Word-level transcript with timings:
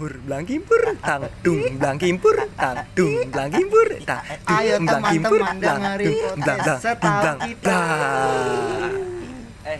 kimpur 0.00 0.16
belang 0.24 0.44
kimpur 0.48 0.82
tang 1.04 1.22
dung 1.44 1.76
belang 1.76 1.98
kimpur 2.00 2.36
tang 2.56 2.76
dung 2.96 3.20
belang 3.28 3.52
kimpur 3.52 3.88
tang 4.08 4.24
dung 4.48 4.56
Ayo 4.56 4.74
belang 4.80 5.04
kimpur 5.12 5.40
dengerin 5.60 6.16
dung 6.16 6.40
belang 6.40 6.60
belang 6.96 7.38
belang. 7.60 8.96
Eh, 9.68 9.78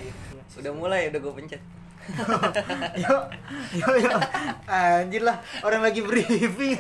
udah 0.61 0.73
mulai 0.77 1.09
udah 1.09 1.21
gue 1.25 1.33
pencet. 1.41 1.63
yuk 3.01 3.23
yuk 3.81 3.97
yuk 3.97 4.21
anjir 4.69 5.23
lah 5.25 5.41
orang 5.65 5.89
lagi 5.89 6.05
briefing 6.05 6.77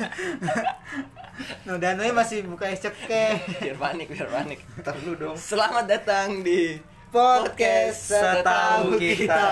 no 1.65 1.81
Danoy 1.81 2.13
masih 2.13 2.45
buka 2.45 2.69
ceke 2.77 3.41
Biar 3.63 3.77
panik, 3.81 4.13
biar 4.13 4.29
panik. 4.29 4.61
Ntar 4.85 5.01
dong 5.17 5.39
Selamat 5.41 5.89
datang 5.89 6.45
di 6.45 6.77
podcast 7.11 8.15
setahu 8.15 8.95
kita. 8.95 9.27
Kita. 9.29 9.43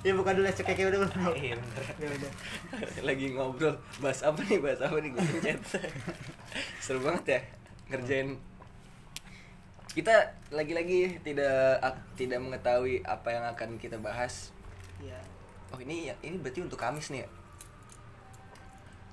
ya 0.00 0.12
buka 0.12 0.32
dulu 0.32 0.48
ceke 0.48 0.82
udah 0.82 1.00
udah 1.02 1.32
Iya, 1.32 1.54
bener. 1.54 1.84
udah 2.10 2.32
lagi 3.02 3.26
ngobrol. 3.30 3.76
Bahas 3.98 4.20
apa 4.20 4.40
nih? 4.42 4.58
Bahas 4.58 4.80
apa 4.80 4.96
nih? 4.96 5.12
Gue 5.12 5.22
pencet 5.22 5.60
seru 6.80 7.00
banget 7.00 7.24
ya 7.28 7.40
ngerjain. 7.88 8.28
Kita 9.88 10.12
lagi-lagi 10.50 11.20
tidak 11.20 11.52
ak- 11.80 12.04
tidak 12.14 12.38
mengetahui 12.38 13.00
apa 13.02 13.28
yang 13.30 13.44
akan 13.46 13.76
kita 13.76 13.96
bahas. 13.96 14.52
Ya 14.98 15.16
oh 15.68 15.78
ini 15.78 16.08
ya 16.08 16.14
ini 16.20 16.36
berarti 16.36 16.60
untuk 16.60 16.76
Kamis 16.76 17.10
nih 17.10 17.22
ya? 17.22 17.28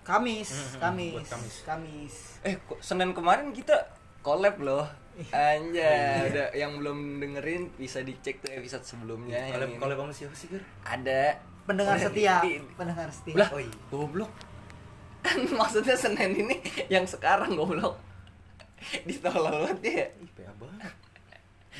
Kamis 0.04 0.52
Mhm, 0.52 0.80
Kamis 0.80 1.26
Kamis. 1.26 1.56
Kamis. 1.64 2.16
Eh 2.42 2.56
kok 2.60 2.80
Senin 2.80 3.12
kemarin 3.12 3.52
kita 3.52 3.76
collab 4.20 4.60
loh 4.60 4.84
Anjay, 5.30 6.26
udah 6.28 6.48
yang 6.52 6.74
belum 6.76 6.98
dengerin 7.18 7.70
bisa 7.74 8.02
dicek 8.02 8.40
tuh 8.40 8.50
episode 8.50 8.82
sebelumnya 8.82 9.46
Kalau 9.48 9.70
kalau 9.78 9.96
kamu 9.96 10.12
siapa 10.12 10.34
sih, 10.34 10.50
Gur? 10.50 10.64
ada 10.82 11.38
pendengar 11.64 11.96
setia 11.96 12.42
di- 12.42 12.58
di- 12.58 12.74
pendengar 12.74 13.08
setia 13.08 13.36
Lah, 13.38 13.50
Oh 13.50 13.62
iya. 13.62 13.74
goblok. 13.88 14.32
Kan 15.22 15.38
maksudnya 15.56 15.94
Senin 15.94 16.34
ini 16.36 16.58
yang 16.88 17.06
sekarang 17.06 17.54
goblok. 17.54 17.96
Ditolol 19.04 19.64
banget 19.64 19.80
ya. 19.86 20.06
Ih, 20.18 20.30
banget. 20.52 20.94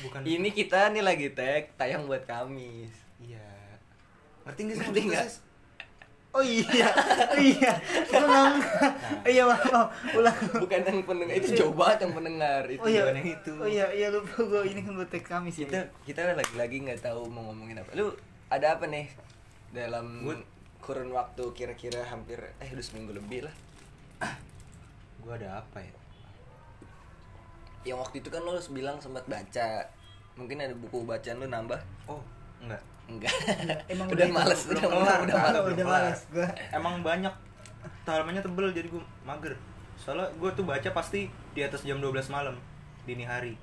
Bukan 0.00 0.20
Ini 0.22 0.48
kita 0.50 0.90
nih 0.90 1.02
lagi 1.02 1.28
tag 1.30 1.74
tayang 1.74 2.06
buat 2.06 2.24
Kamis. 2.24 2.90
Iya. 3.18 3.44
Ngerti 4.42 4.60
enggak 4.62 4.76
sih 4.76 4.84
Ngerti? 5.04 5.53
Oh 6.34 6.42
iya 6.42 6.88
oh 7.30 7.38
iya 7.38 7.72
Gua 8.10 8.20
nggak- 8.20 8.58
iya 9.24 9.42
maaf 9.46 9.62
maaf 9.70 9.88
ulang 10.12 10.34
Bukan 10.58 10.80
yang 10.82 11.00
pendengar 11.06 11.34
itu 11.38 11.48
jauh 11.54 11.70
banget 11.72 11.98
yang 12.02 12.12
pendengar 12.12 12.62
itu. 12.66 12.82
oh 12.82 12.88
iya 12.90 13.02
yang 13.06 13.22
itu. 13.22 13.52
oh 13.54 13.68
iya 13.70 13.86
iya 13.94 14.06
lupa 14.10 14.42
gue 14.42 14.62
ini 14.66 14.80
kan 14.82 14.92
buat 14.94 15.08
tag 15.08 15.22
Kamis 15.22 15.56
Kita 15.56 15.78
ya 15.78 15.84
kita 16.02 16.20
lagi-lagi 16.34 16.76
nggak 16.82 17.00
tahu 17.00 17.30
mau 17.30 17.46
ngomongin 17.48 17.78
apa. 17.78 17.94
Lu 17.94 18.10
ada 18.50 18.66
apa 18.74 18.84
nih 18.84 19.06
dalam 19.70 20.06
Gua- 20.22 20.46
kurun 20.82 21.10
waktu 21.10 21.44
kira-kira 21.54 22.02
hampir 22.04 22.36
eh 22.58 22.68
udah 22.68 22.84
seminggu 22.84 23.14
lebih 23.14 23.46
lah. 23.46 23.54
Gua 25.22 25.38
ada 25.38 25.62
apa 25.62 25.80
ya? 25.80 25.94
Yang 27.84 27.98
waktu 28.00 28.16
itu 28.20 28.28
kan 28.28 28.42
lu 28.42 28.52
bilang 28.72 28.96
sempat 28.98 29.24
baca. 29.24 29.86
Mungkin 30.34 30.58
ada 30.58 30.74
buku 30.74 31.06
bacaan 31.06 31.38
lu 31.38 31.46
nambah? 31.46 31.78
Oh, 32.10 32.18
enggak. 32.58 32.82
Enggak. 33.04 33.32
Emang 33.86 34.06
udah 34.06 34.16
udah 34.16 34.28
males, 34.30 34.60
itu, 34.62 34.72
udah 34.72 34.88
males, 34.88 35.20
udah 35.20 35.34
kan? 35.34 35.44
males. 35.46 35.64
Udah 35.70 35.86
males 35.86 36.20
gue 36.30 36.46
Emang 36.70 36.94
banyak 37.00 37.34
halamannya 38.04 38.40
tebel 38.40 38.68
jadi 38.70 38.88
gua 38.88 39.04
mager. 39.22 39.54
Soalnya 39.94 40.26
gua 40.34 40.50
tuh 40.50 40.64
baca 40.64 40.88
pasti 40.90 41.26
di 41.52 41.60
atas 41.60 41.82
jam 41.82 41.98
12 41.98 42.10
malam 42.28 42.56
dini 43.02 43.22
hari. 43.22 43.54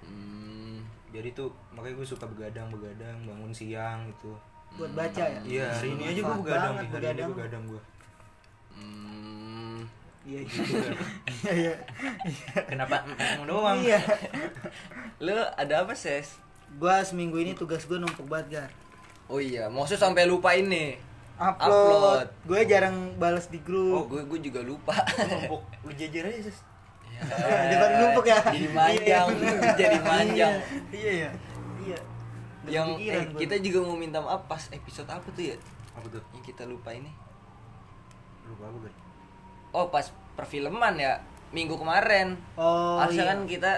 Hmm, 0.00 0.82
Jadi 1.08 1.30
tuh 1.30 1.46
makanya 1.70 1.94
gue 1.96 2.06
suka 2.08 2.24
begadang 2.24 2.66
begadang 2.68 3.18
bangun 3.22 3.50
siang 3.50 4.06
gitu. 4.08 4.34
buat 4.72 4.90
baca 4.92 5.18
ya 5.20 5.38
Iya, 5.40 5.66
hari 5.68 5.88
ini 5.92 6.04
aja 6.08 6.20
gue 6.20 6.36
begadang 6.36 6.72
banget 6.72 6.84
nih, 6.84 6.90
hari 6.90 6.94
ini 6.94 6.94
begadang. 6.94 7.30
begadang 7.30 7.62
gue. 7.66 7.82
hmm. 8.72 9.78
iya 10.22 10.40
gitu 10.46 10.74
iya 11.42 11.52
iya 11.52 11.74
Kenapa 12.64 13.02
emang 13.02 13.46
doang? 13.46 13.76
iya 13.78 13.98
Lu 15.18 15.34
ada 15.34 15.74
apa, 15.80 15.92
Ses? 15.92 16.38
Gue 16.72 16.94
seminggu 17.02 17.36
ini 17.36 17.52
tugas 17.52 17.82
gue 17.84 17.96
numpuk 17.96 18.26
banget 18.26 18.46
gar 18.60 18.70
Oh 19.26 19.38
iya, 19.38 19.70
maksudnya 19.70 20.02
sampai 20.04 20.26
lupa 20.26 20.50
ini. 20.52 20.98
upload, 21.38 22.26
gue 22.44 22.60
jarang 22.66 23.14
balas 23.14 23.46
di 23.46 23.56
Oh, 23.56 23.64
grup 23.64 24.10
gue 24.10 24.22
gue 24.26 24.50
juga 24.50 24.60
lupa. 24.60 24.92
Numpuk 25.16 25.62
lu 25.86 25.92
jejer 25.94 26.26
aja, 26.26 26.40
Sis. 26.44 26.58
Ya, 27.06 27.22
Daripada 27.70 27.94
numpuk 27.96 28.24
ya 28.24 28.38
Jadi 28.42 28.68
manjang, 28.70 29.26
Iya, 29.30 29.50
jadi 29.80 29.98
manjang. 30.00 30.54
iya 30.90 31.12
iya 31.14 31.30
iya 31.80 31.98
Yang 32.66 32.88
eh, 33.02 33.22
gua. 33.24 33.38
kita 33.38 33.54
juga 33.60 33.78
mau 33.82 33.94
minta 33.94 34.18
maaf 34.18 34.44
pas 34.44 34.66
episode 34.68 35.06
apa 35.06 35.24
tuh 35.30 35.44
ya? 35.46 35.56
Apa 35.94 36.06
tuh? 36.10 36.22
Yang 36.34 36.44
kita 36.50 36.62
lupa 36.66 36.90
ini. 36.90 37.08
Lupa 38.44 38.66
apa, 38.66 38.76
Gur? 38.82 38.92
Oh, 39.70 39.86
pas 39.88 40.10
perfilman 40.34 40.98
ya 40.98 41.22
minggu 41.50 41.74
kemarin. 41.74 42.34
oh 42.54 42.98
Harusnya 42.98 43.24
iya. 43.24 43.30
kan 43.30 43.38
kita 43.46 43.72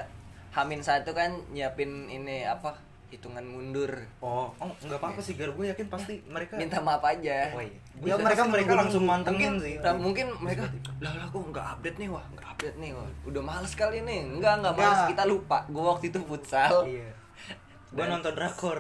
Hamin 0.52 0.80
satu 0.80 1.10
kan 1.10 1.32
nyiapin 1.48 1.88
ini 2.06 2.44
apa? 2.44 2.76
Hitungan 3.08 3.44
mundur. 3.44 3.92
Oh, 4.20 4.48
oh 4.56 4.72
enggak 4.80 4.96
apa-apa 4.96 5.20
sih, 5.20 5.36
Gar. 5.36 5.52
Gue 5.52 5.68
yakin 5.68 5.84
pasti 5.86 6.24
mereka 6.24 6.56
Minta 6.56 6.80
maaf 6.80 7.00
aja. 7.02 7.52
Oh 7.52 7.60
iya. 7.60 7.76
Ya, 8.02 8.16
mereka 8.16 8.44
mereka 8.44 8.72
langsung 8.72 9.04
mungkin 9.04 9.20
mantengin 9.20 9.54
sih. 9.60 9.74
nah, 9.78 9.92
mungkin 9.92 10.26
mereka 10.40 10.64
lah 10.98 11.12
lah 11.12 11.28
kok 11.28 11.44
nggak 11.44 11.66
update 11.76 11.96
nih 11.98 12.08
wah 12.08 12.24
nggak 12.26 12.48
update 12.48 12.76
nih 12.78 12.90
wah 12.90 13.08
udah 13.22 13.42
males 13.42 13.72
kali 13.72 14.00
nih 14.00 14.18
enggak 14.26 14.54
enggak 14.58 14.74
males 14.74 15.02
kita 15.06 15.22
lupa 15.22 15.58
gue 15.68 15.84
waktu 15.84 16.04
itu 16.08 16.18
futsal 16.24 16.82
Iya. 16.82 17.12
Gue 17.92 18.00
Dan- 18.00 18.16
nonton 18.16 18.32
drakor. 18.32 18.78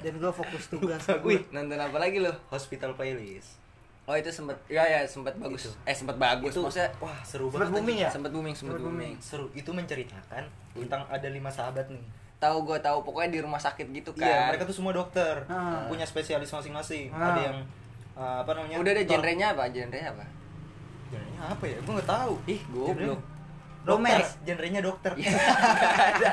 dan 0.00 0.14
gue 0.14 0.32
fokus 0.32 0.64
tugas 0.70 1.02
wih 1.26 1.42
nonton 1.50 1.74
apa 1.76 1.98
lagi 1.98 2.22
lo 2.22 2.30
Hospital 2.48 2.94
Playlist. 2.94 3.58
Oh 4.04 4.14
itu 4.14 4.28
sempet 4.28 4.56
ya 4.66 4.82
ya 4.82 5.00
sempat 5.04 5.32
bagus 5.34 5.64
Itu. 5.64 5.72
eh 5.82 5.92
sempat 5.92 6.16
bagus 6.16 6.50
Itu 6.50 6.60
maksudnya 6.60 6.92
wah 6.98 7.18
seru 7.22 7.46
Sempet 7.46 7.56
banget. 7.62 7.74
booming 7.74 7.96
anjing. 7.96 8.04
ya? 8.04 8.10
sempat 8.10 8.30
booming 8.30 8.54
sempat 8.54 8.72
Sempet 8.72 8.84
booming 8.84 9.14
Seru. 9.18 9.46
Itu 9.52 9.70
menceritakan 9.70 10.44
tentang 10.74 11.02
ada 11.06 11.28
lima 11.28 11.48
sahabat 11.48 11.88
nih. 11.88 12.04
tahu 12.36 12.56
gue 12.62 12.78
tahu 12.78 12.98
pokoknya 13.00 13.30
di 13.30 13.40
rumah 13.40 13.56
sakit 13.56 13.86
gitu 13.90 14.12
kan 14.12 14.22
Iya, 14.22 14.40
mereka 14.48 14.64
tuh 14.64 14.76
semua 14.76 14.92
dokter. 14.92 15.32
Ah. 15.46 15.88
Punya 15.88 16.04
spesialis 16.04 16.50
masing-masing. 16.50 17.08
Ah. 17.08 17.32
Ada 17.32 17.40
yang 17.42 17.58
uh, 18.12 18.36
apa 18.40 18.50
namanya? 18.52 18.76
udah 18.78 18.92
ada 18.92 19.02
genrenya 19.02 19.46
apa 19.50 19.64
genrenya 19.66 20.10
apa 20.10 20.24
Genrenya 21.08 21.40
apa 21.46 21.64
ya? 21.64 21.78
Gue 21.80 21.92
nggak 21.94 22.10
tahu. 22.10 22.34
ih 22.46 22.60
goblok 22.68 23.20
Romance. 23.84 24.16
Romance. 24.16 24.30
Genrenya 24.42 24.80
dokter. 24.80 25.12
Iya, 25.14 25.30
nggak 25.30 26.08
ada 26.10 26.30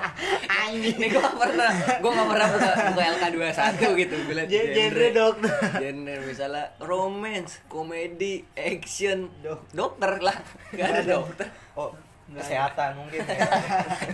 anjing 0.62 0.96
ini 0.96 1.08
gue 1.08 1.20
gak 1.20 1.36
pernah 1.36 1.72
gue 1.74 2.12
gak 2.12 2.30
pernah 2.30 2.48
buka, 2.50 2.70
buka 2.90 3.04
LK21 3.12 3.60
gitu 3.98 4.16
gue 4.22 4.36
liat 4.36 4.48
Gen- 4.48 4.72
genre 4.72 5.08
dokter. 5.12 5.52
genre 5.76 6.16
misalnya 6.22 6.66
romance 6.80 7.60
komedi 7.66 8.34
action 8.54 9.28
Dok- 9.40 9.68
dokter 9.70 10.12
lah 10.18 10.38
gak 10.72 10.88
ada 10.90 11.02
dokter 11.04 11.48
Oh, 11.74 11.92
kesehatan 12.30 12.96
mungkin. 12.96 13.20
ya. 13.22 13.44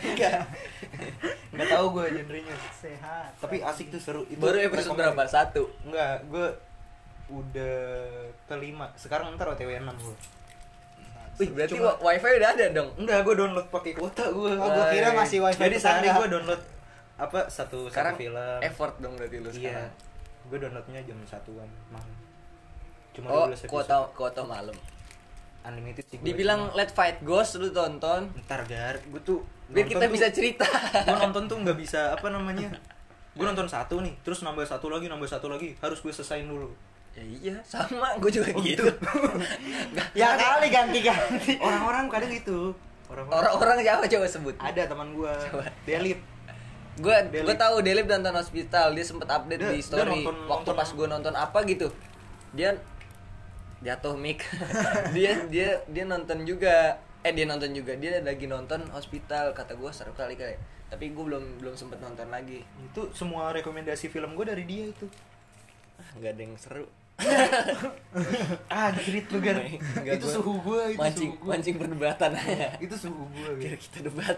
enggak 0.04 0.42
Nggak 1.50 1.68
tahu 1.68 1.86
gue 1.92 2.06
genrenya. 2.16 2.56
sehat 2.76 3.30
Tapi 3.38 3.62
asik 3.62 3.90
tuh 3.90 3.98
seru. 3.98 4.22
Itu 4.24 4.38
baru 4.38 4.58
episode 4.64 4.94
berapa 4.94 5.26
satu 5.26 5.70
Enggak, 5.84 6.26
gue 6.28 6.48
udah 7.28 7.78
kelima. 8.46 8.90
Sekarang 8.94 9.30
ntar 9.32 9.50
OTW 9.50 9.70
6 9.76 9.84
gue. 10.00 10.16
Wih, 11.38 11.50
berarti 11.50 11.74
Cuma- 11.74 11.98
wifi 12.00 12.30
udah 12.36 12.50
ada 12.52 12.66
dong 12.72 12.90
Enggak, 12.96 13.20
gue 13.22 13.36
download 13.36 13.68
pakai 13.68 13.94
kuota 13.94 14.26
gue. 14.28 14.52
Oh, 14.52 14.68
gua 14.68 14.86
kira 14.88 15.10
masih 15.12 15.38
wifi 15.40 15.62
Jadi 15.62 15.76
sehari 15.76 16.02
tetangga. 16.04 16.20
gue 16.20 16.28
download 16.32 16.62
apa 17.16 17.40
satu 17.48 17.78
sekarang 17.86 18.14
satu 18.14 18.22
film. 18.24 18.58
effort 18.62 18.94
dong 18.98 19.14
berarti 19.14 19.38
lu 19.38 19.48
Iya. 19.48 19.54
sekarang 19.54 19.90
Gue 20.46 20.58
downloadnya 20.58 21.00
jam 21.02 21.18
satuan 21.24 21.70
malam. 21.88 22.14
Cuma 23.12 23.28
oh 23.28 23.46
12 23.46 23.54
episode. 23.56 23.70
kuota 23.70 23.96
kuota 24.12 24.42
malam 24.44 24.78
unlimited 25.64 26.06
sih. 26.06 26.18
dibilang 26.18 26.62
cuma- 26.64 26.76
Let 26.76 26.92
Fight 26.92 27.18
Ghost 27.22 27.58
lu 27.58 27.70
tonton 27.70 28.32
ntar 28.40 28.64
gar, 28.64 28.96
gue 28.98 29.22
tuh 29.22 29.42
biar 29.68 29.84
kita 29.86 30.00
tuh- 30.02 30.14
bisa 30.14 30.28
cerita 30.30 30.64
gue 30.98 31.18
nonton 31.20 31.44
tuh 31.46 31.58
nggak 31.60 31.76
bisa 31.76 32.12
apa 32.12 32.28
namanya 32.28 32.72
gue 33.36 33.46
nonton 33.46 33.68
satu 33.68 34.00
nih 34.00 34.16
terus 34.22 34.40
nambah 34.40 34.64
satu 34.64 34.88
lagi 34.88 35.06
nambah 35.06 35.28
satu 35.28 35.46
lagi 35.48 35.76
harus 35.78 36.00
gue 36.00 36.10
selesain 36.10 36.42
dulu 36.44 36.72
ya 37.18 37.24
iya 37.42 37.56
sama 37.64 38.14
gue 38.16 38.30
juga 38.30 38.54
Oh, 38.54 38.62
gitu. 38.62 38.86
gitu? 38.86 38.94
Ya 40.20 40.34
kali 40.34 40.70
ganti 40.70 41.02
ganti 41.02 41.58
orang-orang 41.58 42.06
kadang 42.08 42.30
gitu 42.30 42.78
orang-orang 43.08 43.82
siapa 43.82 44.06
coba 44.06 44.26
sebut? 44.28 44.56
Ada 44.58 44.86
teman 44.86 45.12
gue 45.12 45.32
Coba. 45.48 45.64
Delip. 45.82 46.20
Gue 46.98 47.16
gue 47.32 47.56
tahu 47.56 47.80
Delip 47.80 48.04
nonton 48.06 48.36
hospital. 48.36 48.92
Dia 48.92 49.02
sempet 49.02 49.26
update 49.26 49.58
Dia- 49.58 49.72
di 49.72 49.80
dia 49.80 49.88
story 49.88 50.12
nonton- 50.22 50.44
waktu 50.46 50.68
nonton- 50.68 50.76
pas 50.76 50.90
gue 50.92 51.08
nonton 51.08 51.34
apa 51.34 51.60
gitu. 51.64 51.88
Dia 52.52 52.76
jatuh 53.80 54.14
mic. 54.14 54.44
Dia 55.16 55.48
dia 55.48 55.80
dia 55.86 56.04
nonton 56.04 56.44
juga. 56.44 57.00
Eh 57.24 57.32
dia 57.32 57.46
nonton 57.46 57.72
juga. 57.72 57.96
Dia 57.96 58.20
lagi 58.20 58.44
nonton 58.46 58.84
hospital. 58.92 59.54
Kata 59.54 59.74
gue 59.74 59.90
seru 59.90 60.12
kali 60.12 60.36
kali. 60.36 60.60
Tapi 60.88 61.10
gue 61.10 61.24
belum 61.24 61.64
belum 61.64 61.74
sempet 61.74 61.98
nonton 61.98 62.28
lagi. 62.28 62.60
Itu 62.84 63.08
semua 63.12 63.50
rekomendasi 63.52 64.08
film 64.08 64.36
gue 64.36 64.46
dari 64.46 64.64
dia 64.64 64.84
itu. 64.86 65.08
Ah, 65.96 66.12
nggak 66.14 66.32
ada 66.34 66.42
yang 66.44 66.54
seru 66.60 66.86
ah 68.74 68.94
girit 68.94 69.26
lu 69.34 69.40
gar. 69.42 69.58
Itu 69.66 70.26
gua 70.26 70.34
suhu 70.38 70.54
gue 70.62 70.82
itu 70.94 71.00
mancing 71.02 71.32
suhu 71.34 71.42
gue 71.42 71.50
mancing 71.50 71.76
perdebatan 71.82 72.32
aja. 72.38 72.70
Itu 72.78 72.96
suhu 72.96 73.24
gue 73.34 73.50
biar 73.58 73.74
kita 73.78 74.06
debat. 74.06 74.38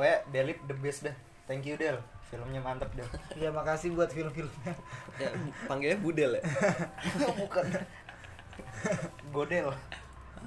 Oh 0.00 0.04
ya 0.04 0.24
Delip 0.32 0.58
the 0.64 0.76
best 0.80 1.04
dah. 1.04 1.16
Thank 1.44 1.68
you 1.68 1.76
Del. 1.76 2.00
Filmnya 2.28 2.60
mantep 2.60 2.92
dah 2.92 3.08
ya 3.42 3.48
makasih 3.52 3.92
buat 3.96 4.12
film-filmnya. 4.12 4.72
Ya, 5.16 5.28
panggilnya 5.64 5.98
budel 6.00 6.36
ya? 6.40 6.42
Bukan. 7.40 7.64
Godel. 9.32 9.68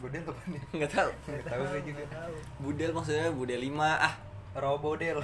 Godel 0.02 0.24
apa 0.26 0.42
nih? 0.50 0.62
nggak 0.82 0.92
tahu. 0.94 1.10
Nggak 1.30 1.46
tahu 1.50 1.62
gue 1.70 1.82
juga. 1.86 2.04
budel 2.62 2.90
maksudnya 2.94 3.30
budel 3.34 3.62
lima 3.62 3.98
ah. 3.98 4.14
Robodel. 4.58 5.22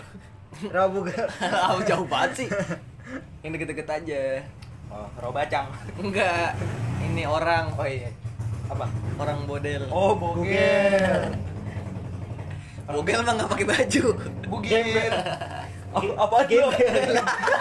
Rabu 0.71 1.03
gak? 1.03 1.27
ah 1.43 1.75
jauh 1.83 2.07
banget 2.07 2.45
sih. 2.45 2.49
Yang 3.43 3.51
deket-deket 3.59 3.87
aja 3.91 4.21
Oh, 4.97 5.05
robacang. 5.21 5.69
enggak 6.01 6.57
ini 6.99 7.21
orang 7.23 7.69
Oh 7.77 7.85
iya. 7.85 8.09
Apa? 8.67 8.89
orang 9.17 9.45
bodel 9.45 9.85
Oh, 9.87 10.17
bogel. 10.17 11.37
bogel 12.89 13.19
mah 13.21 13.33
nggak 13.35 13.49
pakai 13.51 13.67
baju 13.67 14.03
Bugil. 14.47 14.81
Apa 15.97 16.37
Gembel. 16.45 17.13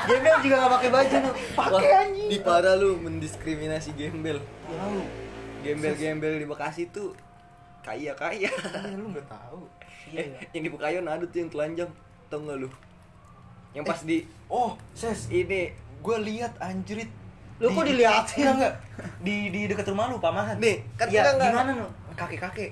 Gembel 0.05 0.37
juga 0.43 0.55
gak 0.59 0.73
pakai 0.77 0.91
baju 0.93 1.17
lu. 1.21 1.33
Pakai 1.53 1.89
anjing. 1.95 2.29
di 2.29 2.39
parah 2.41 2.75
lu 2.75 2.99
mendiskriminasi 2.99 3.93
gembel 3.93 4.43
Tahu. 4.67 5.01
gembel-gembel 5.63 6.37
di 6.37 6.47
Bekasi 6.47 6.91
tuh 6.91 7.17
kaya 7.81 8.13
kaya 8.13 8.51
Iya, 8.51 8.93
lu 8.93 9.15
nggak 9.15 9.25
tahu. 9.27 9.63
Iya, 10.11 10.19
eh 10.19 10.27
iya. 10.27 10.39
yang 10.53 10.63
di 10.63 10.71
Pekayon 10.71 11.05
ada 11.07 11.25
tuh 11.25 11.39
yang 11.39 11.51
telanjang 11.51 11.91
tau 12.27 12.41
nggak 12.41 12.59
lu 12.59 12.69
yang 13.73 13.85
pas 13.85 14.01
di 14.01 14.25
Oh, 14.49 14.75
ses. 14.93 15.29
ini 15.29 15.73
Gue 15.99 16.19
lihat 16.21 16.55
anjrit. 16.61 17.09
Lu 17.57 17.69
kok 17.69 17.85
diliatin? 17.85 18.43
Enggak, 18.43 18.55
enggak. 18.59 18.73
Di 19.19 19.37
di 19.49 19.61
dekat 19.65 19.87
rumah 19.87 20.07
lu, 20.07 20.17
Pamahan. 20.19 20.57
nih 20.57 20.85
kan 20.95 21.07
Ya, 21.07 21.23
kita 21.23 21.31
nggak 21.35 21.51
gimana 21.51 21.71
lu? 21.75 21.87
Kakek-kakek. 22.13 22.71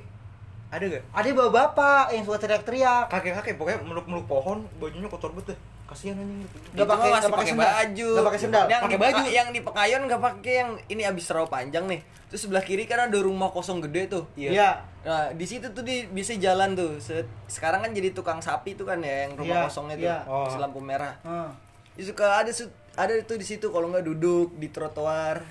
Ada 0.68 0.84
gak? 0.88 1.02
Ada 1.12 1.28
bawa 1.32 1.50
bapak 1.52 2.04
yang 2.10 2.22
suka 2.22 2.38
teriak-teriak. 2.38 3.06
Kakek-kakek 3.06 3.54
pokoknya 3.54 3.78
meluk-meluk 3.80 4.26
pohon, 4.26 4.66
bajunya 4.76 5.06
kotor 5.06 5.30
banget 5.30 5.54
deh. 5.54 5.58
Kasihan 5.84 6.16
anjing 6.16 6.42
gitu. 6.42 6.82
Pakai- 6.82 7.12
masih 7.12 7.30
pakai 7.30 7.54
baju 7.54 8.08
Nggak 8.10 8.26
pakai 8.26 8.40
sendal. 8.40 8.64
yang 8.66 8.82
Pakai 8.82 8.98
baju. 8.98 9.22
Yang 9.28 9.48
di 9.50 9.60
Pekayon 9.60 10.00
nggak 10.02 10.20
pakai 10.22 10.54
yang 10.56 10.70
ini 10.88 11.02
abis 11.04 11.28
rawa 11.28 11.46
panjang 11.46 11.86
nih 11.86 12.00
terus 12.24 12.40
sebelah 12.42 12.60
kiri 12.60 12.82
kan 12.82 12.98
ada 12.98 13.14
rumah 13.16 13.46
kosong 13.48 13.78
gede 13.80 14.10
tuh 14.10 14.24
Iya. 14.34 14.82
Nah, 15.04 15.30
di 15.30 15.44
situ 15.44 15.70
tuh 15.70 15.84
di 15.84 16.08
bisa 16.08 16.34
jalan 16.34 16.74
tuh. 16.74 16.98
Se- 16.98 17.22
Sekarang 17.46 17.78
kan 17.78 17.92
jadi 17.92 18.10
tukang 18.10 18.40
sapi 18.40 18.74
tuh 18.74 18.82
kan 18.82 18.98
ya, 18.98 19.28
yang 19.28 19.36
rumah 19.36 19.54
Iya, 19.54 19.64
kosongnya 19.64 19.94
tuh, 19.94 20.08
iya. 20.08 20.18
Oh. 20.26 20.48
lampu 20.58 20.80
merah. 20.80 21.14
Heeh. 21.20 21.48
Itu 21.94 22.10
suka 22.10 22.42
ada 22.42 22.50
ada 22.94 23.12
itu 23.12 23.34
di 23.34 23.42
situ 23.42 23.66
kalau 23.68 23.88
nggak 23.88 24.04
duduk 24.04 24.54
di 24.54 24.68
trotoar. 24.68 25.42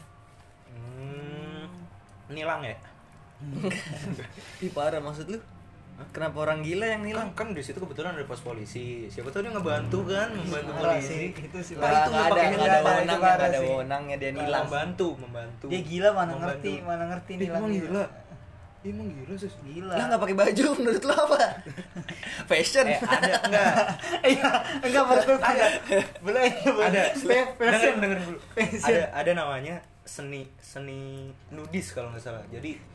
Hmm. 0.70 1.68
Nilang 2.30 2.64
ya? 2.64 2.76
Ih 4.64 4.72
parah 4.72 5.00
maksud 5.00 5.28
lu? 5.28 5.40
Kenapa 6.10 6.42
orang 6.42 6.66
gila 6.66 6.90
yang 6.90 7.06
Kan, 7.06 7.08
nilang? 7.08 7.30
kan 7.38 7.48
di 7.54 7.62
situ 7.62 7.78
kebetulan 7.78 8.18
ada 8.18 8.26
pos 8.26 8.42
polisi. 8.42 9.06
Siapa 9.08 9.30
tahu 9.30 9.46
dia 9.46 9.54
ngebantu 9.54 10.02
kan, 10.04 10.34
membantu 10.34 10.74
polisi. 10.74 11.06
sih, 11.06 11.26
itu 11.38 11.58
sih. 11.62 11.74
Pak, 11.78 11.86
itu 11.86 12.12
ada 12.12 12.42
ada 12.42 12.78
wewenangnya, 12.82 13.34
ada 13.38 13.60
wewenangnya 13.62 14.16
dia 14.18 14.32
Nilang. 14.34 14.66
Membantu, 14.66 15.08
membantu. 15.22 15.66
Dia 15.70 15.82
gila 15.86 16.10
mana 16.12 16.34
Membantu. 16.34 16.44
ngerti, 16.50 16.74
mana 16.82 17.04
ngerti 17.06 17.32
nilang 17.38 17.62
Emang 17.62 17.70
dia. 17.70 17.82
gila. 17.86 18.04
Emang 18.84 19.08
gila 19.16 19.36
sus. 19.40 19.56
Gila. 19.64 19.96
Lah 19.96 20.06
nggak 20.12 20.22
pakai 20.28 20.36
baju 20.36 20.66
menurut 20.76 21.04
lu 21.08 21.14
apa? 21.16 21.40
Fashion. 22.52 22.84
Eh 22.84 23.00
ada 23.00 23.32
enggak? 23.48 23.76
Iya, 24.28 24.50
enggak 24.84 25.04
menurut 25.08 25.42
ada. 25.42 25.66
Boleh 26.20 26.52
ada. 26.84 27.02
Fashion. 27.16 27.94
Dengerin 28.04 28.24
dulu. 28.28 28.40
Ada 28.60 29.04
ada 29.16 29.32
namanya 29.32 29.76
seni 30.04 30.44
seni 30.60 31.32
nudis 31.56 31.96
kalau 31.96 32.12
nggak 32.12 32.24
salah. 32.24 32.44
Jadi 32.52 32.92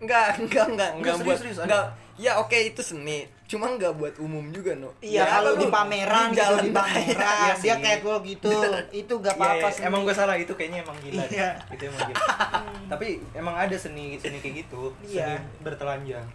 Enggak, 0.00 0.40
enggak, 0.40 0.64
enggak, 0.64 0.90
enggak 0.96 1.12
Enggak, 1.12 1.28
buat 1.28 1.38
serius, 1.44 1.60
enggak. 1.60 1.92
Ya 2.16 2.40
oke 2.40 2.56
itu 2.56 2.80
seni, 2.80 3.28
cuma 3.50 3.66
enggak 3.68 3.90
buat 3.92 4.14
umum 4.16 4.46
juga, 4.48 4.72
no. 4.72 4.94
Iya, 5.00 5.20
Ya, 5.20 5.24
kalau 5.28 5.58
di 5.58 5.66
pameran 5.66 6.24
di 6.24 6.30
gitu, 6.30 6.40
jalan 6.40 6.62
di 6.62 6.70
raya. 6.70 6.78
pameran 6.78 7.34
Iya 7.42 7.54
dia 7.56 7.74
sih. 7.74 7.82
kayak 7.82 7.98
gue 8.00 8.16
gitu. 8.28 8.50
Itu 8.94 9.12
gak 9.18 9.34
Iya, 9.34 9.42
apa-apa 9.42 9.58
iya, 9.64 9.74
sih. 9.74 9.82
emang 9.82 10.00
gue 10.00 10.14
salah 10.14 10.36
itu 10.36 10.52
kayaknya 10.54 10.78
emang 10.80 10.98
gila. 11.00 11.24
Iya. 11.26 11.48
Itu 11.68 11.82
emang 11.84 12.00
gila. 12.06 12.22
Tapi 12.94 13.06
emang 13.32 13.54
ada 13.56 13.74
seni 13.74 14.14
seni 14.16 14.38
kayak 14.38 14.54
gitu, 14.62 14.94
Iya. 15.02 15.34
seni 15.34 15.34
bertelanjang. 15.60 16.26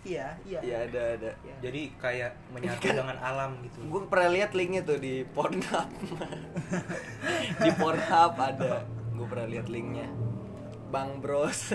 Iya, 0.00 0.26
iya. 0.42 0.60
Iya 0.60 0.76
ada 0.86 1.02
ada. 1.12 1.30
Jadi 1.60 1.92
kayak 1.96 2.30
menyatu 2.48 2.86
dengan 2.88 3.18
alam 3.18 3.50
gitu. 3.60 3.78
Gue 3.84 4.00
pernah 4.06 4.30
lihat 4.30 4.50
linknya 4.52 4.80
tuh 4.80 4.96
di 4.96 5.26
Pornhub. 5.28 5.90
di 7.60 7.70
Pornhub 7.72 8.32
ada. 8.32 8.86
Gue 9.10 9.26
pernah 9.26 9.48
lihat 9.50 9.66
linknya. 9.66 10.06
Bang 10.88 11.18
Bros. 11.18 11.74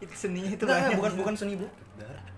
Itu 0.00 0.14
seninya 0.16 0.48
itu 0.48 0.64
Enggak, 0.64 0.80
banyak. 0.80 0.96
bukan 0.96 1.12
bukan 1.18 1.34
seni 1.36 1.54
bu. 1.54 1.68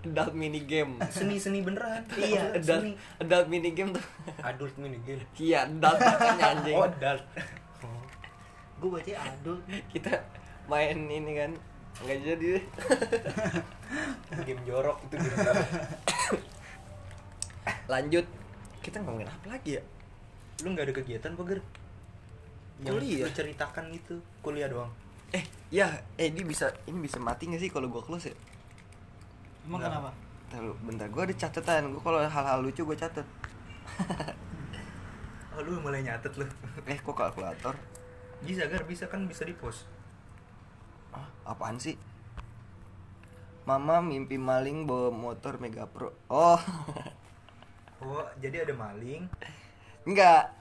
Adult 0.03 0.35
mini 0.35 0.67
game. 0.67 0.99
Seni 1.07 1.39
seni 1.39 1.63
beneran. 1.63 2.03
Iya, 2.19 2.59
adult, 2.59 2.83
seni. 2.83 2.91
adult 3.23 3.47
mini 3.47 3.71
game 3.71 3.95
tuh. 3.95 4.03
Adult 4.43 4.75
mini 4.75 4.99
game. 5.07 5.23
Iya, 5.39 5.63
adult 5.71 5.99
makanya 6.03 6.45
anjing. 6.59 6.75
Oh, 6.75 6.83
adult. 6.83 7.23
Gue 8.83 8.89
baca 8.99 9.11
adult. 9.23 9.61
Kita 9.95 10.11
main 10.67 10.99
ini 11.07 11.33
kan 11.39 11.51
nggak 11.93 12.19
jadi 12.25 12.57
game 14.49 14.61
jorok 14.65 14.97
itu 15.07 15.15
game 15.15 15.37
jorok. 15.39 15.67
Lanjut. 17.93 18.25
Kita 18.83 18.99
ngomongin 18.99 19.31
apa 19.31 19.45
lagi 19.55 19.79
ya? 19.79 19.83
Lu 20.67 20.75
nggak 20.75 20.91
ada 20.91 20.93
kegiatan 20.99 21.31
apa 21.31 21.43
ger? 21.47 21.61
Yang 22.83 22.95
Kuliah. 22.99 23.31
ceritakan 23.31 23.85
gitu 23.95 24.19
kuliah 24.43 24.67
doang. 24.67 24.91
Eh, 25.31 25.45
ya, 25.71 25.87
eh 26.19 26.27
ini 26.27 26.43
bisa 26.43 26.67
ini 26.85 26.99
bisa 26.99 27.17
mati 27.17 27.47
gak 27.47 27.61
sih 27.63 27.71
kalau 27.71 27.87
gua 27.87 28.03
close 28.03 28.29
ya? 28.29 28.35
Emang 29.63 29.79
Nggak. 29.79 29.91
kenapa? 29.91 30.09
Bentar, 30.43 30.59
lu, 30.61 30.73
bentar, 30.83 31.07
gua 31.07 31.23
ada 31.23 31.35
catatan. 31.35 31.81
Gua 31.91 32.01
kalau 32.01 32.19
hal-hal 32.21 32.59
lucu 32.61 32.81
gua 32.83 32.93
catat. 32.93 33.25
Oh, 35.53 35.61
lu 35.61 35.77
mulai 35.79 36.01
nyatet 36.01 36.33
lu. 36.33 36.45
Eh, 36.83 36.97
kok 36.97 37.13
kalkulator? 37.13 37.75
bisa 38.43 38.67
gar, 38.67 38.83
bisa 38.83 39.07
kan 39.07 39.23
bisa 39.23 39.47
di 39.47 39.55
post. 39.55 39.87
Ah, 41.09 41.23
apaan 41.45 41.79
sih? 41.79 41.95
Mama 43.63 44.03
mimpi 44.03 44.35
maling 44.35 44.83
bawa 44.83 45.07
motor 45.07 45.55
Mega 45.57 45.87
Pro. 45.87 46.11
Oh, 46.27 46.59
Oh, 48.03 48.27
jadi 48.35 48.67
ada 48.67 48.75
maling. 48.75 49.23
enggak. 50.03 50.51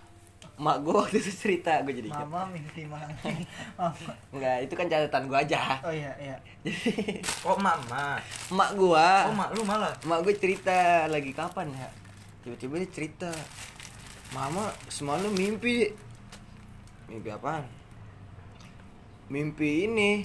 Mak 0.52 0.84
gua 0.84 1.04
waktu 1.04 1.18
itu 1.18 1.32
cerita, 1.32 1.80
gua 1.80 1.90
jadi. 1.90 2.08
Mama 2.08 2.44
mimpi. 2.48 2.84
Mama. 2.84 3.08
Enggak, 4.34 4.56
itu 4.62 4.74
kan 4.76 4.86
catatan 4.86 5.24
gua 5.26 5.40
aja. 5.40 5.80
Oh 5.80 5.90
iya, 5.90 6.12
iya. 6.20 6.36
Jadi 6.60 7.20
Oh, 7.48 7.56
mama. 7.56 8.20
mak 8.52 8.70
gua, 8.76 9.32
Oh, 9.32 9.34
mak 9.34 9.50
lu 9.56 9.64
malah. 9.64 9.90
mak 10.04 10.20
gue 10.22 10.34
cerita 10.36 11.08
lagi 11.08 11.32
kapan 11.32 11.72
ya? 11.72 11.88
Tiba-tiba 12.44 12.78
dia 12.78 12.90
cerita, 12.90 13.30
Mama 14.30 14.68
semalam 14.88 15.28
mimpi. 15.28 15.92
Mimpi 17.06 17.28
apaan? 17.28 17.64
Mimpi 19.28 19.84
ini 19.84 20.24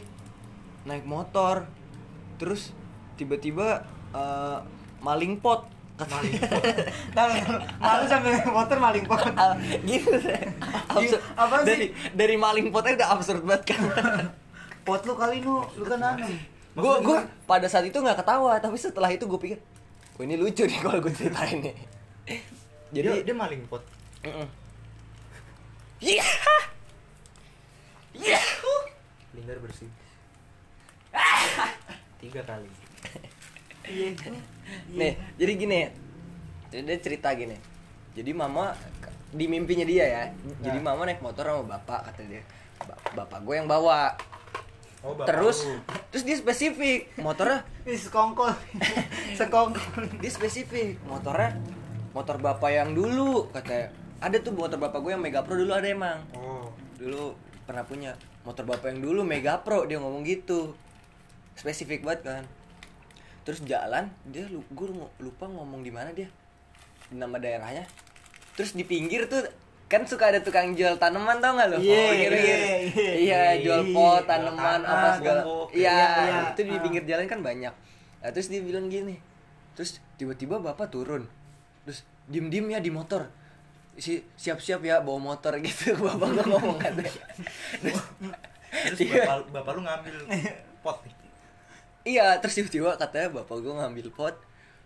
naik 0.84 1.04
motor, 1.04 1.68
terus 2.36 2.72
tiba-tiba 3.16 3.84
eh, 4.12 4.60
maling 5.00 5.40
pot. 5.40 5.68
Maling 5.98 6.34
Tahu, 7.18 7.32
malu 7.82 8.04
sambil 8.06 8.30
naik 8.38 8.46
motor 8.46 8.78
maling 8.78 9.06
pot. 9.10 9.18
Gitu. 9.90 10.14
Absurd. 10.94 11.22
Apaan 11.34 11.66
sih? 11.66 11.70
dari 11.74 11.86
dari 12.14 12.36
maling 12.38 12.70
potnya 12.70 13.02
udah 13.02 13.10
absurd 13.18 13.42
banget 13.42 13.74
kan. 13.74 13.82
Pot 14.86 15.02
lu 15.04 15.18
kali 15.18 15.42
lu, 15.42 15.66
lu 15.76 15.84
kan 15.84 16.00
anu. 16.00 16.30
gue 16.78 16.96
gue 17.02 17.20
pada 17.50 17.66
saat 17.66 17.90
itu 17.90 17.98
nggak 17.98 18.22
ketawa 18.22 18.62
tapi 18.62 18.78
setelah 18.78 19.10
itu 19.10 19.26
gue 19.26 19.40
pikir 19.42 19.58
oh 20.14 20.22
ini 20.22 20.38
lucu 20.38 20.62
nih 20.62 20.78
kalau 20.78 21.02
gue 21.02 21.10
ceritain 21.10 21.58
nih 21.58 21.74
Jadi 22.94 23.18
jadi 23.18 23.26
dia, 23.26 23.34
maling 23.34 23.66
pot. 23.66 23.82
Iya 25.98 26.22
iya 28.14 28.42
Linggar 29.34 29.58
bersih. 29.58 29.90
Tiga 32.22 32.42
kali. 32.46 32.87
Iya. 33.88 34.12
nih 34.92 35.14
jadi 35.40 35.54
gini 35.56 35.80
jadi 36.68 36.84
dia 36.84 37.00
cerita 37.00 37.32
gini. 37.32 37.56
Jadi 38.18 38.32
mama 38.34 38.76
di 39.28 39.46
mimpinya 39.46 39.84
dia 39.84 40.06
ya 40.08 40.24
jadi 40.64 40.80
mama 40.80 41.04
naik 41.04 41.24
motor 41.24 41.48
sama 41.48 41.64
bapak 41.78 42.12
kata 42.12 42.22
dia. 42.28 42.44
Ba- 42.84 43.24
bapak 43.24 43.40
gue 43.44 43.56
yang 43.56 43.70
bawa. 43.70 44.16
Oh, 45.06 45.14
bapak 45.14 45.30
terus 45.30 45.64
lu. 45.64 45.78
terus 46.10 46.24
dia 46.26 46.36
spesifik. 46.36 47.14
Motornya? 47.22 47.64
Sekongkol. 48.04 48.52
sekongkol. 49.40 50.04
dia 50.20 50.32
spesifik. 50.32 51.00
Motornya 51.06 51.56
motor 52.12 52.42
bapak 52.42 52.72
yang 52.74 52.98
dulu 52.98 53.48
katanya 53.54 53.94
ada 54.18 54.42
tuh 54.42 54.50
motor 54.58 54.82
bapak 54.82 55.00
gue 55.06 55.12
yang 55.14 55.22
Mega 55.22 55.46
Pro 55.46 55.54
dulu 55.54 55.72
ada 55.72 55.88
emang. 55.88 56.20
Oh. 56.34 56.74
dulu 56.98 57.38
pernah 57.70 57.86
punya 57.86 58.18
motor 58.42 58.66
bapak 58.66 58.90
yang 58.90 59.06
dulu 59.06 59.22
Mega 59.22 59.62
Pro 59.62 59.86
dia 59.86 60.02
ngomong 60.02 60.26
gitu. 60.26 60.74
Spesifik 61.54 62.02
banget 62.02 62.22
kan 62.26 62.44
terus 63.48 63.64
jalan 63.64 64.12
dia 64.28 64.44
gue 64.44 64.88
lupa 65.18 65.46
ngomong 65.46 65.80
di 65.80 65.88
mana 65.88 66.12
dia. 66.12 66.28
Nama 67.08 67.32
daerahnya. 67.34 67.88
Terus 68.54 68.76
di 68.76 68.84
pinggir 68.84 69.24
tuh 69.26 69.40
kan 69.88 70.04
suka 70.04 70.28
ada 70.28 70.44
tukang 70.44 70.76
jual 70.76 71.00
tanaman 71.00 71.40
tau 71.40 71.56
gak 71.56 71.72
lo 71.72 71.80
Iya, 71.80 72.12
Pinggir-pinggir. 72.12 72.60
iya, 73.24 73.42
jual 73.56 73.82
Iya, 73.82 73.96
pot 73.96 74.22
tanaman 74.22 74.84
apa 74.84 75.16
segala. 75.16 75.42
iya 75.72 75.96
Iya, 75.96 75.96
iya. 75.96 76.42
itu 76.52 76.62
di 76.62 76.74
Ah. 76.74 76.82
pinggir 76.82 77.04
jalan 77.06 77.24
kan 77.26 77.40
banyak. 77.40 77.72
Nah, 78.20 78.30
terus 78.30 78.52
dia 78.52 78.60
bilang 78.60 78.92
gini. 78.92 79.16
Terus 79.74 80.04
tiba-tiba 80.16 80.60
bapak 80.60 80.92
turun. 80.92 81.24
Terus 81.88 82.04
diem 82.28 82.52
diem 82.52 82.68
ya 82.68 82.84
di 82.84 82.92
motor. 82.92 83.32
Si 83.96 84.20
siap-siap 84.36 84.84
ya 84.84 85.00
bawa 85.00 85.24
motor 85.24 85.56
gitu. 85.64 85.96
Bapak 85.96 86.36
ngomong 86.44 86.76
katanya. 86.78 87.24
Terus, 87.80 87.98
terus 88.92 89.00
bapak, 89.08 89.56
bapak 89.56 89.72
lu 89.72 89.82
ngambil 89.82 90.16
pot 90.84 91.00
nih 91.02 91.14
Iya, 92.08 92.40
terus 92.40 92.56
tiba-tiba 92.56 92.96
katanya 92.96 93.44
bapak 93.44 93.60
gue 93.60 93.74
ngambil 93.76 94.08
pot, 94.16 94.36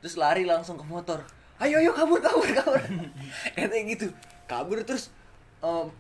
terus 0.02 0.18
lari 0.18 0.42
langsung 0.42 0.74
ke 0.74 0.86
motor. 0.90 1.22
Ayo, 1.62 1.78
ayo 1.78 1.94
kabur, 1.94 2.18
kabur, 2.18 2.50
kabur. 2.50 2.82
katanya 3.56 3.84
gitu. 3.86 4.10
Kabur 4.50 4.82
terus 4.82 5.14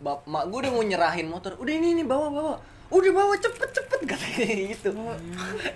bap 0.01 0.25
mak 0.25 0.50
gue 0.50 0.66
udah 0.66 0.74
mau 0.74 0.82
nyerahin 0.82 1.30
motor. 1.30 1.54
Udah 1.62 1.70
ini 1.70 1.94
ini 1.94 2.01
bawa 2.01 2.34
bawa. 2.34 2.56
Udah 2.90 3.12
bawa 3.13 3.38
cepet 3.38 3.70
cepet 3.70 4.00
katanya 4.18 4.74
gitu. 4.74 4.90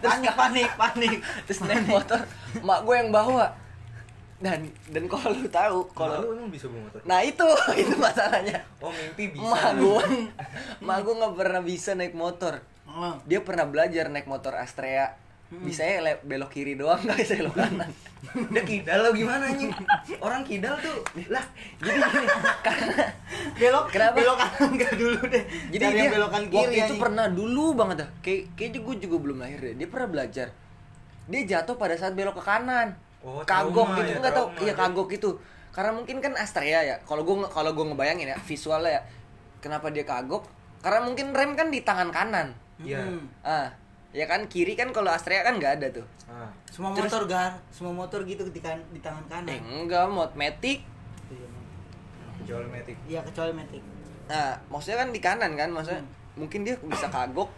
Terus 0.02 0.18
panik 0.18 0.34
panik 0.34 0.70
panik 0.74 1.14
terus 1.46 1.62
naik 1.62 1.86
motor, 1.86 2.25
mak 2.66 2.82
gue 2.82 2.96
yang 2.98 3.14
bawa. 3.14 3.54
Dan 4.36 4.68
dan 4.92 5.06
kalau 5.08 5.32
lu 5.32 5.48
tahu 5.48 5.80
kalau 5.96 6.20
lu 6.20 6.36
emang 6.36 6.52
bisa 6.52 6.68
bawa 6.68 6.92
motor 6.92 7.00
Nah 7.08 7.24
itu 7.24 7.48
itu 7.80 7.96
masalahnya. 7.96 8.58
oh 8.84 8.92
mimpi 8.92 9.32
bisa 9.32 9.48
Mak 9.48 9.70
gue, 9.80 10.06
mak 10.82 10.98
gue 11.06 11.14
nggak 11.14 11.36
pernah 11.38 11.62
bisa 11.62 11.94
naik 11.94 12.18
motor. 12.18 12.60
Dia 13.30 13.40
pernah 13.46 13.70
belajar 13.70 14.10
naik 14.10 14.25
motor 14.25 14.58
Astrea. 14.58 15.14
Bisa 15.46 15.86
ya 15.86 16.02
belok 16.25 16.50
kiri 16.50 16.74
doang 16.74 16.98
nggak 17.06 17.18
bisa 17.24 17.38
belok 17.38 17.56
kanan. 17.56 17.92
Udah 18.36 18.64
kidal 18.66 18.98
lo 19.06 19.10
gimana 19.14 19.54
anjing 19.54 19.70
orang 20.18 20.42
kidal 20.42 20.74
tuh 20.82 20.98
lah 21.30 21.46
Jadi 21.78 22.02
gini, 22.02 22.28
karena 22.66 23.06
belok 23.54 23.86
Kenapa? 23.94 24.18
belok 24.18 24.38
kanan 24.42 24.68
enggak 24.74 24.94
dulu 24.98 25.22
deh 25.30 25.44
jadi 25.70 25.84
Cari 25.86 25.98
dia 26.02 26.10
belokan 26.10 26.44
kiri 26.50 26.58
waktu 26.58 26.78
itu 26.90 26.94
pernah 26.98 27.25
dulu 27.30 27.66
banget 27.78 27.96
dah. 28.02 28.10
Kayak 28.25 28.42
kayaknya 28.58 28.80
gue 28.82 28.96
juga 29.06 29.18
belum 29.22 29.38
lahir 29.40 29.60
deh. 29.62 29.74
Dia 29.78 29.88
pernah 29.88 30.08
belajar. 30.10 30.48
Dia 31.30 31.42
jatuh 31.46 31.75
pada 31.78 31.94
saat 31.96 32.14
belok 32.18 32.42
ke 32.42 32.44
kanan. 32.44 32.98
Oh, 33.25 33.42
kagok 33.46 33.98
gitu 34.02 34.12
ya, 34.14 34.18
nggak 34.22 34.34
tahu. 34.34 34.48
trauma 34.54 34.62
Iya 34.66 34.74
ya. 34.74 34.75
kagok 34.78 35.10
itu. 35.14 35.30
Karena 35.70 35.92
mungkin 35.94 36.18
kan 36.22 36.34
Astrea 36.38 36.82
ya. 36.82 36.96
Kalau 37.06 37.22
gue 37.22 37.36
kalau 37.54 37.72
gue 37.74 37.86
ngebayangin 37.94 38.34
ya 38.34 38.38
visualnya 38.42 38.98
ya. 38.98 39.02
Kenapa 39.62 39.94
dia 39.94 40.06
kagok? 40.06 40.46
Karena 40.82 41.06
mungkin 41.06 41.34
rem 41.34 41.54
kan 41.54 41.70
di 41.70 41.86
tangan 41.86 42.10
kanan. 42.10 42.54
iya 42.82 43.00
Hmm. 43.02 43.24
Ah, 43.40 43.72
ya 44.15 44.24
kan 44.24 44.48
kiri 44.48 44.74
kan 44.74 44.89
kalau 44.89 45.12
Astrea 45.12 45.43
kan 45.43 45.60
nggak 45.60 45.74
ada 45.75 45.88
tuh. 45.91 46.07
ah. 46.25 46.48
semua 46.65 46.95
Terus- 46.95 47.12
motor 47.12 47.24
gar 47.27 47.51
semua 47.67 47.91
motor 47.93 48.24
gitu 48.24 48.48
di, 48.48 48.60
kan, 48.60 48.79
di 48.89 49.00
tangan 49.00 49.27
kanan 49.27 49.51
Eh 49.51 49.60
enggak, 49.60 50.07
mod 50.07 50.31
matic. 50.34 50.79
Iya, 51.27 51.48
kecuali 52.38 52.67
metik 52.69 52.98
iya 53.05 53.19
kecuali 53.22 53.51
metik 53.51 53.84
Nah, 54.25 54.57
maksudnya 54.67 54.98
kan 54.98 55.10
di 55.12 55.19
kanan 55.19 55.51
kan, 55.53 55.69
maksudnya 55.69 56.00
Hmm. 56.00 56.12
mungkin 56.36 56.63
dia 56.63 56.75
bisa 56.81 57.07
kagok 57.07 57.51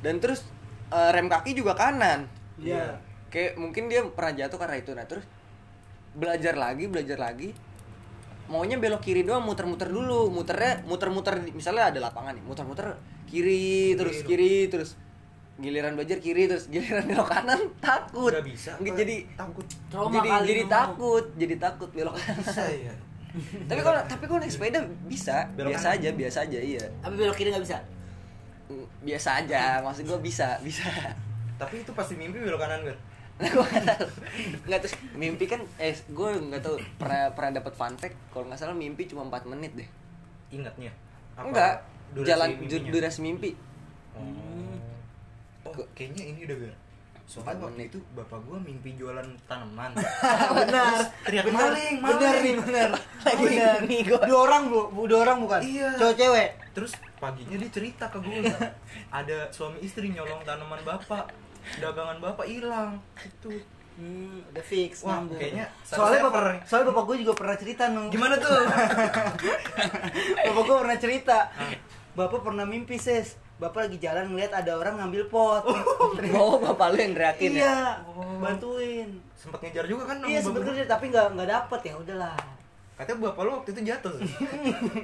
dan 0.00 0.18
terus 0.18 0.48
eh, 0.88 1.10
rem 1.10 1.24
kaki 1.26 1.52
juga 1.52 1.72
kanan. 1.72 2.24
iya 2.56 2.96
Kayak 3.28 3.56
mungkin 3.56 3.88
dia 3.88 4.04
pernah 4.06 4.32
jatuh 4.34 4.56
karena 4.56 4.76
itu. 4.76 4.92
Nah, 4.92 5.04
terus 5.04 5.24
belajar 6.12 6.52
lagi, 6.52 6.84
belajar 6.84 7.16
lagi. 7.16 7.56
Maunya 8.44 8.76
belok 8.76 9.00
kiri 9.00 9.22
doang, 9.22 9.40
muter-muter 9.40 9.88
dulu. 9.88 10.28
Muternya 10.28 10.84
muter-muter 10.84 11.40
misalnya 11.50 11.88
ada 11.88 12.00
lapangan 12.02 12.36
nih, 12.36 12.44
muter-muter 12.44 12.92
kiri, 13.24 13.96
terus 13.96 14.20
dong. 14.20 14.28
kiri 14.28 14.68
terus 14.68 15.00
giliran 15.54 15.92
belajar 15.92 16.16
kiri 16.16 16.46
terus 16.46 16.66
giliran 16.66 17.04
belok 17.04 17.28
kanan 17.28 17.60
takut. 17.78 18.32
Bisa, 18.40 18.72
Nggak, 18.74 18.88
Pak. 18.88 18.98
jadi 18.98 19.16
takut 19.34 19.66
Trauma 19.86 20.12
jadi 20.14 20.28
kali 20.30 20.46
jadi 20.46 20.62
takut, 20.66 21.24
jadi 21.34 21.54
takut 21.56 21.90
belok 21.90 22.14
kanan. 22.14 22.36
bisa 22.40 22.64
ya 22.66 22.94
tapi 23.68 23.80
kalau 23.80 24.00
tapi 24.02 24.24
kalau 24.26 24.38
naik 24.38 24.50
sepeda 24.50 24.80
bisa, 25.04 25.48
Belok 25.50 25.72
biasa 25.72 25.86
kanan. 25.86 25.98
aja, 25.98 26.08
biasa 26.12 26.38
aja 26.42 26.58
iya. 26.58 26.84
tapi 26.98 27.14
belok 27.16 27.34
kiri 27.34 27.50
nggak 27.50 27.64
bisa 27.64 27.78
Mm, 28.64 28.86
biasa 29.02 29.28
aja 29.38 29.62
maksud 29.80 30.06
gue 30.06 30.20
bisa 30.22 30.56
bisa 30.62 30.86
tapi 31.58 31.82
itu 31.82 31.92
pasti 31.92 32.14
mimpi 32.14 32.38
belok 32.38 32.56
kanan 32.58 32.80
kan 32.82 32.96
nah 33.34 33.48
gue 33.50 33.58
nggak 33.60 33.84
tahu 33.90 34.06
nggak 34.64 34.80
terus 34.80 34.94
mimpi 35.12 35.44
kan 35.46 35.60
eh 35.76 35.92
gue 35.92 36.28
nggak 36.40 36.62
tahu 36.62 36.76
pernah 36.94 37.28
pernah 37.30 37.58
dapat 37.58 37.72
fun 37.72 37.94
fact 37.94 38.14
kalau 38.28 38.46
nggak 38.46 38.56
salah 38.56 38.72
mimpi 38.72 39.04
cuma 39.04 39.26
4 39.26 39.44
menit 39.46 39.74
deh 39.74 39.88
ingatnya 40.50 40.94
Apa 41.34 41.44
enggak 41.44 41.72
durasi 42.12 42.28
jalan 42.28 42.48
mimpinya? 42.54 42.90
durasi 42.90 43.18
mimpi 43.20 43.50
oh, 44.14 44.76
oh. 45.66 45.74
Kayaknya 45.94 46.24
ini 46.32 46.40
udah 46.46 46.56
gue 46.62 46.72
soalnya 47.32 47.64
waktu 47.64 47.88
itu 47.88 47.98
bapak 48.12 48.44
gua 48.44 48.58
mimpi 48.60 48.92
jualan 48.98 49.24
tanaman. 49.48 49.96
Benar. 50.58 51.00
Teriak 51.24 51.44
benar. 51.48 51.72
maling, 51.72 51.94
benar 52.04 52.18
maling. 52.20 52.42
nih 52.44 52.54
benar. 52.60 52.88
Lagi 53.26 53.44
benar 53.48 53.78
nih 53.88 54.00
gua. 54.04 54.20
dua 54.28 54.38
orang 54.44 54.62
bu. 54.68 54.80
Bu 54.92 55.02
dua 55.08 55.20
orang 55.24 55.36
bukan? 55.40 55.60
Iya. 55.64 55.88
cowok 55.96 56.14
cewek? 56.20 56.48
Terus 56.76 56.92
paginya 57.16 57.56
dia 57.56 57.70
cerita 57.72 58.04
ke 58.12 58.18
gue 58.20 58.52
ada 59.18 59.38
suami 59.48 59.78
istri 59.80 60.12
nyolong 60.12 60.44
tanaman 60.44 60.82
bapak. 60.84 61.32
Dagangan 61.80 62.20
bapak 62.20 62.44
hilang. 62.44 63.00
Itu 63.16 63.48
hmm, 63.96 64.52
udah 64.52 64.64
fix 64.66 65.00
Wah, 65.00 65.24
nyambung. 65.24 65.40
kayaknya 65.40 65.72
soalnya 65.86 66.20
bapak 66.28 66.42
server. 66.42 66.68
soalnya 66.68 66.86
bapak 66.92 67.04
gue 67.08 67.16
juga 67.24 67.32
pernah 67.38 67.56
cerita 67.56 67.82
nung 67.88 68.12
gimana 68.12 68.34
tuh? 68.36 68.60
Bapak 70.36 70.62
gue 70.68 70.76
pernah 70.84 70.98
cerita. 71.00 71.38
Bapak 72.12 72.44
pernah 72.44 72.68
mimpi 72.68 73.00
ses 73.00 73.40
bapak 73.58 73.88
lagi 73.88 73.98
jalan 74.00 74.32
ngeliat 74.32 74.52
ada 74.52 74.72
orang 74.74 74.98
ngambil 74.98 75.28
pot. 75.28 75.62
Oh 76.38 76.58
bapak 76.58 76.92
lu 76.92 76.98
yang 76.98 77.14
teriakin 77.14 77.52
ya? 77.52 77.62
Iya 77.62 77.76
Oh. 78.12 78.38
bantuin. 78.40 79.08
Sempat 79.38 79.58
ngejar 79.62 79.84
juga 79.86 80.02
kan 80.10 80.16
iya 80.24 80.38
bapak 80.40 80.46
sebetulnya 80.50 80.84
tapi 80.86 81.04
nggak 81.10 81.26
nggak 81.34 81.48
dapet 81.48 81.80
ya 81.86 81.94
udahlah. 81.98 82.36
Katanya 82.98 83.18
bapak 83.30 83.42
lu 83.42 83.50
waktu 83.58 83.70
itu 83.72 83.80
jatuh. 83.86 84.14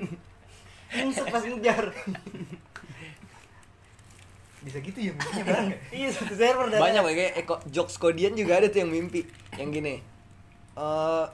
Nyungsep 0.96 1.26
pas 1.28 1.42
ngejar. 1.44 1.84
Bisa 4.58 4.78
gitu 4.82 4.98
ya 4.98 5.12
mimpinya 5.14 5.44
bareng 5.46 5.68
ya 5.70 5.78
iya 6.02 6.08
satu 6.10 6.34
server 6.34 6.66
dan 6.66 6.82
banyak 6.82 7.02
kayak 7.14 7.32
Eko 7.46 7.62
jokes 7.70 7.94
kodian 7.94 8.34
juga 8.34 8.58
ada 8.58 8.66
tuh 8.66 8.82
yang 8.82 8.90
mimpi. 8.90 9.22
Yang 9.54 9.68
gini. 9.70 9.94
Eh 10.74 11.26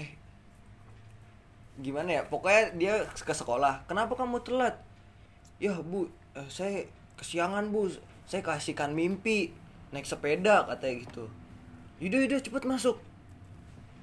eh 0.00 0.08
gimana 1.76 2.08
ya? 2.08 2.22
Pokoknya 2.24 2.72
dia 2.72 2.94
ke 3.04 3.34
sekolah. 3.36 3.84
Kenapa 3.84 4.16
kamu 4.16 4.40
telat 4.40 4.80
ya 5.58 5.78
bu 5.82 6.10
eh, 6.34 6.48
saya 6.50 6.86
kesiangan 7.18 7.70
bu. 7.70 7.90
Saya 8.28 8.44
kasihkan 8.44 8.92
mimpi 8.92 9.54
naik 9.90 10.04
sepeda 10.04 10.68
katanya 10.68 11.04
gitu. 11.04 11.24
Yaudah 11.98 12.18
yaudah 12.24 12.40
cepet 12.44 12.64
masuk. 12.68 12.96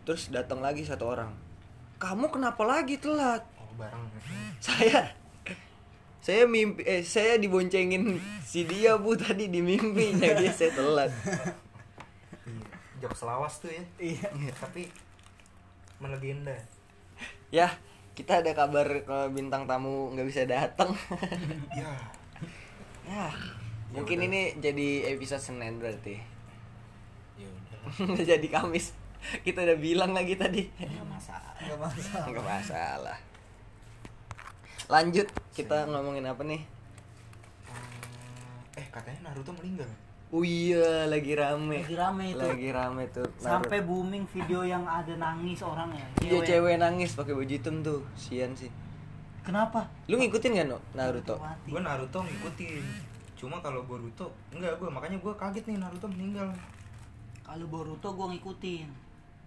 Terus 0.04 0.30
datang 0.34 0.62
lagi 0.62 0.82
satu 0.86 1.10
orang. 1.10 1.32
Kamu 2.02 2.30
kenapa 2.34 2.62
lagi 2.66 2.98
telat? 2.98 3.46
Oh 3.58 3.70
bareng. 3.78 4.06
Saya 4.60 5.14
saya 6.26 6.50
mimpi 6.50 6.82
eh 6.90 7.06
saya 7.06 7.38
diboncengin 7.38 8.18
si 8.42 8.66
dia 8.66 8.98
bu 8.98 9.14
tadi 9.14 9.46
di 9.48 9.62
mimpi 9.62 10.18
jadi 10.18 10.50
saya 10.50 10.74
telat. 10.74 11.14
Iya 12.46 12.76
jok 13.06 13.14
selawas 13.14 13.62
tuh 13.62 13.70
ya. 13.70 13.84
Iya. 14.02 14.30
Tapi 14.58 14.90
melegenda 16.02 16.58
ya 17.54 17.72
kita 18.16 18.40
ada 18.40 18.56
kabar 18.56 18.88
kalau 19.04 19.28
bintang 19.30 19.68
tamu 19.68 20.16
nggak 20.16 20.28
bisa 20.28 20.42
datang. 20.48 20.96
Ya. 21.76 21.94
Ya 23.06 23.30
mungkin 23.94 24.18
ini 24.18 24.58
jadi 24.58 25.14
episode 25.14 25.38
senin 25.38 25.78
berarti. 25.78 26.18
Ya 27.38 27.46
udah. 27.46 28.18
Jadi 28.34 28.50
kamis. 28.50 28.98
Kita 29.46 29.62
udah 29.62 29.78
bilang 29.78 30.18
lagi 30.18 30.34
tadi. 30.34 30.66
Nggak 30.74 31.06
masalah. 31.06 31.54
Nggak 31.62 31.80
masalah. 31.86 32.26
Nggak 32.26 32.46
masalah. 32.50 33.18
Lanjut 34.90 35.28
kita 35.54 35.86
ngomongin 35.86 36.26
apa 36.26 36.42
nih? 36.42 36.66
Eh 38.74 38.88
katanya 38.90 39.30
Naruto 39.30 39.54
meninggal 39.54 39.86
oh 40.36 40.44
iya 40.44 41.08
lagi 41.08 41.32
rame. 41.32 41.80
Lagi 41.80 41.96
rame 41.96 42.24
itu. 42.36 42.44
lagi 42.44 42.70
rame 42.76 43.04
tuh 43.16 43.28
sampai 43.40 43.80
booming 43.88 44.28
video 44.28 44.68
yang 44.68 44.84
ada 44.84 45.16
nangis 45.16 45.64
orangnya 45.64 46.04
iya 46.20 46.44
cewek. 46.44 46.76
nangis 46.76 47.16
pakai 47.16 47.32
baju 47.32 47.54
hitam 47.56 47.80
tuh. 47.80 48.04
Sian 48.20 48.52
sih. 48.52 48.68
Kenapa? 49.48 49.88
Lu 50.12 50.20
ngikutin 50.20 50.58
gak 50.60 50.68
no 50.68 50.82
Naruto? 50.98 51.40
Gue 51.70 51.80
Naruto 51.80 52.20
ngikutin. 52.20 52.84
Cuma 53.40 53.62
kalau 53.64 53.88
Boruto 53.88 54.34
enggak 54.52 54.76
gue 54.76 54.90
makanya 54.92 55.22
gue 55.22 55.34
kaget 55.38 55.64
nih 55.72 55.78
Naruto 55.80 56.12
meninggal. 56.12 56.52
Kalau 57.46 57.66
Boruto 57.72 58.12
gue 58.12 58.28
ngikutin 58.36 59.06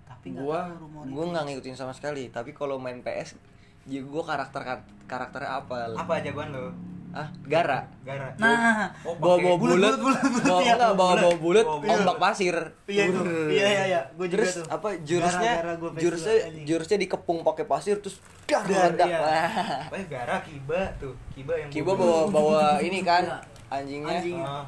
tapi 0.08 0.32
nggak 0.32 0.40
gua 0.40 0.58
tahu 0.64 0.88
rumor 0.88 1.04
gua 1.04 1.20
itu. 1.20 1.30
nggak 1.36 1.44
ngikutin 1.52 1.76
sama 1.76 1.92
sekali. 1.92 2.32
Tapi 2.32 2.56
kalau 2.56 2.80
main 2.80 3.04
PS 3.04 3.36
ya 3.84 4.00
gua 4.00 4.24
karakter 4.24 4.64
karakternya 5.04 5.50
apa? 5.60 5.92
Apa 5.92 6.24
jagoan 6.24 6.56
lo 6.56 6.72
ah 7.10 7.28
Gara. 7.42 7.80
Gara. 8.02 8.28
Nah, 8.36 8.92
oh, 9.00 9.16
bawa 9.16 9.36
bawa 9.36 9.56
pakai- 9.56 9.58
bulat. 9.58 9.94
bulat, 9.96 10.20
bawa 10.38 10.60
iya. 10.60 10.72
enggak 10.74 10.92
bawa 10.92 11.12
bawa 11.16 11.36
bulat 11.36 11.66
Bawa 11.66 11.92
ombak 11.94 12.16
pasir. 12.18 12.56
Iya 12.84 13.02
itu. 13.06 13.20
Iya, 13.48 13.66
iya, 13.66 13.82
iya. 13.86 14.00
Gua 14.12 14.26
juga 14.26 14.36
terus 14.38 14.54
tuh. 14.54 14.64
apa 14.68 14.88
jurusnya? 15.00 15.52
Gara-gara 15.56 15.74
gua 15.76 15.90
PS 15.90 16.00
jurusnya 16.00 16.34
jurusnya 16.62 16.98
dikepung 16.98 17.38
pakai 17.42 17.64
pasir 17.64 17.96
terus 17.98 18.16
dar 18.44 18.62
meledak. 18.62 19.06
iya. 19.06 19.18
Wah. 19.18 19.48
apa 19.84 19.96
Gara 20.06 20.36
Kiba 20.40 20.80
tuh. 20.96 21.14
Kiba 21.30 21.52
yang 21.54 21.68
Kiba 21.68 21.92
bawa 21.92 22.20
bawa 22.26 22.62
ini 22.86 23.00
kan 23.00 23.24
Iya. 23.24 23.36
anjingnya. 23.70 24.18
Anjing. 24.18 24.38
Ah, 24.38 24.64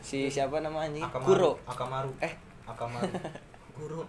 si 0.00 0.26
siapa 0.26 0.58
nama 0.58 0.82
anjing? 0.82 1.02
Akamaru. 1.02 1.26
Kuro. 1.26 1.50
Akamaru. 1.64 2.10
Eh. 2.18 2.32
Akamaru. 2.64 3.10
Guru. 3.76 4.02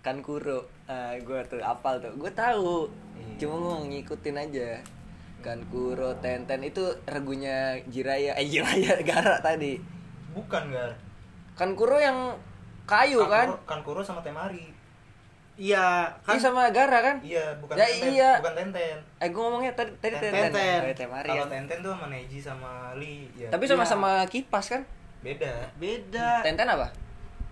kan 0.00 0.20
Kuro. 0.20 0.68
Ah 0.84 1.16
gue 1.16 1.40
tuh 1.46 1.60
apal 1.60 1.96
tuh. 1.98 2.12
Gue 2.14 2.28
tahu. 2.30 2.88
Cuma 3.34 3.54
gue 3.58 3.74
ngikutin 3.90 4.36
aja 4.38 4.68
kan 5.44 5.60
Kuro 5.68 6.16
Tenten 6.24 6.64
itu 6.64 6.80
regunya 7.04 7.76
Jiraya 7.92 8.32
eh 8.40 8.48
Jiraya 8.48 8.96
Gara 9.08 9.36
tadi 9.44 9.76
bukan 10.32 10.72
Gar 10.72 10.96
kan 11.52 11.76
Kuro 11.76 12.00
yang 12.00 12.32
kayu 12.88 13.20
kan 13.28 13.52
Kankuro, 13.52 13.68
Kankuro 13.68 14.00
sama 14.00 14.24
Temari 14.24 14.72
Iya, 15.54 16.10
Kan 16.26 16.34
kan 16.34 16.50
sama 16.50 16.66
Gara 16.74 16.98
kan? 16.98 17.22
Iya, 17.22 17.54
bukan 17.62 17.78
Ya, 17.78 17.86
Tenten. 17.86 18.10
iya. 18.10 18.30
Bukan 18.42 18.54
Tenten. 18.58 18.98
Eh 19.22 19.28
gue 19.30 19.38
ngomongnya 19.38 19.70
tadi 19.78 19.94
tadi 20.02 20.18
Tenten. 20.18 20.50
Tenten. 20.50 20.50
Tenten. 20.50 20.82
Oh, 20.82 20.98
Temari. 20.98 21.28
Kalau 21.30 21.46
ya. 21.46 21.52
Tenten 21.54 21.78
tuh 21.78 21.90
sama 21.94 22.06
Neji 22.10 22.38
sama 22.42 22.72
Lee. 22.98 23.30
Ya. 23.38 23.48
Tapi 23.54 23.64
sama-sama 23.70 24.26
kipas 24.26 24.66
kan? 24.74 24.82
beda. 25.22 25.70
beda. 25.78 26.42
Tenten 26.42 26.66
apa? 26.66 26.90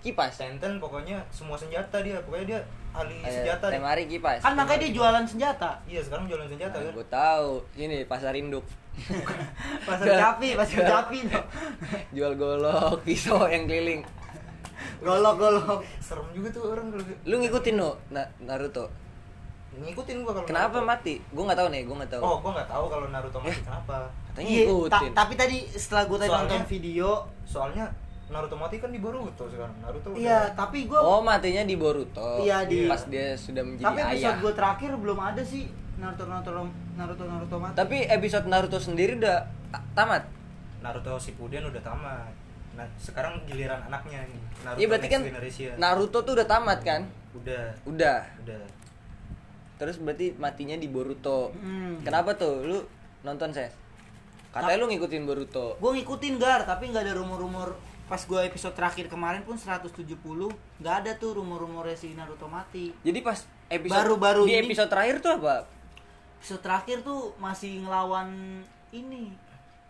Kipas. 0.03 0.35
Tenten 0.35 0.83
pokoknya 0.83 1.23
semua 1.31 1.55
senjata 1.55 2.03
dia. 2.03 2.19
Pokoknya 2.27 2.59
dia 2.59 2.61
ahli 2.93 3.17
Eh, 3.19 3.33
senjata 3.33 3.65
deh. 3.67 3.75
Temari 3.75 4.05
kipas. 4.05 4.41
Kan 4.41 4.53
makanya 4.53 4.81
dia 4.83 4.93
jualan 4.93 5.25
senjata. 5.25 5.71
Iya, 5.85 6.01
sekarang 6.01 6.25
jualan 6.27 6.45
senjata 6.47 6.77
kan. 6.77 6.93
gue 6.93 7.07
tahu. 7.09 7.51
Ini 7.75 8.05
pasar 8.05 8.33
induk. 8.35 8.65
Pasar 9.89 10.05
Capi, 10.05 10.53
pasar 10.61 10.85
Capi 10.85 11.19
no. 11.25 11.41
Jual 12.17 12.37
golok, 12.37 13.01
pisau 13.03 13.45
yang 13.47 13.65
keliling. 13.65 14.05
Golok-golok. 14.99 15.81
Serem 15.99 16.27
juga 16.31 16.49
tuh 16.51 16.69
orang 16.69 16.93
Lu 17.25 17.37
ngikutin 17.39 17.75
no 17.75 17.97
Na- 18.09 18.29
Naruto. 18.39 18.87
ngikutin 19.73 20.21
gua 20.21 20.37
kalau 20.37 20.45
Kenapa 20.45 20.77
Naruto. 20.77 20.85
mati? 20.87 21.15
Gue 21.27 21.43
nggak 21.43 21.57
tahu 21.57 21.69
nih, 21.71 21.83
gue 21.83 21.97
nggak 21.97 22.13
tahu. 22.13 22.21
Oh, 22.23 22.37
gua 22.39 22.51
nggak 22.53 22.69
tahu 22.69 22.85
kalau 22.87 23.07
Naruto 23.09 23.39
mati 23.41 23.61
kenapa. 23.63 23.97
Katanya 24.29 24.45
Iya, 24.45 24.61
ta- 24.61 24.69
ngikutin. 24.69 25.11
tapi 25.17 25.33
tadi 25.35 25.57
setelah 25.73 26.05
gue 26.05 26.19
tadi 26.19 26.29
Soalnya- 26.29 26.45
nonton 26.53 26.63
video, 26.69 27.09
Soalnya 27.43 27.85
Naruto 28.33 28.57
mati 28.57 28.77
kan 28.77 28.89
di 28.89 28.97
Boruto 28.97 29.45
sekarang. 29.45 29.77
Naruto 29.79 30.09
udah- 30.09 30.19
iya, 30.19 30.41
tapi 30.53 30.85
gue 30.85 30.97
Oh, 30.97 31.21
matinya 31.21 31.62
di 31.62 31.77
Boruto. 31.77 32.41
Iya, 32.41 32.65
di- 32.65 32.89
pas 32.89 33.05
dia 33.05 33.37
sudah 33.37 33.61
menjadi 33.61 33.85
tapi 33.85 34.01
episode 34.03 34.25
ayah. 34.25 34.35
gue 34.41 34.53
terakhir 34.53 34.91
belum 34.95 35.19
ada 35.21 35.43
sih 35.43 35.69
Naruto 35.95 36.25
Naruto 36.25 36.51
Naruto 36.95 37.25
Naruto 37.25 37.57
mati. 37.59 37.77
Tapi 37.77 37.97
episode 38.07 38.47
Naruto 38.47 38.79
sendiri 38.79 39.15
udah 39.15 39.37
ta- 39.69 39.85
tamat. 39.93 40.25
Naruto 40.81 41.12
Shippuden 41.15 41.62
udah 41.65 41.79
tamat. 41.81 42.33
Nah, 42.73 42.89
sekarang 42.97 43.45
giliran 43.45 43.85
anaknya 43.85 44.25
nih. 44.25 44.41
Naruto 44.62 44.81
Iya 44.81 44.87
berarti 44.89 45.09
kan 45.11 45.21
Generation. 45.23 45.73
Naruto 45.77 46.19
tuh 46.19 46.33
udah 46.35 46.49
tamat 46.49 46.81
kan? 46.81 47.03
udah 47.35 47.65
Udah. 47.85 48.19
udah. 48.41 48.65
Terus 49.75 49.97
berarti 49.99 50.33
matinya 50.35 50.75
di 50.75 50.87
Boruto. 50.87 51.53
Hmm. 51.55 52.01
Kenapa 52.01 52.33
tuh? 52.33 52.62
Lu 52.62 52.79
nonton 53.23 53.51
ses? 53.51 53.73
Katanya 54.49 54.79
lu 54.79 54.87
ngikutin 54.87 55.23
Boruto. 55.23 55.75
gue 55.75 55.91
ngikutin 55.95 56.37
gar, 56.37 56.62
tapi 56.62 56.89
nggak 56.89 57.03
ada 57.03 57.15
rumor-rumor 57.15 57.73
pas 58.12 58.21
gue 58.21 58.40
episode 58.45 58.76
terakhir 58.76 59.09
kemarin 59.09 59.40
pun 59.40 59.57
170 59.57 60.04
nggak 60.76 60.95
ada 61.00 61.12
tuh 61.16 61.33
rumor-rumornya 61.33 61.97
si 61.97 62.12
Naruto 62.12 62.45
mati. 62.45 62.92
Jadi 63.00 63.25
pas 63.25 63.40
episode 63.66 63.97
Baru-baru 63.97 64.45
di 64.45 64.52
ini- 64.52 64.69
episode 64.69 64.92
terakhir 64.92 65.16
tuh 65.19 65.33
apa? 65.35 65.64
Episode 66.37 66.61
terakhir 66.61 66.97
tuh 67.00 67.33
masih 67.38 67.81
ngelawan 67.81 68.28
ini. 68.90 69.33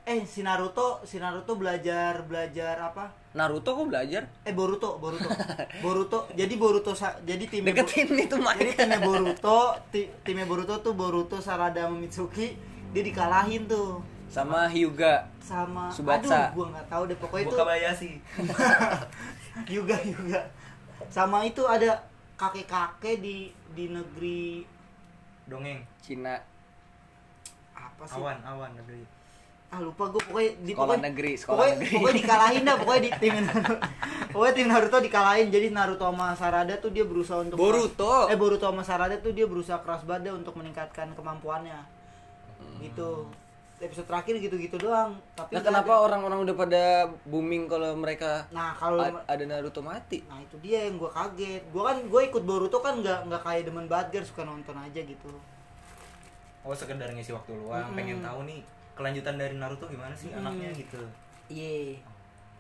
Eh 0.03 0.23
si 0.23 0.43
Naruto, 0.43 1.03
si 1.03 1.19
Naruto 1.19 1.55
belajar 1.55 2.23
belajar 2.23 2.79
apa? 2.85 3.11
Naruto 3.33 3.73
kok 3.73 3.87
belajar? 3.89 4.31
Eh 4.43 4.53
Boruto, 4.53 4.99
Boruto. 4.99 5.27
Boruto. 5.85 6.19
Jadi 6.31 6.55
Boruto 6.55 6.95
jadi 7.23 7.45
tim 7.47 7.67
Deketin 7.67 8.07
itu 8.13 8.37
mic. 8.37 8.55
Jadi 8.55 8.73
timnya 8.77 9.01
Boruto, 9.01 9.59
ti- 9.91 10.11
timnya 10.23 10.47
Boruto 10.47 10.79
tuh 10.79 10.95
Boruto, 10.95 11.39
Sarada, 11.39 11.87
Mitsuki, 11.89 12.55
dia 12.91 13.03
dikalahin 13.03 13.67
tuh 13.67 13.99
Sama 14.33 14.65
Hyuga. 14.67 15.29
sama 15.39 15.93
Subatsa. 15.93 16.49
aduh 16.49 16.57
gua 16.57 16.67
nggak 16.73 16.87
tahu 16.89 17.03
deh 17.05 17.19
pokoknya 17.19 17.45
itu 17.45 17.53
Buka 17.53 17.65
Bayashi. 17.67 18.11
juga 19.67 19.97
juga 20.09 20.41
sama 21.09 21.45
itu 21.45 21.61
ada 21.63 22.01
kakek-kakek 22.35 23.21
di 23.21 23.37
di 23.71 23.85
negeri 23.87 24.65
Dongeng. 25.45 25.85
Cina. 25.99 26.41
apa 27.73 28.03
sih 28.05 28.17
Awan, 28.17 28.39
awan 28.43 28.73
negeri. 28.73 29.05
ah 29.69 29.79
lupa 29.79 30.05
gue 30.07 30.21
pokoknya 30.23 30.51
di 30.59 30.73
Sekolah 30.73 30.85
pokoknya, 30.87 31.05
negeri, 31.07 31.33
sekolah 31.35 31.57
pokoknya, 31.59 31.75
negeri. 31.75 31.95
pokoknya 31.95 32.17
dikalahin 32.19 32.63
dah 32.63 32.77
pokoknya 32.77 33.03
di 33.03 33.11
tim 33.21 33.35
Naruto 33.39 33.75
pokoknya 34.31 34.53
tim 34.55 34.67
Naruto 34.67 34.99
dikalahin 35.03 35.49
jadi 35.49 35.67
Naruto 35.71 36.05
sama 36.07 36.27
Sarada 36.33 36.75
tuh 36.77 36.91
dia 36.91 37.05
berusaha 37.05 37.39
untuk 37.43 37.57
Boruto. 37.57 38.15
eh 38.27 38.37
Boruto 38.37 38.65
sama 38.65 38.83
Sarada 38.83 39.17
tuh 39.17 39.33
dia 39.33 39.45
berusaha 39.45 39.79
keras 39.79 40.03
banget 40.03 40.33
untuk 40.33 40.55
meningkatkan 40.55 41.13
kemampuannya 41.13 41.79
gitu 42.79 43.27
episode 43.83 44.07
terakhir 44.07 44.39
gitu-gitu 44.39 44.79
doang 44.79 45.19
tapi 45.33 45.53
Nah, 45.53 45.63
kenapa 45.63 45.93
ada- 45.93 46.03
orang-orang 46.05 46.39
udah 46.41 46.55
pada 46.57 46.83
booming 47.25 47.67
kalau 47.67 47.93
mereka 47.93 48.47
nah 48.49 48.71
kalau 48.73 49.03
a- 49.03 49.27
ada 49.27 49.43
Naruto 49.43 49.81
mati? 49.81 50.23
nah 50.25 50.39
itu 50.39 50.55
dia 50.59 50.87
yang 50.87 50.97
gue 50.97 51.09
kaget 51.09 51.63
gue 51.65 51.83
kan 51.83 51.99
gue 52.01 52.21
ikut 52.25 52.43
Boruto 52.43 52.79
kan 52.79 52.95
nggak 52.97 53.27
nggak 53.27 53.43
kayak 53.43 53.63
demen 53.65 53.85
banget 53.85 54.07
Gar, 54.13 54.25
suka 54.25 54.43
nonton 54.43 54.75
aja 54.77 54.99
gitu 54.99 55.31
Oh, 56.63 56.71
sekedar 56.71 57.11
ngisi 57.11 57.33
waktu 57.33 57.53
luang, 57.53 57.83
Mm-mm. 57.85 57.99
pengen 57.99 58.23
tahu 58.23 58.47
nih 58.47 58.63
kelanjutan 58.95 59.35
dari 59.35 59.51
Naruto 59.53 59.83
gimana 59.85 60.15
sih 60.15 60.31
Mm-mm. 60.31 60.47
anaknya 60.47 60.71
gitu. 60.73 61.03
Iya. 61.49 61.99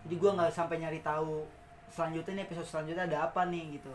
Jadi 0.02 0.14
gue 0.16 0.30
nggak 0.32 0.50
sampai 0.50 0.76
nyari 0.76 0.98
tahu 1.00 1.46
selanjutnya 1.86 2.34
nih 2.34 2.44
episode 2.44 2.66
selanjutnya 2.66 3.06
ada 3.06 3.30
apa 3.30 3.46
nih 3.46 3.78
gitu. 3.78 3.94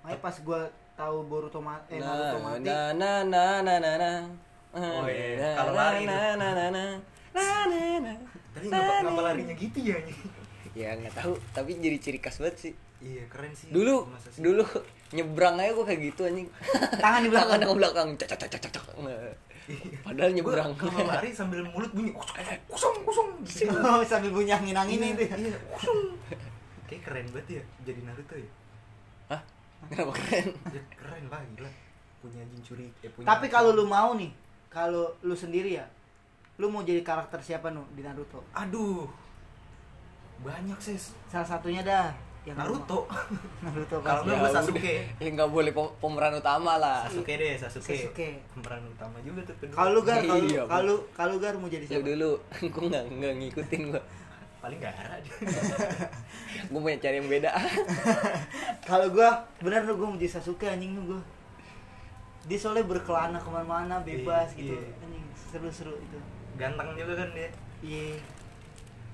Makanya 0.00 0.20
pas 0.20 0.32
gue 0.34 0.60
tahu 0.94 1.16
Boruto 1.22 1.60
mati, 1.60 1.84
eh 1.90 2.00
Naruto 2.00 2.32
Nah, 2.32 2.44
mati, 2.48 2.64
nah, 2.64 2.88
nah, 2.94 3.18
nah, 3.22 3.54
nah, 3.60 3.76
nah, 3.76 3.94
nah. 3.94 4.18
Oh, 4.72 5.04
iya. 5.04 5.36
Nah, 5.36 5.52
Kalau 5.54 5.72
lari 5.74 6.02
nah, 6.04 6.32
nah, 6.32 6.50
nah, 6.50 6.68
nah. 6.68 6.90
Nah, 7.32 7.62
nah, 7.68 7.96
nah. 8.00 8.16
Tapi 8.52 8.66
ngapa, 8.68 8.92
ngapa 9.02 9.20
larinya 9.22 9.54
gitu 9.54 9.78
ya? 9.82 9.98
Ya 10.72 10.96
nggak 10.96 11.12
tahu, 11.14 11.36
tapi 11.52 11.76
jadi 11.76 11.96
ciri 12.00 12.16
khas 12.16 12.40
banget 12.40 12.56
sih. 12.58 12.72
iya, 12.98 13.26
keren 13.28 13.52
sih. 13.52 13.68
Dulu, 13.68 14.08
dulu 14.38 14.64
nyebrang 15.12 15.58
aja 15.58 15.70
gue 15.70 15.84
kayak 15.84 16.00
gitu 16.08 16.22
anjing. 16.24 16.48
Tangan 16.96 17.20
di 17.20 17.28
belakang. 17.28 17.58
Tangan 17.58 17.68
ke 17.68 17.76
belakang. 17.76 18.08
Cak, 18.16 18.28
cak, 18.30 18.38
cak, 18.46 18.60
cak, 18.62 18.72
cak. 18.72 18.84
Nah, 18.96 19.12
Padahal 20.00 20.30
nyebrang. 20.32 20.70
kalau 20.74 21.04
lari 21.04 21.28
sambil 21.30 21.60
mulut 21.62 21.92
bunyi 21.92 22.10
kosong 22.14 22.40
kosong 22.66 22.96
kosong. 23.04 23.28
Oh, 23.76 24.00
sambil 24.02 24.32
bunyi 24.32 24.50
angin 24.50 24.72
angin 24.72 24.98
Iya, 24.98 25.08
itu. 25.12 25.22
ya. 25.22 25.34
Iya, 25.36 25.56
kosong. 25.68 25.98
Kayak 26.88 27.02
keren 27.04 27.26
banget 27.30 27.46
ya 27.50 27.62
jadi 27.84 28.00
Naruto 28.02 28.34
ya. 28.34 28.50
Hah? 29.28 29.40
Kenapa 29.86 30.12
keren? 30.16 30.46
Ya 30.72 30.82
keren 30.94 31.24
lah 31.28 31.40
gila. 31.52 31.70
Punya 32.18 32.42
Jinchuri 32.48 32.86
eh 33.02 33.10
punya 33.10 33.26
Tapi 33.26 33.46
kalau 33.46 33.70
lu 33.72 33.84
mau 33.84 34.14
nih, 34.14 34.30
kalau 34.72 35.12
lu 35.20 35.34
sendiri 35.34 35.76
ya, 35.76 35.84
lu 36.56 36.66
mau 36.66 36.80
jadi 36.80 37.00
karakter 37.00 37.38
siapa 37.38 37.68
nu 37.68 37.84
di 37.90 38.00
Naruto? 38.00 38.40
aduh. 38.52 39.04
Banyak 40.38 40.74
ses. 40.76 41.14
Salah 41.24 41.46
satunya 41.46 41.80
dah 41.80 42.10
yang 42.42 42.56
Naruto. 42.56 43.04
mau. 43.04 43.14
Naruto 43.64 43.96
Kalau 43.96 44.18
pasti. 44.18 44.26
enggak 44.26 44.38
gua 44.40 44.50
Sasuke. 44.50 44.94
Ya 45.16 45.28
nggak 45.30 45.50
boleh 45.50 45.70
pem- 45.70 45.94
pemeran 45.96 46.32
utama 46.34 46.72
lah. 46.76 47.06
Sasuke 47.06 47.32
deh, 47.36 47.54
Sasuke. 47.54 47.94
Sasuke. 47.94 48.28
Pemeran 48.50 48.82
utama 48.88 49.16
juga 49.20 49.40
tuh 49.44 49.54
kedua. 49.56 49.76
Kalau 49.76 49.90
lu 49.92 50.00
gar, 50.02 50.18
kalau 50.24 50.42
Iya, 50.42 50.62
kalau 50.66 50.96
kalau 51.12 51.34
gar 51.36 51.54
mau 51.54 51.68
jadi 51.68 51.84
Lu 51.84 51.90
siapa? 51.92 52.06
dulu, 52.08 52.30
gue 52.74 52.84
nggak 52.88 53.04
nggak 53.12 53.32
ngikutin 53.38 53.82
gue. 53.90 54.02
paling 54.58 54.78
gak 54.78 54.94
ada. 54.94 55.18
Gue 56.70 56.78
punya 56.80 56.94
cari 56.96 57.18
yang 57.18 57.26
beda. 57.26 57.50
Kalau 58.80 59.10
gua 59.10 59.30
bener 59.58 59.82
lu 59.82 59.94
gua 59.96 60.06
mau 60.08 60.16
jadi 60.16 60.32
Sasuke 60.32 60.66
anjing 60.66 60.94
lu 60.94 61.02
gua. 61.08 61.22
Dia 62.42 62.58
soalnya 62.58 62.84
berkelana 62.84 63.38
ke 63.38 63.48
mana-mana 63.48 63.96
bebas 64.00 64.50
Iya, 64.52 64.58
gitu. 64.58 64.74
iya. 64.74 64.90
Anjing 65.00 65.26
seru-seru 65.32 65.94
itu. 65.94 66.18
Ganteng 66.54 66.94
juga 66.94 67.12
kan 67.16 67.28
dia. 67.32 67.50
Iya. 67.80 68.18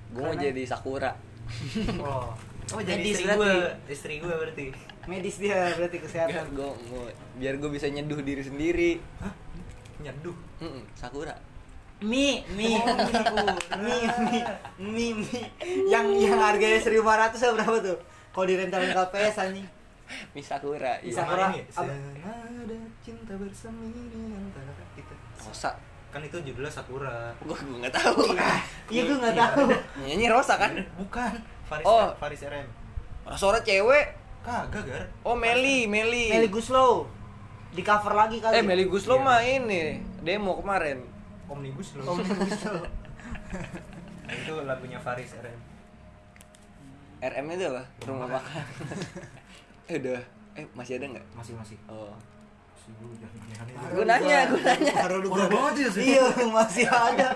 Gue 0.09 0.21
mau 0.23 0.35
jadi 0.35 0.63
Sakura. 0.65 1.11
Oh. 1.99 2.29
Oh 2.69 2.81
jadi 2.85 3.01
Medis 3.01 3.17
istri 3.17 3.33
gua, 3.33 3.49
istri 3.89 4.13
gua 4.21 4.35
berarti. 4.37 4.65
Medis 5.05 5.35
dia 5.41 5.73
berarti 5.73 5.97
kesehatan. 5.97 6.53
gue 6.53 6.69
mau, 6.85 7.09
biar 7.35 7.57
gue 7.57 7.65
bisa 7.67 7.89
nyeduh 7.89 8.21
diri 8.21 8.45
sendiri. 8.45 8.91
Hah? 9.17 9.33
Nyeduh. 9.99 10.37
Mm-mm, 10.61 10.85
Sakura. 10.93 11.33
Mi, 11.99 12.45
mi, 12.53 12.77
Oh, 12.77 12.85
mi, 12.85 13.09
Sakura. 13.11 13.53
mi, 13.81 13.97
mi, 14.21 14.39
mi, 14.77 15.05
mi. 15.17 15.39
Yang 15.89 16.05
yang 16.21 16.37
harganya 16.37 16.77
1500 16.77 17.01
berapa 17.57 17.77
tuh? 17.81 17.97
Kalau 18.29 18.45
di 18.45 18.55
rental 18.55 18.79
rental 18.79 19.09
PS 19.09 19.35
anjing. 19.41 19.67
Mi 20.31 20.41
Sakura. 20.41 20.97
Mi 20.99 21.09
Iya. 21.09 21.15
Sakura. 21.21 21.47
Sama 21.69 21.93
ini, 21.93 22.77
cinta 22.99 23.33
bersemi 23.33 23.89
di 23.91 24.19
antara 24.29 24.71
kita. 24.93 25.13
Rosa. 25.39 25.71
Kan 26.09 26.21
itu 26.21 26.37
judulnya 26.41 26.67
Sakura. 26.67 27.29
Gue 27.39 27.53
gue 27.53 27.77
nggak 27.79 27.93
tahu. 27.93 28.33
Iya 28.89 29.01
gua 29.05 29.15
enggak 29.19 29.35
tahu. 29.37 29.65
Nyanyi 30.01 30.27
Rosa 30.27 30.57
kan? 30.57 30.73
Bukan. 30.97 31.33
Faris 31.63 31.85
Oh. 31.85 32.09
Faris 32.17 32.41
RM. 32.41 32.65
Suara 33.31 33.61
cewek. 33.61 34.17
Kagak, 34.41 34.81
Gar. 34.83 35.05
Oh 35.21 35.35
Meli, 35.35 35.85
Meli. 35.85 36.33
Meli 36.33 36.49
Guslow. 36.49 37.05
Di 37.69 37.85
cover 37.85 38.17
lagi 38.17 38.41
kali. 38.41 38.57
Eh 38.57 38.63
Meli 38.65 38.89
Guslo 38.89 39.15
Iya. 39.15 39.23
mah 39.23 39.39
ini 39.39 39.83
demo 40.19 40.57
kemarin. 40.57 41.05
Omnibus 41.45 41.93
loh. 41.95 42.17
Meli 42.17 42.33
Guslow. 42.41 42.81
Nah, 44.25 44.33
itu 44.33 44.53
lagunya 44.61 44.97
Faris 44.97 45.33
RM. 45.35 45.59
RM 47.19 47.45
itu 47.51 47.65
apa? 47.67 47.83
Rumah 48.01 48.27
makan. 48.31 48.65
eh 49.89 49.97
udah. 49.97 50.21
Eh 50.53 50.65
masih 50.77 51.01
ada 51.01 51.05
nggak? 51.17 51.25
Masih 51.33 51.53
masih. 51.57 51.77
Oh. 51.89 52.13
Gua 53.93 54.05
nanya, 54.05 54.49
gua 54.49 54.61
nanya. 54.61 54.93
Baru 55.05 55.17
lu 55.25 55.29
banget 55.33 55.73
ya, 55.85 55.89
sih. 55.93 56.03
Iya, 56.13 56.25
masih 56.49 56.85
ada. 57.09 57.29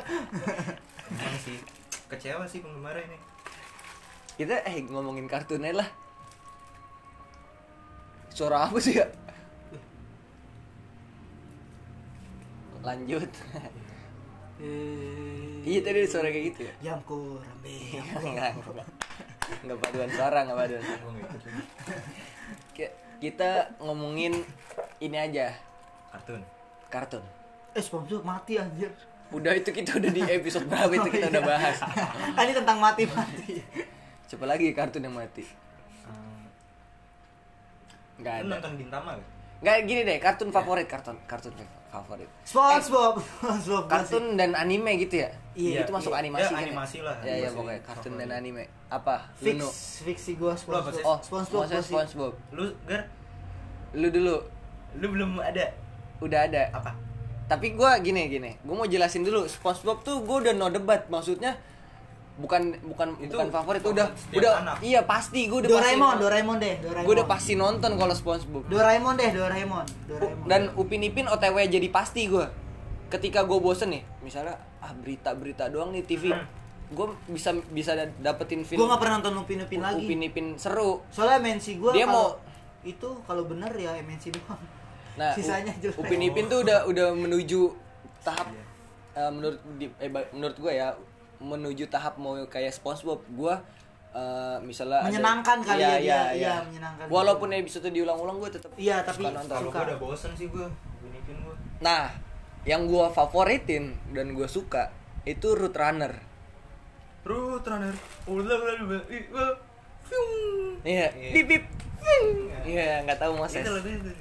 Emang 1.09 1.37
sih 1.41 1.57
kecewa 2.09 2.45
sih 2.45 2.61
penggemarnya 2.61 3.09
ini. 3.09 3.17
Kita 4.37 4.55
eh 4.69 4.85
ngomongin 4.85 5.25
kartun 5.25 5.65
aja 5.65 5.81
lah. 5.81 5.89
Suara 8.33 8.69
apa 8.69 8.77
sih 8.81 8.97
ya? 8.97 9.05
Lanjut. 12.85 13.29
iya 15.63 15.79
tadi 15.81 16.05
suara 16.05 16.29
kayak 16.29 16.45
gitu 16.53 16.61
ya? 16.69 16.73
Yang 16.93 17.01
kurang 17.09 17.57
be. 17.65 17.97
Enggak, 17.97 18.53
enggak. 18.57 18.87
Enggak 19.65 19.77
paduan 19.81 20.09
suara, 20.13 20.39
enggak 20.45 20.57
paduan 20.65 20.83
kita 23.23 23.71
ngomongin 23.79 24.43
ini 24.99 25.15
aja 25.15 25.55
Kartun. 26.11 26.43
kartun. 26.91 27.23
Eh 27.71 27.79
sponsor 27.79 28.19
mati 28.21 28.59
anjir. 28.59 28.91
Udah 29.31 29.55
itu 29.55 29.71
kita 29.71 29.95
udah 29.97 30.11
di 30.11 30.21
episode 30.37 30.67
berapa 30.67 30.91
itu 30.91 31.09
kita 31.09 31.31
udah 31.31 31.41
bahas. 31.41 31.79
Ah, 32.35 32.43
ini 32.45 32.53
tentang 32.53 32.77
mati-mati. 32.83 33.63
Coba 34.27 34.53
lagi 34.53 34.69
kartun 34.75 35.07
yang 35.07 35.15
mati. 35.15 35.47
Hmm, 36.05 36.45
Nggak 38.21 38.33
ada. 38.39 38.45
nonton 38.45 38.71
Gintama 38.77 39.09
gak? 39.17 39.29
Nggak 39.63 39.75
gini 39.87 40.01
deh, 40.03 40.17
kartun 40.19 40.49
favorit, 40.51 40.85
kartun 40.85 41.15
kartun 41.25 41.55
favorit. 41.89 42.29
SpongeBob. 42.43 43.23
SpongeBob. 43.39 43.83
Kartun 43.87 44.35
dan 44.35 44.53
anime 44.53 44.99
gitu 44.99 45.23
ya? 45.23 45.31
Iya, 45.53 45.85
itu 45.85 45.93
masuk 45.93 46.09
iya. 46.09 46.19
animasi 46.19 46.43
Ya, 46.43 46.49
kan? 46.49 46.63
animasi 46.63 46.97
lah, 46.99 47.15
Ya, 47.15 47.25
ya 47.25 47.33
animasi 47.37 47.55
pokoknya 47.55 47.81
kartun 47.83 48.13
dan 48.15 48.29
anime. 48.31 48.63
Apa? 48.87 49.15
fix 49.33 49.53
Lu, 49.53 49.61
Nu? 49.61 49.69
fix 50.03 50.17
sih 50.23 50.35
gua 50.35 50.53
SpongeBob. 50.53 51.01
Oh, 51.03 51.17
SpongeBob 51.19 51.63
sih. 51.69 51.81
SpongeBob. 51.83 52.33
Lu 52.51 52.65
Gar, 52.83 53.01
Lu 53.93 54.07
dulu 54.09 54.35
lu 54.93 55.05
belum 55.09 55.37
ada 55.37 55.65
udah 56.19 56.39
ada. 56.43 56.61
apa? 56.71 56.91
Tapi 57.43 57.73
gua 57.73 57.97
gini 57.97 58.25
gini, 58.27 58.57
gua 58.61 58.75
mau 58.75 58.87
jelasin 58.87 59.21
dulu. 59.21 59.45
SpongeBob 59.45 60.01
tuh 60.01 60.21
gua 60.21 60.41
udah 60.41 60.53
no 60.53 60.69
debat, 60.69 61.05
maksudnya 61.07 61.53
bukan 62.33 62.73
bukan 62.81 63.13
Itu 63.21 63.37
bukan 63.37 63.53
favorit 63.53 63.81
favorit 63.81 63.93
udah 63.93 64.07
udah 64.33 64.53
anak. 64.59 64.75
iya 64.81 65.05
pasti 65.05 65.45
gua 65.45 65.61
udah 65.61 65.69
Doraemon, 65.69 66.09
pasti 66.09 66.23
Doraemon 66.25 66.57
deh, 66.57 66.75
Doraemon. 66.81 67.05
gua 67.05 67.13
udah 67.13 67.27
pasti 67.29 67.53
nonton 67.53 67.91
kalau 67.93 68.13
SpongeBob 68.13 68.63
Doraemon 68.65 69.13
deh, 69.13 69.31
Doraemon. 69.31 69.85
Doraemon. 70.09 70.45
dan 70.49 70.61
Upin 70.73 71.05
Ipin 71.05 71.29
OTW 71.29 71.61
jadi 71.69 71.87
pasti 71.89 72.25
gua 72.25 72.49
ketika 73.07 73.45
gua 73.45 73.61
bosen 73.61 73.93
nih 73.93 74.01
misalnya 74.19 74.57
ah 74.83 74.91
berita 74.93 75.31
berita 75.31 75.65
doang 75.65 75.89
nih 75.89 76.03
TV 76.03 76.27
Hmm. 76.29 76.43
gua 76.91 77.07
bisa 77.25 77.49
bisa 77.69 77.95
da- 77.95 78.11
dapetin 78.21 78.61
film 78.61 78.77
gua 78.77 78.87
nggak 78.91 79.01
pernah 79.01 79.15
nonton 79.17 79.33
Upin 79.39 79.59
Ipin 79.59 79.79
lagi. 79.79 80.03
Upin 80.03 80.19
Ipin 80.21 80.47
seru 80.55 80.99
Soalnya 81.07 81.39
MNC 81.41 81.65
gua 81.77 81.91
Dia 81.91 82.03
kalau 82.03 82.35
mau- 82.35 82.37
itu 82.83 83.09
kalau 83.23 83.43
bener 83.43 83.71
ya 83.73 83.95
MNC 83.95 84.29
doang. 84.29 84.59
nah 85.13 85.31
Sisanya 85.31 85.71
jelek. 85.73 85.95
Upin 85.95 86.19
Ipin 86.21 86.45
tuh 86.45 86.61
udah 86.61 86.83
udah 86.83 87.07
menuju 87.11 87.71
tahap 88.21 88.49
Iya. 88.49 88.63
eh, 89.17 89.31
menurut 89.31 89.57
di- 89.73 89.95
eh, 89.95 90.11
menurut 90.29 90.57
gua 90.57 90.71
ya 90.71 90.87
menuju 91.39 91.87
tahap 91.87 92.15
mau 92.15 92.35
kayak 92.43 92.71
SpongeBob 92.71 93.23
gua 93.31 93.55
eh, 94.11 94.57
misalnya 94.61 94.99
ada- 94.99 95.09
Menyenangkan 95.09 95.57
kali 95.59 95.79
Iya, 95.79 95.87
ya 95.87 95.89
iya, 95.89 95.97
dia, 95.97 96.03
iya. 96.05 96.21
iya, 96.35 96.53
menyenangkan. 96.61 97.05
walaupun 97.07 97.49
episode 97.51 97.87
diulang-ulang 97.87 98.37
gua 98.37 98.47
tetap 98.47 98.69
Iya, 98.75 99.01
tapi 99.01 99.23
suka 99.23 99.33
nonton. 99.33 99.55
Kalau 99.55 99.65
Suka. 99.65 99.75
gua 99.75 99.87
udah 99.87 99.97
bosen 99.97 100.31
sih 100.33 100.47
gua 100.47 100.67
Upin 100.67 101.09
Ipin 101.15 101.37
gua. 101.39 101.55
Nah, 101.79 102.03
yang 102.63 102.85
gua 102.85 103.09
favoritin 103.09 103.95
dan 104.09 104.31
gua 104.31 104.47
suka 104.47 104.91
itu 105.23 105.51
Root 105.51 105.73
Runner. 105.73 106.13
Root 107.23 107.63
Runner. 107.63 107.95
Fiung. 110.03 110.75
Iya, 110.83 111.07
Iya. 111.09 111.31
bip 111.31 111.45
bip. 111.47 111.63
Fing. 111.97 112.27
Iya, 112.65 112.99
nggak 113.01 113.15
tahu 113.17 113.33
Moses. 113.33 113.63
Itu 113.63 113.71
lagu 113.71 113.87
itu. 113.87 114.11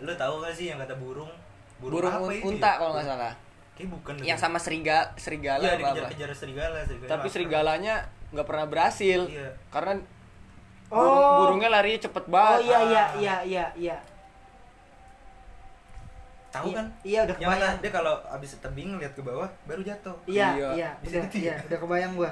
Lu 0.00 0.12
tahu 0.14 0.34
gak 0.40 0.52
sih 0.52 0.66
yang 0.66 0.80
kata 0.80 0.96
burung? 0.96 1.28
Burung 1.78 2.08
apa 2.08 2.24
un- 2.24 2.32
itu 2.32 2.48
unta 2.48 2.64
ya? 2.66 2.78
kalau 2.78 2.92
nggak 2.92 3.06
salah. 3.06 3.32
Kayak 3.72 3.88
bukan. 3.90 4.14
Yang 4.18 4.38
sama 4.40 4.58
seriga, 4.58 5.12
serigala 5.14 5.60
Iya, 5.62 5.68
apa 5.70 5.76
apa. 5.76 5.88
dikejar-kejar 5.94 6.30
serigala, 6.34 6.78
serigala. 6.82 7.10
Tapi 7.10 7.26
serigalanya 7.28 7.94
nggak 8.30 8.46
pernah 8.46 8.66
berhasil. 8.66 9.20
Iya. 9.26 9.48
Karena 9.68 9.92
Oh. 10.88 10.96
burung- 10.96 11.30
burungnya 11.56 11.70
larinya 11.70 12.00
cepet 12.02 12.24
Oh 12.24 12.30
banget. 12.30 12.58
iya 12.64 12.78
iya 12.80 13.04
iya 13.14 13.36
iya 13.42 13.64
iya. 13.74 13.96
Tahu 16.52 16.66
Iya, 16.66 16.76
kan? 16.76 16.86
iya, 17.02 17.20
udah 17.22 17.34
Yang 17.34 17.48
kebayang. 17.48 17.72
kata 17.72 17.80
dia 17.80 17.90
kalau 17.90 18.14
abis 18.28 18.50
tebing 18.58 18.90
lihat 18.94 19.12
ke 19.12 19.22
bawah 19.22 19.48
baru 19.64 19.80
jatuh. 19.80 20.16
Iya, 20.24 20.48
Iya. 20.52 20.68
iya, 20.74 20.90
Bisa 21.00 21.16
udah, 21.16 21.24
gitu 21.26 21.36
iya, 21.40 21.54
ya? 21.54 21.64
udah 21.64 21.78
kebayang 21.78 22.12
gua. 22.12 22.30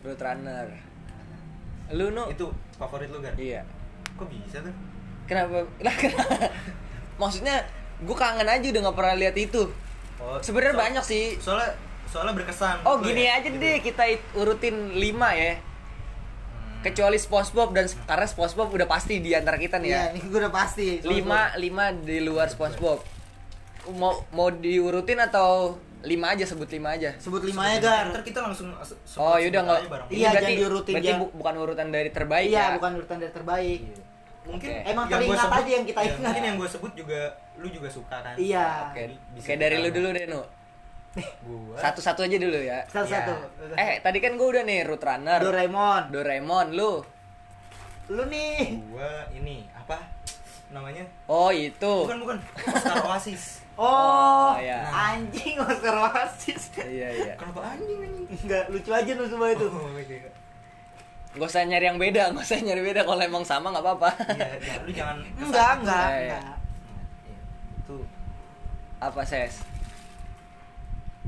Root 0.00 0.16
Runner. 0.18 0.66
Lu 1.90 2.06
nu? 2.08 2.24
Itu 2.26 2.46
favorit 2.72 3.10
lu 3.10 3.18
kan? 3.18 3.34
Iya. 3.34 3.66
Kok 4.14 4.26
bisa 4.26 4.62
tuh? 4.62 4.74
Kenapa? 5.26 5.66
Lah 5.78 5.92
kenapa? 5.92 6.46
Maksudnya 7.20 7.56
gue 7.98 8.16
kangen 8.16 8.48
aja 8.48 8.62
udah 8.64 8.80
nggak 8.80 8.96
pernah 8.96 9.14
lihat 9.14 9.36
itu. 9.36 9.62
Oh, 10.16 10.38
Sebenarnya 10.38 10.72
so- 10.72 10.80
banyak 10.80 11.04
sih. 11.04 11.24
Soalnya 11.36 11.70
soalnya 12.06 12.34
berkesan. 12.34 12.82
Oh 12.82 12.98
gini 12.98 13.22
ya? 13.22 13.36
aja 13.36 13.46
Gitu. 13.46 13.58
deh 13.58 13.76
kita 13.80 14.02
it- 14.04 14.30
urutin 14.32 14.94
5 14.94 15.02
ya. 15.32 15.58
Kecuali 16.80 17.16
SpongeBob 17.16 17.70
dan 17.70 17.84
karena 18.02 18.24
SpongeBob 18.24 18.72
udah 18.72 18.88
pasti 18.88 19.20
di 19.20 19.32
antara 19.32 19.56
kita 19.56 19.76
nih 19.76 19.88
ya. 19.88 20.00
Iya, 20.00 20.04
ini 20.14 20.20
gua 20.26 20.38
udah 20.40 20.54
pasti. 20.54 20.86
lima 21.02 21.52
lima 21.54 21.92
di 21.92 22.18
luar 22.20 22.48
SpongeBob. 22.48 23.04
Mau 23.92 24.24
mau 24.30 24.48
diurutin 24.48 25.20
atau 25.20 25.76
lima 26.00 26.32
aja 26.32 26.44
sebut 26.44 26.64
lima 26.66 26.96
aja. 26.96 27.12
Sebut 27.16 27.44
lima 27.44 27.68
ya, 27.68 27.76
Gar. 27.78 28.04
Ntar 28.08 28.24
kita 28.24 28.40
langsung 28.40 28.72
Oh 29.16 29.36
yaudah 29.36 29.60
nggak. 29.62 29.80
aja 29.82 29.88
Iya, 30.08 30.28
berarti, 30.30 30.34
jangan 30.40 30.50
diurutin, 30.56 30.94
berarti 30.96 31.12
bu- 31.14 31.32
bukan 31.36 31.54
urutan 31.58 31.88
dari 31.90 32.08
terbaik 32.08 32.48
Iya, 32.48 32.60
ya. 32.62 32.76
bukan 32.80 32.90
urutan 32.96 33.16
dari 33.20 33.32
terbaik. 33.32 33.80
Iya. 33.84 33.96
Mungkin 34.40 34.68
Oke. 34.72 34.88
Emang 34.88 35.04
teringat 35.06 35.36
sebut- 35.38 35.58
aja 35.60 35.70
yang 35.70 35.84
kita 35.84 36.00
iya, 36.00 36.08
ingat. 36.10 36.24
Mungkin 36.24 36.42
yang 36.42 36.56
gue 36.56 36.68
sebut 36.72 36.92
juga 36.96 37.20
lu 37.60 37.68
juga 37.68 37.88
suka 37.92 38.16
kan? 38.24 38.34
Iya. 38.40 38.66
Oke, 38.88 39.02
Bisa 39.36 39.44
Oke 39.44 39.52
dari 39.54 39.76
lu 39.76 39.88
dulu 39.92 40.08
deh 40.10 40.24
Nu. 40.26 40.40
Gua 41.42 41.74
Satu-satu 41.74 42.22
aja 42.22 42.36
dulu 42.38 42.54
ya. 42.56 42.86
Satu-satu. 42.86 43.32
Eh 43.74 43.98
tadi 43.98 44.18
kan 44.22 44.38
gue 44.38 44.46
udah 44.46 44.62
nih 44.62 44.86
Root 44.86 45.02
Runner. 45.02 45.40
Doraemon. 45.42 46.02
Doraemon 46.14 46.66
lu. 46.70 47.02
Lu 48.08 48.22
nih. 48.26 48.78
gua 48.90 49.26
ini 49.30 49.66
apa 49.72 49.98
namanya? 50.70 51.02
Oh 51.26 51.50
itu. 51.50 52.06
Bukan 52.06 52.18
bukan 52.22 52.38
Oscar 52.66 52.98
Oasis. 53.06 53.44
Oh, 53.80 54.52
Oh, 54.52 54.60
iya. 54.60 54.84
anjing 54.92 55.56
Oscar 55.56 55.96
Oasis. 56.04 56.68
Iya 56.76 57.08
iya. 57.16 57.32
Kenapa 57.32 57.64
anjing 57.64 57.96
anjing? 57.96 58.26
Enggak 58.44 58.68
lucu 58.68 58.90
aja 58.92 59.12
lu 59.16 59.24
semua 59.24 59.48
itu. 59.48 59.64
Oh, 59.72 59.88
iya. 59.96 60.28
Gak 61.32 61.48
usah 61.48 61.64
nyari 61.64 61.88
yang 61.88 61.96
beda, 61.96 62.28
gak 62.28 62.44
usah 62.44 62.60
nyari 62.60 62.82
beda. 62.84 63.08
Kalau 63.08 63.22
emang 63.24 63.40
sama 63.40 63.72
nggak 63.72 63.80
apa-apa. 63.80 64.10
Iya, 64.36 64.48
ya, 64.60 64.74
lu 64.84 64.90
jangan 64.92 65.16
ke 65.16 65.30
sana. 65.32 65.40
Enggak, 65.40 65.72
enggak, 65.80 66.04
Iya, 66.04 66.20
enggak. 66.20 66.42
Iya. 66.44 66.52
Itu 67.80 67.96
Apa 69.00 69.20
ses? 69.24 69.54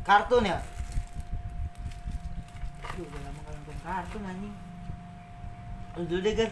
Kartun 0.02 0.42
ya? 0.44 0.58
Aduh, 2.82 3.04
udah 3.06 3.20
lama 3.22 3.38
gak 3.40 3.52
nonton 3.54 3.76
kartun 3.80 4.22
anjing. 4.24 4.54
Lu 5.94 6.02
dulu 6.04 6.20
deh, 6.20 6.34
Gar. 6.34 6.50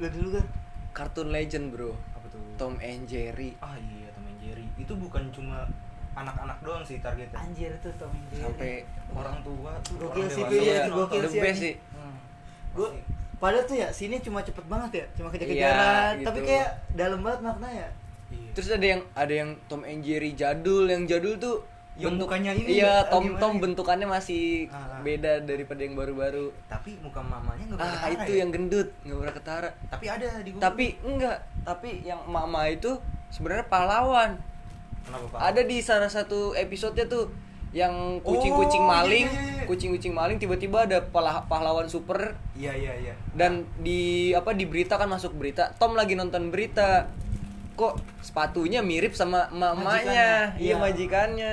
Lu 0.00 0.06
dulu, 0.08 0.28
Gar. 0.34 0.46
Kartun 0.92 1.28
Legend 1.30 1.66
bro. 1.70 1.92
apa 2.12 2.26
tuh? 2.28 2.40
Tom 2.56 2.74
and 2.80 3.04
Jerry. 3.04 3.56
Ah 3.60 3.76
iya, 3.76 4.08
Tom 4.12 4.24
and 4.24 4.38
Jerry. 4.38 4.66
Itu 4.76 4.92
bukan 4.96 5.28
cuma 5.30 5.64
anak-anak 6.12 6.58
doang 6.60 6.84
sih 6.84 7.00
targetnya. 7.00 7.36
Anjir 7.38 7.72
tuh 7.80 7.92
Tom 7.96 8.10
and 8.10 8.26
Jerry. 8.28 8.44
Sampai 8.44 8.72
Orang 9.12 9.36
tua 9.40 9.72
tuh. 9.80 9.96
Gokil 9.98 10.24
orang 10.24 10.32
sih, 10.32 10.44
iya, 10.58 10.88
gokil 10.88 11.20
the 11.20 11.28
sih, 11.28 11.40
best 11.40 11.52
anjing. 11.52 11.62
sih. 11.62 11.74
Hmm. 11.92 12.16
Gua 12.72 12.88
Pasti. 12.88 13.00
padahal 13.36 13.64
tuh 13.66 13.76
ya 13.76 13.88
sini 13.90 14.16
cuma 14.18 14.40
cepet 14.40 14.64
banget 14.64 14.90
ya, 14.94 15.04
cuma 15.12 15.28
Iya, 15.28 15.34
kejar-kejaran, 15.34 16.12
gitu. 16.16 16.26
tapi 16.28 16.40
kayak 16.42 16.70
dalam 16.92 17.20
banget 17.20 17.40
maknanya. 17.42 17.88
Iya. 18.28 18.50
Terus 18.52 18.68
ada 18.70 18.86
yang 18.86 19.02
ada 19.12 19.34
yang 19.34 19.50
Tom 19.66 19.82
and 19.84 20.00
Jerry 20.00 20.32
jadul, 20.32 20.84
yang 20.86 21.04
jadul 21.04 21.36
tuh 21.36 21.56
Yang 21.92 22.14
mukanya 22.18 22.52
ini 22.52 22.68
Iya, 22.74 23.04
ya, 23.04 23.10
Tom 23.10 23.24
gimana 23.26 23.38
Tom 23.38 23.52
ya? 23.52 23.60
bentukannya 23.62 24.08
masih 24.08 24.64
Ah, 24.66 24.80
ah. 24.88 25.00
beda 25.00 25.32
daripada 25.40 25.80
yang 25.80 25.92
baru-baru. 25.92 26.48
tapi 26.64 26.96
muka 26.98 27.20
mamanya 27.20 27.62
nggak 27.62 27.76
pernah 27.76 27.84
Ah, 27.86 28.00
ketara 28.02 28.14
itu 28.18 28.32
ya? 28.32 28.38
yang 28.38 28.50
gendut, 28.50 28.88
nggak 28.98 29.18
pernah 29.18 29.34
ketara. 29.34 29.70
tapi 29.86 30.04
ada 30.06 30.26
di 30.38 30.50
Google. 30.50 30.62
Tapi 30.62 30.84
enggak, 31.02 31.36
tapi 31.62 31.90
yang 32.02 32.20
mama 32.26 32.60
itu 32.66 32.90
sebenarnya 33.28 33.66
pahlawan. 33.66 34.30
kenapa 35.02 35.36
Ada 35.36 35.62
di 35.62 35.78
salah 35.78 36.08
satu 36.08 36.54
episodenya 36.54 37.04
tuh 37.06 37.28
yang 37.72 37.92
kucing-kucing 38.20 38.78
Oh, 38.78 38.88
maling, 38.90 39.26
iya, 39.26 39.40
iya, 39.42 39.52
iya. 39.54 39.64
kucing-kucing 39.64 40.12
maling 40.12 40.36
tiba-tiba 40.36 40.84
ada 40.84 41.00
pahlawan 41.42 41.84
super 41.86 42.36
iya 42.52 42.68
iya 42.70 42.92
iya 42.94 43.14
dan 43.32 43.64
di 43.76 44.00
apa 44.30 44.52
di 44.52 44.62
berita 44.62 44.94
kan 44.94 45.08
masuk 45.08 45.32
berita 45.32 45.72
Tom 45.74 45.92
lagi 45.92 46.12
nonton 46.12 46.48
berita 46.48 47.08
kok 47.72 47.96
sepatunya 48.20 48.78
mirip 48.78 49.12
sama 49.12 49.48
mamanya 49.50 49.88
Majikannya, 49.88 50.28
iya 50.60 50.68
iya. 50.68 50.74
majikannya 50.76 51.52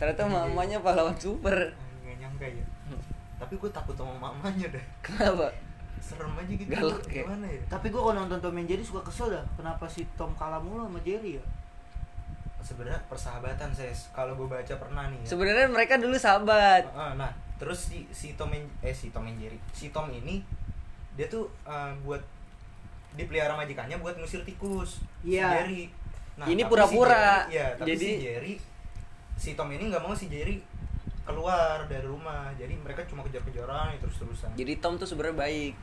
ternyata 0.00 0.22
Iya, 0.22 0.32
iya. 0.32 0.40
mamanya 0.48 0.78
pahlawan 0.80 1.12
super 1.14 1.52
nggak 2.00 2.16
nyangka 2.18 2.46
ya 2.48 2.64
tapi 3.36 3.54
gue 3.54 3.70
takut 3.70 3.92
sama 3.94 4.16
mamanya 4.18 4.66
dah 4.68 4.84
kenapa 5.00 5.52
serem 5.98 6.32
aja 6.34 6.48
gitu 6.50 6.66
Galak 6.66 7.04
ya? 7.06 7.22
gimana 7.22 7.44
ya 7.46 7.60
Tapi 7.66 7.86
gua 7.88 8.00
kalau 8.02 8.14
nonton 8.18 8.40
Tom 8.40 8.56
and 8.56 8.64
Jerry 8.64 8.80
suka 8.80 9.00
kesel 9.02 9.28
dah. 9.28 9.44
Kenapa 9.54 9.84
si 9.84 10.02
Tom 10.14 10.32
kalah 10.34 10.56
mulu 10.58 10.84
sama 10.84 10.98
Jerry 11.00 11.36
ya? 11.36 11.44
sebenarnya 12.60 13.00
persahabatan 13.06 13.70
saya 13.70 13.88
kalau 14.10 14.32
gue 14.34 14.44
baca 14.46 14.74
pernah 14.74 15.08
nih 15.08 15.16
ya. 15.18 15.28
sebenarnya 15.28 15.66
mereka 15.66 15.96
dulu 15.96 16.12
sahabat 16.14 16.84
Ah, 16.90 17.12
nah 17.14 17.28
terus 17.56 17.88
si 17.88 18.04
si 18.10 18.32
Tom 18.32 18.48
and, 18.50 18.68
eh 18.80 18.90
si 18.90 19.08
Tom 19.08 19.24
and 19.24 19.36
Jerry 19.36 19.56
si 19.70 19.88
Tom 19.88 20.08
ini 20.08 20.44
dia 21.14 21.24
tuh 21.26 21.48
eh, 21.62 21.92
buat 22.00 22.20
dipelihara 23.12 23.52
majikannya 23.54 23.96
buat 23.98 24.12
ngusir 24.14 24.40
tikus 24.42 25.00
Iya. 25.20 25.44
si 25.44 25.54
Jerry 25.54 25.84
Nah, 26.32 26.46
Ini 26.46 26.62
pura-pura. 26.64 27.44
si 27.44 27.52
Jerry, 27.52 27.52
ya 27.54 27.66
tapi 27.74 27.88
Jadi- 27.90 28.06
si 28.06 28.20
Jerry 28.22 28.54
si 29.40 29.56
Tom 29.56 29.66
ini 29.68 29.88
nggak 29.88 30.02
mau 30.02 30.12
si 30.12 30.28
Jerry 30.28 30.60
keluar 31.22 31.86
dari 31.86 32.04
rumah 32.04 32.52
jadi 32.54 32.76
mereka 32.76 33.06
cuma 33.06 33.22
kejar-kejaran 33.22 33.96
terus 33.96 34.16
terusan 34.16 34.52
jadi 34.52 34.72
Tom 34.76 34.94
tuh 34.94 35.06
sebenarnya 35.06 35.38
baik 35.38 35.74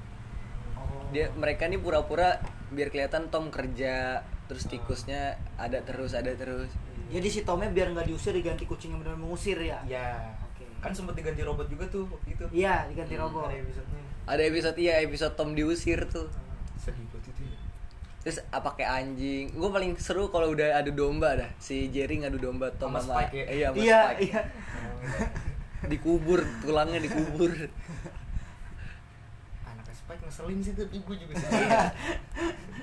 Oh. 0.78 1.10
dia 1.10 1.34
mereka 1.34 1.66
nih 1.66 1.76
pura-pura 1.76 2.38
biar 2.70 2.88
kelihatan 2.88 3.28
Tom 3.28 3.50
kerja 3.50 4.22
terus 4.46 4.64
tikusnya 4.64 5.34
ada 5.58 5.82
terus 5.82 6.14
ada 6.14 6.30
terus 6.32 6.70
Jadi 7.08 7.28
si 7.28 7.42
Tomnya 7.42 7.68
biar 7.68 7.90
nggak 7.90 8.06
diusir 8.06 8.30
diganti 8.32 8.64
kucing 8.64 8.92
yang 8.92 9.02
benar 9.02 9.18
mengusir 9.18 9.58
ya? 9.58 9.82
ya 9.82 10.22
Oke. 10.46 10.70
kan 10.78 10.94
sempat 10.94 11.16
diganti 11.16 11.42
robot 11.42 11.66
juga 11.66 11.90
tuh 11.90 12.06
waktu 12.06 12.30
itu 12.30 12.46
Iya, 12.54 12.86
diganti 12.86 13.16
Hmm, 13.16 13.26
robot. 13.26 13.50
ada 13.50 13.58
episodenya 13.58 14.04
ada 14.28 14.44
episode 14.44 14.78
iya 14.78 14.94
episode 15.02 15.34
Tom 15.34 15.50
diusir 15.52 16.00
tuh 16.06 16.30
sedih 16.78 17.04
banget 17.10 17.26
itu 17.28 17.37
ya. 17.37 17.37
Terus 18.28 18.44
apa 18.52 18.76
kayak 18.76 18.92
anjing? 18.92 19.56
Gue 19.56 19.72
paling 19.72 19.96
seru 19.96 20.28
kalau 20.28 20.52
udah 20.52 20.76
adu 20.76 20.92
domba 20.92 21.32
dah. 21.34 21.48
Si 21.56 21.88
Jerry 21.88 22.20
ngadu 22.20 22.36
domba 22.36 22.68
Tom 22.76 22.92
Sama 22.92 23.00
sama, 23.00 23.24
Spike 23.24 23.40
ya? 23.40 23.46
iya, 23.48 23.68
sama 23.72 23.80
iya 23.80 24.02
Spike. 24.04 24.20
iya 24.28 24.42
Dikubur, 25.96 26.40
tulangnya 26.60 27.00
dikubur. 27.00 27.56
anak 29.64 29.88
Spike 29.90 30.20
ngeselin 30.20 30.60
sih 30.60 30.76
tapi 30.76 31.00
gue 31.00 31.16
juga 31.16 31.34
sih 31.40 31.48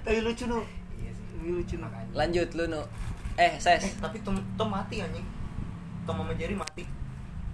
tapi 0.01 0.19
lucu 0.25 0.49
nu 0.49 0.65
iya 0.97 1.13
sih 1.13 1.25
Lucu. 1.45 1.77
Makanya. 1.77 2.09
Lanjut 2.17 2.49
lu 2.57 2.65
no. 2.65 2.81
Eh, 3.37 3.53
Ses. 3.61 3.85
eh 3.85 3.93
tapi 4.01 4.25
Tom 4.25 4.41
Tom 4.57 4.73
mati 4.73 5.05
anjing 5.05 5.29
Tom 6.07 6.25
sama 6.25 6.33
Jerry 6.33 6.57
mati 6.57 6.89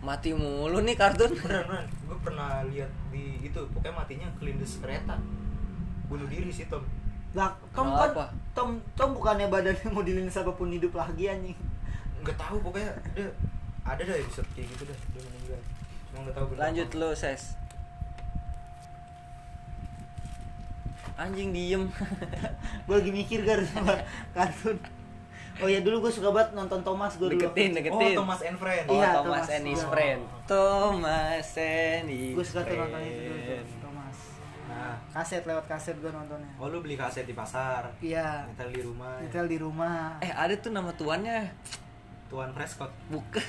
Mati 0.00 0.30
mulu 0.30 0.78
nih 0.80 0.94
kartun. 0.94 1.34
beneran 1.34 1.66
beneran 1.66 1.86
gue 2.06 2.18
pernah 2.22 2.62
lihat 2.70 2.90
di 3.10 3.42
itu 3.42 3.60
pokoknya 3.74 3.98
matinya 3.98 4.28
kelindes 4.38 4.78
kereta 4.78 5.18
bunuh 6.06 6.30
diri 6.30 6.54
sih 6.54 6.70
Tom 6.70 6.86
lah 7.32 7.50
Tom 7.70 7.86
Kenapa? 7.88 8.26
kan 8.26 8.28
Tom 8.50 8.68
Tom 8.92 9.10
bukannya 9.12 9.46
badannya 9.46 9.88
mau 9.88 10.02
dilindas 10.02 10.34
apa 10.36 10.50
pun 10.50 10.66
hidup 10.68 10.90
lagi 10.92 11.26
anjing 11.26 11.54
nggak 12.20 12.36
tahu 12.36 12.58
pokoknya 12.60 12.90
dia 13.12 13.30
ada 13.82 14.02
dah 14.02 14.16
episode 14.16 14.48
kayak 14.50 14.66
gitu 14.68 14.82
dah 14.84 14.98
dia 15.08 15.22
meninggal 15.22 15.60
cuma 16.04 16.18
nggak 16.22 16.34
tahu 16.34 16.44
bener 16.48 16.60
Lanjut 16.60 16.88
lu, 16.92 17.10
Ses. 17.12 17.42
Anjing 21.16 21.50
diem. 21.50 21.84
gue 22.86 22.94
lagi 22.94 23.10
mikir 23.10 23.44
gar 23.44 23.60
sama 23.62 23.92
kartun 24.32 24.80
oh 25.60 25.68
ya 25.68 25.84
dulu 25.84 26.00
gue 26.00 26.10
suka 26.10 26.28
banget 26.30 26.56
nonton 26.56 26.80
Thomas 26.80 27.14
gue 27.14 27.28
dulu 27.28 27.36
Deketin, 27.38 27.70
oh 27.70 27.76
deketin. 27.76 28.16
Thomas 28.16 28.40
and 28.40 28.56
Friends 28.56 28.88
Oh, 28.88 28.96
Iya, 28.96 29.08
Thomas, 29.12 29.22
Thomas. 29.22 29.48
and 29.50 29.64
his 29.66 29.76
Iya. 29.78 29.88
friend. 29.88 30.20
Thomas 30.46 31.48
and 31.54 32.06
his 32.08 32.32
gue 32.32 32.44
suka 32.44 32.60
tuh 32.64 32.74
nonton 32.74 33.00
itu 33.00 33.20
dulu 33.22 33.38
friend. 33.38 33.66
Nah. 34.70 34.94
Kaset 35.10 35.42
lewat 35.42 35.64
kaset 35.66 35.94
gue 35.94 36.08
nontonnya. 36.08 36.46
Oh 36.56 36.66
lu 36.66 36.78
beli 36.78 36.94
kaset 36.94 37.24
di 37.24 37.32
pasar? 37.32 37.86
Iya. 37.98 38.46
Nyetel 38.46 38.70
di 38.70 38.80
rumah 38.80 39.10
ya. 39.18 39.20
nyetel 39.26 39.46
di 39.46 39.56
rumah. 39.58 39.94
Eh, 40.18 40.30
ada 40.30 40.54
tuh 40.54 40.70
nama 40.70 40.90
tuannya. 40.94 41.50
Tuan 42.26 42.50
Prescott. 42.54 42.90
Bukan. 43.10 43.42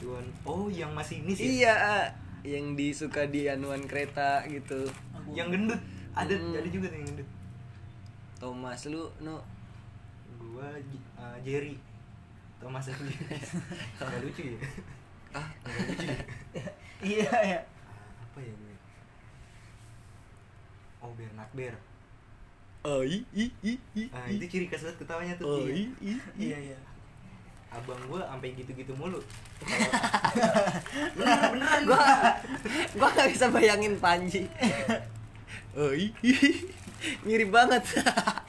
Tuan 0.00 0.24
oh 0.42 0.66
yang 0.66 0.90
masih 0.92 1.22
ini 1.22 1.32
sih? 1.32 1.44
Iya, 1.60 2.08
yang 2.42 2.72
disuka 2.72 3.28
di 3.28 3.46
anuan 3.46 3.84
kereta 3.84 4.40
gitu. 4.48 4.88
yang 5.32 5.48
gendut. 5.48 5.78
Ada 6.12 6.34
Hmm. 6.34 6.56
ada 6.56 6.68
juga 6.68 6.86
tuh 6.88 6.98
yang 6.98 7.08
gendut. 7.08 7.28
Thomas 8.36 8.80
lu 8.90 9.06
no 9.20 9.40
gua 10.36 10.66
uh, 11.16 11.36
Jerry. 11.40 11.76
Thomas 12.58 12.84
Jerry 12.84 13.14
Nggak 13.96 14.20
lucu 14.20 14.42
ya? 14.44 14.58
Ah 15.32 15.48
Nggak 15.62 15.84
lucu 15.88 16.06
ya? 16.08 16.22
Iya 17.02 17.34
ya 17.34 17.60
apa 18.32 18.40
ya 18.40 18.52
gue? 18.56 18.74
Oh 21.04 21.12
Bernard 21.12 21.52
Bear 21.52 21.76
ai 22.82 23.22
i 23.30 23.44
i 23.62 23.72
i 23.94 24.02
nah 24.10 24.26
itu 24.26 24.42
ciri 24.50 24.66
khas 24.66 24.82
banget 24.82 24.98
ketawanya 24.98 25.34
tuh. 25.38 25.62
Ai 25.70 25.86
Iya. 26.02 26.18
i 26.34 26.42
iya 26.42 26.58
iya. 26.74 26.78
Abang 27.70 28.02
gua 28.10 28.26
sampai 28.26 28.58
gitu-gitu 28.58 28.90
mulu. 28.98 29.22
Gua 31.86 32.02
gua 32.98 33.08
gak 33.14 33.30
bisa 33.30 33.46
bayangin 33.54 33.94
Panji. 34.02 34.50
Ai 35.78 36.10
i 36.26 36.32
mirip 37.22 37.54
banget. 37.54 37.86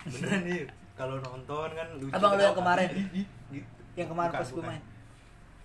Beneran 0.10 0.41
nih 0.50 0.65
kalau 0.98 1.22
nonton 1.22 1.69
kan 1.69 1.88
lucu 2.02 2.13
Abang 2.13 2.34
lu 2.34 2.41
yang 2.41 2.58
kemarin? 2.58 2.89
Ih, 2.89 3.26
ih. 3.54 3.63
yang 3.93 4.10
kemarin 4.10 4.34
Bukan, 4.34 4.41
pas 4.41 4.50
gue 4.50 4.63
main. 4.65 4.82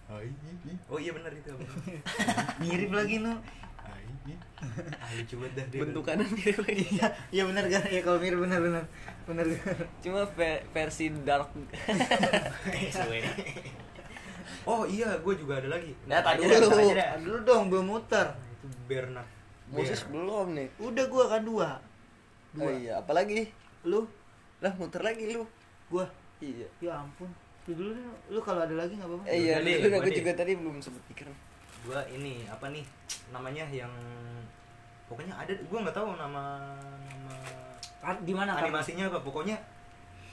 Ai, 0.09 0.28
ih, 0.28 0.57
ih. 0.72 0.78
oh 0.92 0.96
iya 1.00 1.12
bener 1.16 1.33
itu 1.33 1.48
abang. 1.52 1.68
Mirip 2.61 2.92
lagi 2.92 3.16
nu 3.24 3.33
lucu 5.16 5.34
banget 5.40 5.52
dah 5.54 5.64
bentukannya 5.80 6.26
mirip 6.34 6.58
lagi 6.60 6.84
iya 6.90 7.06
iya 7.30 7.42
benar 7.46 7.64
kan 7.70 7.82
ya 7.88 8.00
kalau 8.02 8.18
mirip 8.18 8.38
benar 8.42 8.58
benar. 8.60 8.84
Benar 9.28 9.44
cuma 10.02 10.24
ve- 10.36 10.64
versi 10.72 11.12
dark. 11.24 11.52
Oh 14.68 14.84
iya 14.84 15.16
gue 15.20 15.34
juga 15.36 15.60
ada 15.60 15.68
lagi. 15.80 15.96
Nah, 16.04 16.20
dah, 16.20 16.36
dulu. 16.36 16.92
dah. 16.92 17.16
dulu 17.20 17.38
dong 17.44 17.62
belum 17.72 17.86
muter. 17.88 18.26
Nah, 18.36 18.52
itu 18.52 18.66
Bernard. 18.84 19.28
Moses 19.72 20.00
belum 20.08 20.56
nih. 20.56 20.68
Udah 20.76 21.04
gue 21.08 21.24
kan 21.24 21.42
dua. 21.44 21.68
Oh 22.56 22.68
dua 22.68 22.72
iya 22.76 22.92
apalagi? 23.00 23.48
Lu? 23.88 24.04
Lah 24.60 24.72
muter 24.76 25.00
lagi 25.00 25.24
lu. 25.32 25.44
Gue 25.88 26.04
iya. 26.44 26.68
Ya 26.84 27.00
ampun. 27.00 27.32
Lu 27.68 27.72
dulu 27.76 27.90
lu 28.28 28.40
kalau 28.44 28.64
ada 28.64 28.76
lagi 28.76 28.96
nggak 28.96 29.08
apa-apa. 29.08 29.24
Eh, 29.28 29.36
iya 29.48 29.60
lu 29.60 29.88
aku 29.96 30.10
juga 30.12 30.32
tadi 30.36 30.52
belum 30.56 30.80
sempet 30.84 31.00
pikir 31.12 31.28
gua 31.88 32.05
ini 32.05 32.44
apa 32.44 32.68
nih 32.68 32.85
namanya 33.33 33.64
yang 33.72 33.88
pokoknya 35.09 35.33
ada 35.33 35.53
gua 35.72 35.88
nggak 35.88 35.96
tahu 35.96 36.12
nama 36.20 36.44
nama 37.09 37.35
di 38.20 38.33
mana 38.37 38.53
Kak? 38.53 38.68
animasinya 38.68 39.09
apa 39.09 39.24
pokoknya 39.24 39.57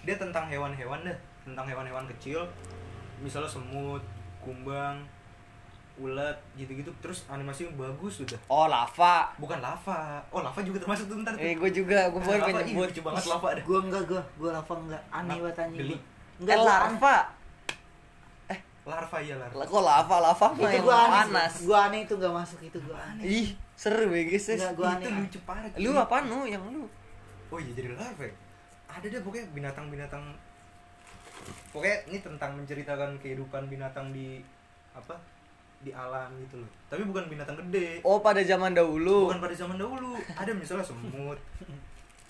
dia 0.04 0.20
tentang 0.20 0.52
hewan-hewan 0.52 1.00
deh 1.02 1.16
tentang 1.48 1.64
hewan-hewan 1.66 2.04
kecil 2.12 2.44
misalnya 3.24 3.48
semut 3.48 4.04
kumbang 4.44 5.00
ulat 5.96 6.36
gitu-gitu 6.60 6.92
terus 7.00 7.24
animasinya 7.32 7.72
bagus 7.80 8.20
udah 8.20 8.36
oh 8.52 8.68
lava 8.68 9.32
bukan 9.40 9.64
lava 9.64 10.20
oh 10.28 10.44
lava 10.44 10.60
juga 10.60 10.84
termasuk 10.84 11.08
tuh 11.08 11.24
ntar 11.24 11.32
tuh. 11.32 11.40
eh 11.40 11.56
gue 11.56 11.72
juga 11.72 12.12
gue 12.12 12.20
lava 12.20 12.36
ih, 12.52 12.54
menyebut 12.76 12.92
lucu 12.92 13.00
banget 13.00 13.24
lava 13.32 13.48
dah 13.56 13.64
Gua 13.64 13.80
enggak 13.80 14.04
gua, 14.04 14.22
gua 14.36 14.50
lava 14.60 14.74
enggak. 14.76 15.02
Aneh 15.08 15.38
banget 15.40 15.58
anjing. 15.64 15.96
eh 15.96 16.00
Enggak 16.44 16.56
gua 16.60 16.76
aneh. 16.84 17.16
Larva 18.86 19.18
ya 19.20 19.36
larva. 19.36 19.58
Lah 19.58 19.66
kok 19.66 19.82
lava 19.82 20.16
lava 20.22 20.48
mah 20.54 20.70
Itu 20.70 20.80
gua 20.82 20.96
aneh. 20.96 21.12
panas. 21.12 21.52
Sih. 21.52 21.66
Gua 21.66 21.80
aneh 21.90 22.00
itu 22.06 22.14
enggak 22.16 22.34
masuk 22.34 22.60
itu 22.62 22.78
gua 22.82 22.98
aneh. 23.02 23.24
ih 23.26 23.48
seru 23.74 24.08
ya 24.08 24.24
guys 24.24 24.46
Enggak, 24.48 24.74
gua 24.74 24.90
itu 24.94 25.08
aneh. 25.10 25.20
lucu 25.20 25.40
parah 25.42 25.64
lu 25.76 25.92
apa 25.94 26.16
nu 26.24 26.38
yang 26.46 26.64
lu? 26.70 26.86
Oh 27.50 27.58
iya 27.58 27.72
jadi 27.74 27.94
larva 27.94 28.24
ya? 28.24 28.36
ada 28.86 29.06
deh 29.06 29.20
pokoknya 29.20 29.46
binatang-binatang. 29.52 30.24
Pokoknya 31.70 31.98
ini 32.08 32.18
tentang 32.22 32.56
menceritakan 32.56 33.20
kehidupan 33.20 33.68
binatang 33.68 34.10
di 34.10 34.40
apa 34.94 35.20
di 35.84 35.92
alam 35.92 36.32
gitu 36.40 36.64
loh. 36.64 36.70
Tapi 36.88 37.04
bukan 37.04 37.28
binatang 37.28 37.60
gede. 37.60 38.00
Oh 38.02 38.24
pada 38.24 38.40
zaman 38.40 38.72
dahulu. 38.72 39.28
Bukan 39.28 39.44
pada 39.44 39.52
zaman 39.54 39.76
dahulu. 39.76 40.16
Ada 40.32 40.56
misalnya 40.56 40.86
semut 40.88 41.38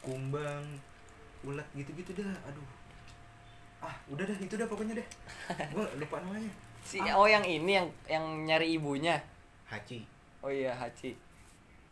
kumbang 0.02 0.64
ulat 1.44 1.68
gitu-gitu 1.74 2.18
dah. 2.18 2.34
Aduh 2.50 2.66
ah 3.82 3.96
udah 4.12 4.24
dah 4.24 4.38
itu 4.38 4.56
dah 4.56 4.68
pokoknya 4.68 5.00
deh. 5.00 5.08
Gua 5.76 5.88
lupa 5.98 6.22
namanya. 6.22 6.52
Si 6.86 7.02
oh 7.02 7.26
yang 7.26 7.42
ini 7.42 7.82
yang 7.82 7.88
yang 8.06 8.26
nyari 8.46 8.78
ibunya? 8.78 9.18
Hachi. 9.66 10.06
Oh 10.46 10.54
iya 10.54 10.76
Hachi. 10.78 11.18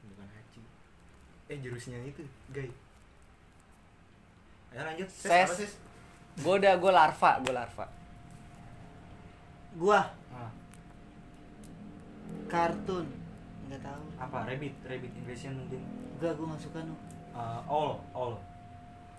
Bukan 0.06 0.28
hachi. 0.30 0.62
Eh 1.50 1.58
jurusnya 1.58 1.98
itu 2.06 2.22
guys 2.54 2.84
ya 4.74 4.82
lanjut. 4.82 5.06
Ses. 5.06 5.30
apa, 5.30 5.54
Ses? 5.54 5.74
gue 6.34 6.54
udah 6.58 6.74
gue 6.82 6.92
larva 6.92 7.32
gue 7.46 7.54
larva. 7.54 7.86
Gua? 9.74 10.02
Ah, 10.34 10.50
kartun. 12.50 13.06
Enggak 13.66 13.82
tahu. 13.82 14.04
apa 14.22 14.38
rabbit? 14.46 14.74
Rabbit 14.86 15.14
invasion 15.18 15.58
mungkin. 15.58 15.82
Enggak 16.18 16.38
gua 16.38 16.46
enggak 16.54 16.62
suka 16.62 16.80
nu. 16.86 16.94
Uh, 17.34 17.62
all 17.66 17.98
all 18.14 18.38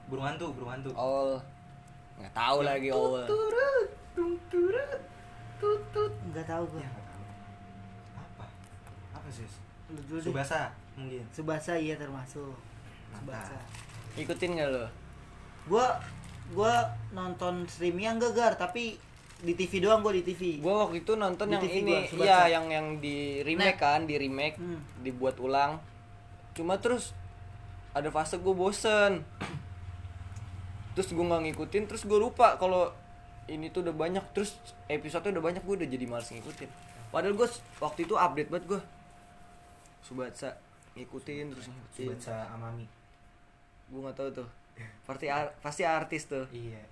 burung 0.06 0.26
hantu 0.26 0.54
burung 0.54 0.70
hantu. 0.70 0.90
All 0.94 1.42
nggak 2.16 2.32
tahu 2.32 2.58
Yang 2.58 2.66
lagi 2.66 2.88
tut. 5.90 6.12
Enggak 6.24 6.46
tahu 6.46 6.64
gua. 6.66 6.80
ya 6.80 6.88
nggak 6.88 7.06
apa 8.16 8.44
apa 9.14 9.28
sih 9.30 9.46
Lu 9.86 10.00
dulu 10.02 10.18
deh. 10.18 10.24
subasa 10.24 10.60
mungkin 10.94 11.24
Subasa 11.30 11.72
iya 11.74 11.94
termasuk. 11.94 12.54
Subasa. 13.12 13.56
ikutin 14.14 14.56
gak 14.56 14.70
lo 14.70 14.86
Gua 15.64 15.86
gua 16.50 16.74
nonton 17.10 17.64
streamingnya 17.64 18.14
enggak 18.14 18.32
gar, 18.34 18.52
tapi 18.54 18.98
di 19.36 19.52
TV 19.52 19.80
doang 19.80 20.00
gua 20.00 20.10
di 20.10 20.22
TV. 20.22 20.56
gue 20.56 20.72
waktu 20.74 21.00
itu 21.00 21.12
nonton 21.14 21.46
Di 21.46 21.52
yang 21.52 21.62
TV 21.62 21.74
ini 21.80 21.94
gua, 22.10 22.22
iya 22.22 22.40
yang 22.50 22.66
yang 22.68 22.86
di 22.98 23.16
remake 23.40 23.76
Nah. 23.76 23.82
kan 23.92 24.00
di 24.04 24.14
remake 24.16 24.56
Hmm. 24.56 24.80
dibuat 25.00 25.36
ulang 25.36 25.80
cuma 26.52 26.76
terus 26.76 27.10
ada 27.90 28.06
fase 28.08 28.36
gue 28.36 28.50
bosen 28.52 29.22
terus 30.94 31.10
gue 31.10 31.24
nggak 31.26 31.42
ngikutin 31.50 31.84
terus 31.90 32.06
gue 32.06 32.18
lupa 32.18 32.54
kalau 32.56 32.90
ini 33.44 33.68
tuh 33.68 33.84
udah 33.84 33.92
banyak. 33.92 34.24
Terus 34.32 34.56
episode 34.88 35.28
udah 35.28 35.44
banyak 35.44 35.62
gue 35.62 35.74
udah 35.84 35.88
jadi 35.90 36.04
males 36.08 36.30
ngikutin. 36.32 36.70
Padahal 37.12 37.34
gue 37.36 37.48
waktu 37.78 38.00
itu 38.08 38.14
update 38.16 38.50
banget 38.50 38.66
gue 38.66 38.80
Subatsa 40.00 40.56
ngikutin 40.94 41.52
terus 41.52 41.66
ngikutin. 41.68 42.06
Subasa 42.16 42.48
amami. 42.54 42.86
Gue 43.92 44.00
nggak 44.00 44.16
tahu 44.16 44.28
tuh. 44.42 44.48
Pasti 45.06 45.26
ar- 45.30 45.54
pasti 45.60 45.82
artis 45.86 46.26
tuh. 46.26 46.44
Iya. 46.50 46.82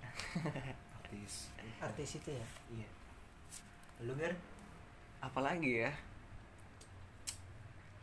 Artis. 1.03 1.51
Artis 1.77 2.09
itu 2.17 2.29
ya. 2.33 2.45
iya. 2.73 2.87
Lu 4.01 4.17
gar? 4.17 4.33
Apalagi 5.21 5.85
ya? 5.85 5.91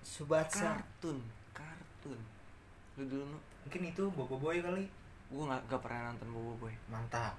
Subatsa. 0.02 0.78
kartun 0.78 1.18
kartun. 1.54 2.18
Lu 2.98 3.02
dulu 3.06 3.24
mungkin 3.66 3.82
itu 3.88 4.04
bobo 4.14 4.36
boy 4.38 4.58
kali 4.60 4.84
gue 5.30 5.42
nggak 5.42 5.62
nggak 5.64 5.80
pernah 5.80 6.10
nonton 6.10 6.28
Bobo 6.30 6.52
Boy. 6.60 6.74
Mantap. 6.86 7.34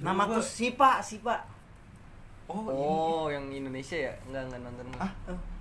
Namaku 0.00 0.36
Gua- 0.36 0.46
Sipa, 0.46 0.90
Sipa. 1.00 1.36
oh, 2.46 2.64
oh 2.64 3.24
yang 3.28 3.44
Indonesia 3.50 3.96
ya? 3.98 4.12
Nggak 4.24 4.42
nggak 4.48 4.60
nonton. 4.62 4.86
Ah, 4.96 5.12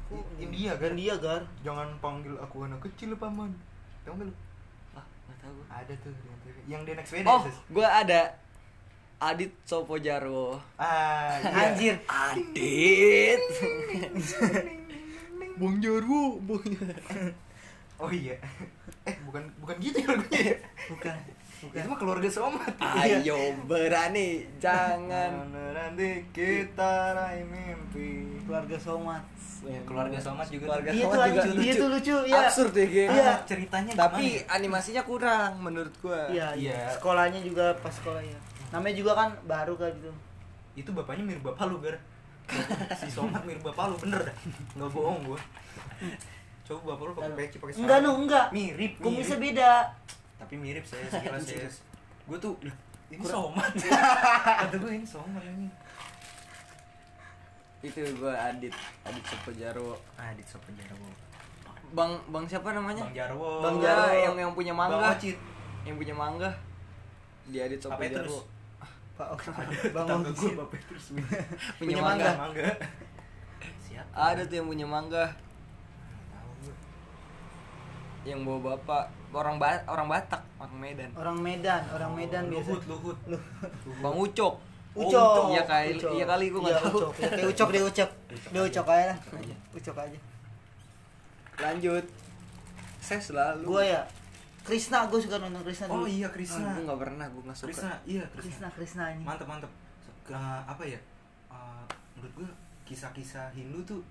Oh, 0.08 0.24
India 0.40 0.72
kan 0.74 0.96
India 0.96 1.20
gar. 1.20 1.44
Jangan 1.60 1.92
panggil 2.00 2.32
aku 2.40 2.64
anak 2.64 2.80
kecil 2.80 3.12
paman. 3.14 3.52
Tahu 4.02 4.16
nggak 4.16 4.28
lu? 4.28 4.36
Ah 4.94 5.04
nggak 5.28 5.38
tahu 5.38 5.58
ada 5.68 5.94
tuh 6.00 6.14
di 6.14 6.32
TV. 6.42 6.56
yang 6.66 6.82
dia 6.82 6.96
naik 6.96 7.04
sepeda 7.04 7.28
oh 7.28 7.44
gua 7.68 7.88
ada. 7.92 8.22
Adit 9.18 9.50
Sopo 9.66 9.98
Jarwo 9.98 10.62
ah 10.78 11.42
iya. 11.42 11.74
anjir. 11.74 11.96
Adit. 12.08 13.42
Bang 15.58 15.82
Jarwo 15.82 16.38
Bang 16.40 16.62
oh 17.98 18.10
iya 18.10 18.36
eh 19.04 19.16
bukan 19.24 19.44
bukan 19.58 19.76
gitu 19.78 19.98
ya 19.98 20.08
lagunya 20.10 20.42
ya? 20.44 20.56
bukan 20.88 21.16
bukan 21.58 21.76
itu 21.76 21.88
mah 21.88 21.98
keluarga 21.98 22.30
somat 22.30 22.74
Ayo 22.78 23.38
berani 23.64 24.46
jangan 24.58 25.32
nanti 25.74 26.10
kita 26.30 26.94
raih 27.12 27.44
mimpi 27.44 28.38
keluarga 28.42 28.78
somat 28.78 29.24
Ya, 29.60 29.82
keluarga 29.84 30.14
somat 30.16 30.46
juga 30.48 30.70
Keluarga 30.70 30.90
Iya 30.94 31.04
Somat 31.04 31.28
juga 31.28 31.42
lucu, 31.44 31.60
iya 31.60 31.74
tuh 31.74 31.90
lucu, 31.90 32.16
iya. 32.24 32.40
Absurd 32.46 32.74
ya 32.78 32.86
game. 32.86 33.10
Iya. 33.10 33.32
ceritanya 33.44 33.92
Tapi 33.98 34.24
gimana 34.24 34.38
ya? 34.38 34.54
animasinya 34.54 35.04
kurang 35.04 35.52
menurut 35.60 35.94
gua. 35.98 36.30
iya 36.30 36.54
Iya. 36.54 36.78
iya 36.78 36.94
sekolahnya 36.94 37.42
juga 37.42 37.74
pas 37.76 37.90
sekolahnya 37.90 38.38
namanya 38.70 38.96
juga 38.96 39.12
kan 39.16 39.30
baru 39.44 39.74
kan 39.74 39.90
gitu 39.90 40.14
itu 40.78 40.90
bapaknya 40.94 41.26
mirip 41.26 41.42
bapak 41.42 41.66
lu 41.66 41.82
ber 41.82 41.98
si 42.94 43.10
somat 43.10 43.42
mirip 43.42 43.66
bapak 43.66 43.90
lu 43.90 43.98
bener 43.98 44.22
dah 44.24 44.36
nggak 44.78 44.90
bohong 44.94 45.20
gua 45.26 45.40
coba 46.68 46.94
bapak 46.94 47.04
lu 47.08 47.14
pakai 47.16 47.32
peci 47.38 47.58
pakai 47.58 47.74
enggak 47.80 48.00
sarung. 48.00 48.16
no 48.18 48.22
enggak. 48.28 48.46
Mirip 48.52 48.94
kumisnya 49.00 49.38
beda. 49.40 49.72
Tapi 50.38 50.54
mirip 50.60 50.84
saya 50.84 51.08
sekilas 51.16 51.42
saya. 51.42 51.68
Gue 52.28 52.38
tuh 52.38 52.54
"Lah, 52.60 52.76
ini 53.08 53.24
somat 53.24 53.72
kata 54.68 54.76
gue 54.76 54.92
ini 54.92 55.08
somat 55.08 55.40
ini. 55.42 55.68
Itu 57.78 58.02
gua 58.18 58.34
Adit, 58.50 58.74
Adit 59.06 59.24
Sopo 59.24 59.54
Jarwo. 59.54 59.94
di 60.34 60.44
sopan 60.44 60.74
jarwo 60.76 61.08
Bang 61.94 62.18
Bang 62.28 62.44
siapa 62.50 62.74
namanya? 62.74 63.06
bang 63.06 63.16
jarwo. 63.16 63.64
Bang 63.64 63.78
Jarwo. 63.80 64.12
yang 64.12 64.36
yang 64.36 64.52
punya 64.52 64.74
bang 64.76 64.90
mangga. 64.92 65.14
ocit. 65.14 65.38
Yang 65.86 65.96
punya 66.04 66.16
mangga. 66.18 66.50
Di 67.48 67.58
Adit 67.64 67.80
Sopo 67.80 67.96
Pak 67.96 68.10
pak 69.18 69.34
bang 69.96 70.20
gue 70.26 70.52
Punya 70.52 71.26
Punya 71.80 72.02
mangga. 72.04 72.30
mangga. 72.36 72.66
Siapa? 73.80 74.12
Ada 74.12 74.42
tuh 74.46 74.56
yang 74.60 74.68
punya 74.68 74.86
mangga. 74.90 75.26
Gue 78.28 78.30
Yang 78.30 78.42
bawa 78.44 78.60
bapak 78.68 79.04
orang 79.32 79.56
ba 79.56 79.70
orang 79.88 80.08
Batak, 80.08 80.42
orang 80.58 80.76
Medan. 80.78 81.10
orang 81.16 81.38
Medan 81.38 81.82
orang 81.88 82.12
Medan 82.12 82.44
biasa 82.48 82.70
luhut 82.84 82.84
luhut 82.84 83.18
Bang 83.98 84.16
Ucok. 84.18 84.56
Ucok, 84.92 85.54
Iya 85.54 85.64
kali, 85.64 85.94
Ucok. 85.94 86.12
iya 86.12 86.26
kali 86.26 86.46
gua 86.50 86.60
Iya, 86.60 86.66
nggak 86.68 86.82
tahu. 86.82 86.98
Ucok. 86.98 87.12
Ya, 87.16 87.28
kayak 87.30 87.48
Ucok 87.48 87.68
deh 87.70 87.82
Ucok. 87.86 88.10
Dia 88.50 88.62
Ucok 88.64 88.86
aja 88.88 89.06
lah. 89.08 89.18
Ucok 89.72 89.96
aja. 89.96 90.20
Lanjut. 91.58 92.06
Saya 92.98 93.22
selalu. 93.22 93.64
Gua 93.64 93.82
ya 93.82 94.02
Krisna, 94.62 95.08
gue 95.08 95.16
suka 95.16 95.40
nonton 95.40 95.64
Krisna 95.64 95.88
oh 95.88 96.04
dulu. 96.04 96.12
iya 96.12 96.28
Ah, 96.28 96.32
Krisna 96.34 96.68
gua 96.68 96.84
nggak 96.84 97.00
pernah, 97.00 97.26
gua 97.30 97.42
nggak 97.46 97.56
suka. 97.58 97.68
Krisna 97.70 97.94
iya 98.04 98.24
Krisna 98.34 98.68
Krisna, 98.70 99.04
ini. 99.10 99.24
mantep 99.24 99.48
mantep 99.48 99.72
Ke- 100.22 100.36
apa 100.66 100.84
ya 100.84 101.00
Eh, 101.48 101.84
menurut 102.14 102.34
gue 102.36 102.50
kisah-kisah 102.84 103.48
Hindu 103.54 103.80
tuh 103.86 104.02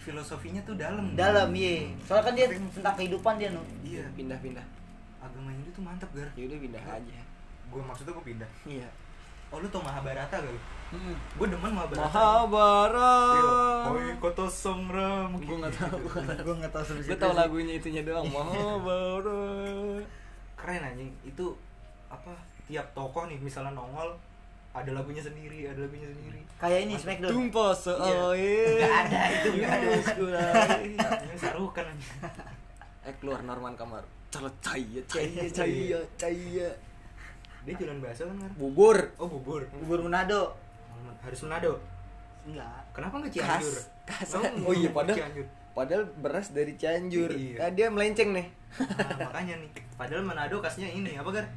filosofinya 0.00 0.60
tuh 0.62 0.74
dalam 0.74 1.12
Dalam 1.12 1.52
iya. 1.52 1.84
Soalnya 2.00 2.24
kan 2.24 2.34
dia 2.34 2.46
tentang 2.48 2.94
kehidupan 2.94 3.34
dia 3.36 3.48
no. 3.50 3.60
iya 3.80 4.04
Pindah-pindah. 4.10 4.64
agama 5.20 5.52
Hindu 5.52 5.68
tuh 5.70 5.80
mantep 5.80 6.08
gar 6.10 6.24
Ya 6.32 6.44
udah 6.46 6.58
pindah 6.58 6.80
aja. 6.82 7.18
gue 7.66 7.82
maksudnya 7.82 8.12
gue 8.12 8.26
pindah 8.26 8.50
Iya. 8.64 8.88
oh 9.48 9.58
lu 9.58 9.68
tau 9.68 9.78
Mahabharata 9.78 10.36
gak 10.36 10.48
lu 10.48 10.60
Hmm. 10.90 11.14
gue 11.14 11.46
demen 11.46 11.70
Mahabharata 11.70 12.02
Mahabharata. 12.02 13.90
Oi 13.90 14.10
kota 14.18 14.42
Songra 14.44 15.30
Gue 15.30 15.56
nggak 15.56 15.70
tahu. 15.72 16.02
Gue 16.18 16.54
nggak 16.56 16.72
tahu 16.72 16.82
sebesar 16.84 17.06
Gue 17.06 17.18
tahu 17.20 17.32
lagunya 17.32 17.72
itunya 17.76 18.02
doang. 18.02 18.26
Mahabharata. 18.34 20.02
keren 20.56 20.82
anjing 20.82 21.08
itu 21.22 21.46
apa 22.06 22.34
tiap 22.64 22.84
tokoh 22.90 23.24
nih 23.24 23.38
misalnya 23.38 23.72
nongol 23.72 24.12
ada 24.70 24.90
lagunya 24.92 25.18
sendiri 25.18 25.66
ada 25.66 25.80
lagunya 25.80 26.06
sendiri 26.06 26.40
Kayak 26.60 26.80
ini 26.84 26.94
Smackdown. 26.94 27.30
Tumpah 27.32 27.72
seair. 27.72 28.76
Nggak 28.76 28.92
ada, 29.00 29.20
itu 29.32 29.48
nggak 30.28 30.44
ada. 30.44 30.76
ini 30.84 31.36
sarukan 31.40 31.84
anjing. 31.88 32.12
Eh 33.08 33.14
keluar 33.16 33.40
Norman 33.40 33.72
kamar. 33.72 34.04
Cala 34.28 34.52
caya 34.60 35.00
caya 35.08 35.48
caya 35.48 35.98
caya. 36.14 36.68
dia 37.60 37.72
jualan 37.76 37.96
bakso 38.00 38.28
kan 38.28 38.36
Bubur. 38.56 38.96
oh 39.16 39.24
bubur 39.26 39.64
Bubur 39.80 40.04
Manado. 40.04 40.52
harus 41.20 41.40
Manado 41.44 41.80
Enggak. 42.44 42.92
kenapa 42.92 43.14
nggak 43.20 43.32
Khas. 43.36 43.40
Cianjur 43.40 43.76
Khas. 44.04 44.28
Oh, 44.36 44.68
Oh 44.68 44.74
iya 44.76 44.92
Cianjur. 44.92 44.92
padahal 44.92 45.44
padahal 45.72 46.02
beras 46.20 46.52
dari 46.52 46.72
Cianjur. 46.76 47.32
Iya. 47.32 47.56
Nah, 47.56 47.70
dia 47.72 47.86
melenceng 47.88 48.36
nih. 48.36 48.46
Nah, 48.80 49.32
makanya 49.32 49.54
nih 49.60 49.70
padahal 49.96 50.22
Manado 50.22 50.60
khasnya 50.60 50.88
ini 50.88 51.16
apa 51.16 51.28
gar 51.32 51.48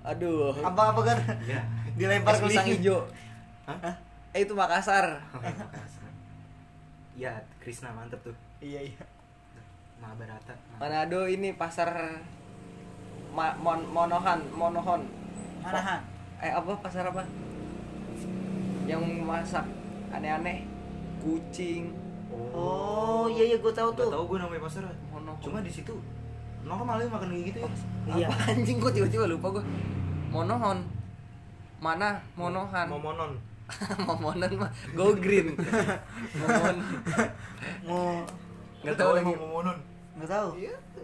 Aduh. 0.00 0.56
Apa 0.64 0.96
apa 0.96 1.00
kan? 1.04 1.18
iya 1.44 1.60
Dilempar 1.96 2.32
ke 2.40 2.48
pisang 2.48 2.68
hijau. 2.68 3.04
Hah? 3.68 3.94
Eh 4.32 4.46
itu 4.46 4.54
Makassar. 4.56 5.20
Iya, 7.18 7.36
Krishna 7.60 7.92
mantep 7.92 8.20
tuh. 8.24 8.36
Iya 8.64 8.80
iya. 8.80 9.02
Mahabharata. 10.00 10.56
Manado 10.80 11.28
ini 11.28 11.52
pasar 11.52 11.92
Ma 13.30 13.52
mon 13.60 13.84
Monohan, 13.92 14.40
Monohon. 14.56 15.04
Manahan. 15.60 16.00
Eh 16.40 16.48
apa 16.48 16.72
pasar 16.80 17.04
apa? 17.04 17.20
Yang 18.88 19.04
masak 19.20 19.66
aneh-aneh. 20.08 20.64
Kucing. 21.20 21.92
Oh 22.32 23.28
iya 23.28 23.52
iya 23.52 23.56
gue 23.60 23.72
tahu 23.74 23.92
Gak 23.92 23.98
tuh. 24.00 24.08
tau 24.08 24.24
gue 24.24 24.38
namanya 24.40 24.64
pasar. 24.64 24.88
Monohon. 25.12 25.42
Cuma 25.44 25.60
di 25.60 25.68
situ 25.68 25.92
normal 26.64 26.96
ya 27.00 27.08
makan 27.08 27.28
kayak 27.32 27.44
gitu 27.52 27.58
ya. 27.60 27.68
Iya. 28.16 28.26
Apa 28.28 28.42
anjing 28.52 28.78
gua 28.80 28.92
tiba-tiba 28.92 29.24
lupa 29.28 29.46
gua. 29.60 29.64
Monohon. 30.30 30.78
Mana? 31.80 32.20
Monohan. 32.36 32.86
Momonon. 32.86 33.32
Momonan 34.08 34.52
mah 34.58 34.70
go 34.92 35.14
green. 35.16 35.56
Momon. 36.40 36.76
Mau 37.86 38.26
Enggak 38.80 38.96
tahu 38.96 39.10
lagi. 39.16 39.32
Momonon. 39.36 39.78
nggak 40.20 40.30
tahu. 40.30 40.48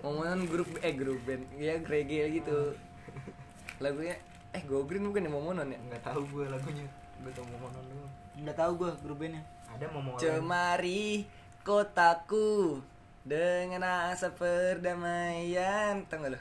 Momonan 0.05 0.40
grup 0.51 0.69
eh 0.85 0.92
grup 0.92 1.21
band. 1.25 1.42
Ya 1.57 1.81
reggae 1.81 2.29
gitu. 2.37 2.77
Lagunya 3.81 4.16
eh 4.53 4.62
go 4.69 4.85
green 4.85 5.09
bukan 5.09 5.27
ya 5.27 5.31
Momonon 5.33 5.69
ya? 5.73 5.79
Enggak 5.81 6.03
tahu 6.05 6.21
gue 6.29 6.45
lagunya. 6.53 6.85
Gue 7.25 7.33
tau 7.33 7.47
Momonon 7.49 7.83
doang. 7.88 8.12
Nggak 8.45 8.57
tahu 8.61 8.71
gue 8.85 8.90
grup 9.01 9.19
bandnya. 9.23 9.42
Ada 9.73 9.87
Momonon. 9.92 10.21
Cemari 10.21 11.25
kotaku 11.64 12.79
dengan 13.26 13.82
asa 13.82 14.30
perdamaian. 14.30 15.98
Tahu 16.06 16.18
nggak 16.22 16.32
lo? 16.32 16.40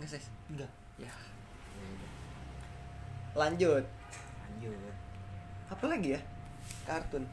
Enggak 0.00 0.08
sih. 0.16 0.24
Enggak. 0.48 0.70
Ya. 0.96 1.12
Lanjut. 3.36 3.84
Lanjut. 3.84 4.94
Apa 5.68 5.84
lagi 5.88 6.16
ya? 6.16 6.20
Kartun. 6.88 7.24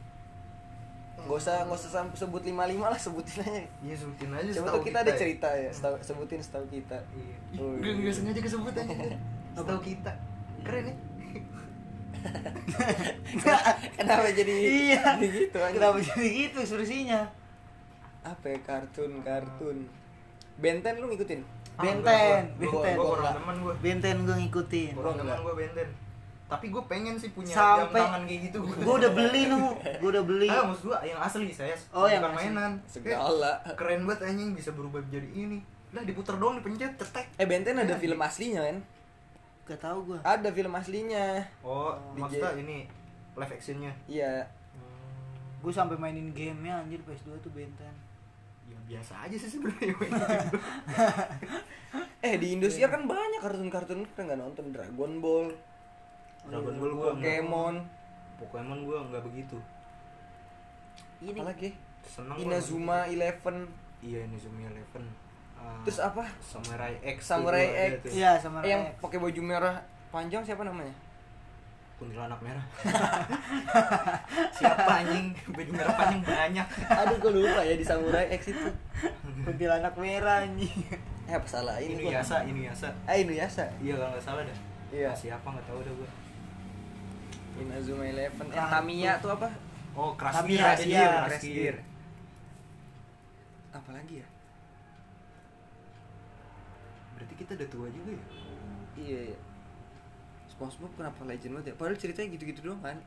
Gak 1.20 1.36
usah 1.36 1.68
gak 1.68 1.76
usah 1.76 2.08
sebut 2.16 2.40
lima 2.48 2.64
lima 2.64 2.88
lah 2.88 2.96
sebutin 2.96 3.44
aja. 3.44 3.60
Iya 3.84 3.92
sebutin 3.92 4.32
aja 4.32 4.50
Coba 4.56 4.72
tuh 4.72 4.88
kita 4.88 4.98
ada 5.04 5.12
ya. 5.12 5.18
cerita 5.20 5.48
ya, 5.52 5.68
setahu, 5.68 6.00
sebutin 6.00 6.40
setahu 6.40 6.64
kita. 6.72 6.96
Iya. 7.12 7.36
Oh, 7.60 7.76
iya. 7.76 7.92
Gak 8.08 8.14
sengaja 8.16 8.40
kesebut 8.40 8.72
aja. 8.72 8.88
Setahu 9.56 9.80
kita. 9.84 10.12
Keren 10.64 10.84
ya. 10.88 10.96
Kenapa 14.00 14.28
jadi 14.32 14.52
Iya. 14.52 15.02
jadi 15.20 15.28
gitu 15.28 15.58
aja? 15.60 15.72
Kenapa 15.76 15.98
jadi 16.00 16.28
gitu 16.28 16.56
ekspresinya? 16.60 17.20
Apa 18.20 18.46
ya 18.46 18.58
kartun 18.60 19.12
kartun? 19.20 19.78
Benten 20.56 20.94
lu 20.96 21.08
ngikutin? 21.08 21.40
Ah, 21.74 21.82
Benten, 21.82 21.96
enggak, 21.96 22.20
gua- 22.20 22.36
gua- 22.36 22.84
Benten. 22.84 22.94
Gua 22.94 23.06
Gua 23.16 23.30
teman 23.32 23.56
gue. 23.56 23.74
Benten 23.80 24.16
gue 24.22 24.36
ngikutin. 24.38 24.92
Gua 24.92 25.02
Orang 25.02 25.16
teman 25.18 25.38
gue 25.40 25.54
benten. 25.56 25.88
Tapi 26.44 26.66
gue 26.66 26.82
pengen 26.84 27.14
sih 27.14 27.30
punya 27.30 27.54
Sampai- 27.54 28.02
jam 28.02 28.10
tangan 28.10 28.22
kayak 28.26 28.40
gitu. 28.50 28.58
Gue 28.60 28.94
udah 28.96 29.12
beli 29.14 29.42
nu, 29.46 29.60
gue 29.78 30.08
udah 30.10 30.24
beli. 30.26 30.50
Ah, 30.50 30.66
maksud 30.66 30.84
gua 30.86 30.98
yang 31.00 31.16
asli 31.16 31.48
saya. 31.48 31.72
Oh, 31.90 32.04
yang 32.04 32.26
mainan. 32.26 32.76
Segala. 32.84 33.62
Eh, 33.62 33.72
keren 33.72 34.02
banget 34.04 34.26
anjing 34.26 34.52
bisa 34.52 34.70
berubah 34.70 34.98
jadi 35.06 35.30
ini. 35.30 35.62
Lah 35.90 36.02
diputer 36.02 36.34
doang 36.36 36.58
dipencet 36.58 36.94
cetek. 36.96 37.26
Eh 37.34 37.46
Benten 37.46 37.74
ada 37.74 37.88
Iya, 37.88 37.96
film 37.96 38.18
aslinya 38.20 38.62
kan? 38.62 38.76
Gak 39.64 39.80
tahu 39.80 39.98
gue. 40.04 40.18
Ada 40.20 40.50
film 40.50 40.72
aslinya. 40.72 41.38
Oh, 41.62 41.94
DJ. 42.12 42.20
maksudnya 42.20 42.50
ini 42.58 42.78
live 43.32 43.52
actionnya. 43.52 43.92
Iya. 44.04 44.42
Gue 45.60 45.70
sampai 45.70 45.94
mainin 45.94 46.30
gamenya 46.30 46.82
anjir 46.82 46.98
PS2 47.00 47.38
tuh 47.38 47.50
Benten. 47.50 47.94
Ya 48.90 48.98
biasa 48.98 49.14
aja 49.22 49.36
sih 49.38 49.50
sebenarnya. 49.54 49.94
Eh 52.20 52.36
di 52.36 52.52
Indosiar 52.52 52.90
kan 52.92 53.08
banyak 53.08 53.40
kartun-kartun 53.40 54.04
kita 54.04 54.28
nggak 54.28 54.36
nonton 54.36 54.74
Dragon 54.76 55.24
Ball, 55.24 55.48
Dragon 56.44 56.74
Ball 56.76 56.92
gua 56.92 57.16
Pokemon, 57.16 57.74
Pokemon 58.36 58.78
gua 58.84 58.98
nggak 59.08 59.24
begitu. 59.24 59.56
Ini 61.24 61.32
apa 61.32 61.54
lagi? 61.54 61.72
Seneng 62.04 62.36
gua 62.36 62.44
Inazuma. 62.44 62.98
Eleven. 63.08 63.56
Iya, 64.04 64.28
Inazuma 64.28 64.58
Eleven. 64.68 65.04
Ah, 65.56 65.80
Terus 65.88 65.98
apa? 66.02 66.28
Samurai 66.44 66.94
X. 67.00 67.18
Samurai 67.24 67.66
X. 67.96 68.12
Iya 68.12 68.36
sama 68.36 68.60
Eh, 68.66 68.74
yang 68.74 68.84
pakai 69.00 69.16
baju 69.16 69.40
merah 69.40 69.80
panjang 70.12 70.44
siapa 70.44 70.60
namanya? 70.60 70.92
Kuntilanak 72.00 72.40
merah 72.40 72.64
siapa 74.56 74.88
anjing 74.98 75.36
baju 75.46 75.70
merah 75.70 75.92
panjang 75.94 76.22
banyak 76.24 76.66
Aduh 76.88 77.16
gue 77.18 77.32
lupa 77.36 77.60
ya 77.60 77.76
di 77.76 77.84
Samurai 77.84 78.32
X 78.32 78.50
itu. 78.50 78.68
kuntilanak 79.44 79.92
merah 79.94 80.40
anjing 80.42 80.72
Eh 81.28 81.36
apa 81.36 81.44
salah 81.44 81.76
ini? 81.76 81.94
ini 81.94 82.02
gua. 82.02 82.18
Yasa 82.18 82.42
ini 82.42 82.60
Yasa 82.64 82.88
Ah 83.04 83.14
Inuyasha. 83.14 83.68
iya 83.78 83.94
kalau 83.94 84.10
nggak 84.10 84.24
salah 84.24 84.42
dah 84.42 84.58
Iya. 84.90 85.10
siapa 85.12 85.44
nggak 85.46 85.62
tahu 85.62 85.78
dah 85.80 85.92
gue 85.92 86.10
Inazuma 87.60 88.02
Eleven. 88.02 88.46
Eh. 88.48 88.56
Tamiya 88.56 89.12
tuh 89.20 89.30
apa? 89.30 89.48
oh 89.92 90.16
Crash 90.16 90.40
Gear, 90.48 90.80
Crash. 91.28 91.44
Gear. 91.44 91.76
Apa 93.70 93.90
lagi 93.92 94.18
ya? 94.18 94.26
berarti 97.12 97.34
kita 97.36 97.52
udah 97.52 97.68
tua 97.68 97.86
juga 97.90 98.10
ya 98.10 98.24
Iya. 98.96 99.18
iya. 99.28 99.38
SpongeBob 100.60 100.92
kenapa 100.94 101.24
legend 101.24 101.56
banget 101.56 101.72
ya? 101.72 101.74
Padahal 101.74 101.96
ceritanya 101.96 102.28
gitu-gitu 102.30 102.60
doang 102.62 102.84
kan? 102.84 102.98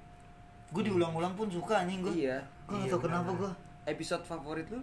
gue 0.73 0.81
diulang-ulang 0.83 1.37
pun 1.37 1.45
suka 1.45 1.85
anjing 1.85 2.01
gue 2.01 2.25
Iya. 2.25 2.41
gue 2.65 2.81
Iya, 2.81 2.89
tau 2.89 3.05
kenapa 3.05 3.29
gue 3.31 3.51
Episode 3.85 4.25
favorit 4.25 4.65
lu? 4.67 4.81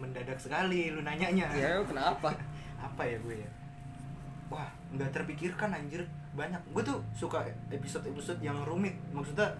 mendadak 0.00 0.40
sekali 0.40 0.88
lu 0.88 1.04
nanyanya 1.04 1.52
Ya 1.52 1.76
kenapa? 1.84 2.32
apa 2.80 3.02
ya 3.04 3.20
gue 3.20 3.36
ya 3.36 3.50
wah 4.48 4.64
nggak 4.90 5.12
terpikirkan 5.12 5.68
anjir 5.70 6.00
banyak 6.32 6.56
gue 6.72 6.80
tuh 6.82 6.96
suka 7.12 7.44
episode 7.68 8.08
episode 8.08 8.40
yang 8.40 8.56
rumit 8.64 8.96
maksudnya 9.12 9.52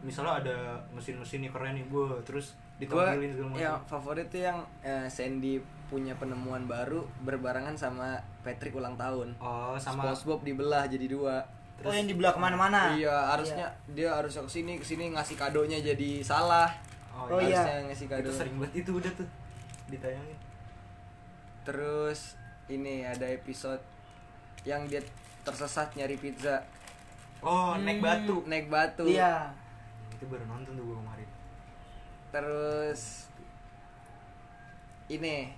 misalnya 0.00 0.40
ada 0.40 0.56
mesin-mesin 0.90 1.44
yang 1.44 1.52
keren 1.52 1.76
nih 1.76 1.84
gue 1.86 2.08
terus 2.24 2.56
ditampilin 2.80 3.30
segala 3.30 3.52
macam 3.52 3.60
yang 3.60 3.76
favorit 3.84 4.26
tuh 4.26 4.40
yang 4.40 4.58
eh, 4.80 5.04
Sandy 5.06 5.60
punya 5.86 6.16
penemuan 6.16 6.64
baru 6.64 7.04
berbarengan 7.20 7.76
sama 7.76 8.16
Patrick 8.42 8.74
ulang 8.74 8.94
tahun. 8.94 9.32
oh 9.38 9.74
sama 9.74 10.10
SpongeBob 10.10 10.42
dibelah 10.42 10.84
jadi 10.84 11.06
dua. 11.06 11.42
oh 11.80 11.90
yang 11.90 12.06
dibelah 12.06 12.30
ke 12.30 12.38
mana-mana 12.38 12.90
Iya, 12.92 13.10
harusnya 13.30 13.66
dia 13.88 14.10
harusnya 14.10 14.42
ke 14.42 14.50
sini 14.52 14.72
ke 14.76 14.84
sini 14.84 15.10
ngasih 15.10 15.34
kadonya 15.34 15.78
jadi 15.78 16.18
salah. 16.20 16.70
Oh, 17.10 17.38
iya. 17.38 17.58
harusnya 17.58 17.76
ngasih 17.86 18.06
kado. 18.06 18.22
itu 18.22 18.30
sering 18.32 18.54
banget 18.56 18.74
itu 18.82 18.90
udah 18.92 19.12
tuh 19.12 19.28
ditayangin 19.88 20.38
Terus 21.62 22.34
ini 22.66 23.02
ada 23.02 23.22
episode 23.24 23.78
yang 24.62 24.86
dia 24.86 25.02
tersesat 25.42 25.90
nyari 25.92 26.14
pizza 26.16 26.62
oh 27.40 27.74
naik 27.76 27.98
Hmm. 27.98 28.06
batu 28.22 28.36
naik 28.46 28.66
batu. 28.66 29.02
iya 29.04 29.50
itu 30.12 30.24
baru 30.26 30.46
nonton 30.46 30.72
tuh 30.72 30.84
gue 30.84 30.96
kemarin 30.96 31.28
Terus 32.30 33.26
ini 35.08 35.50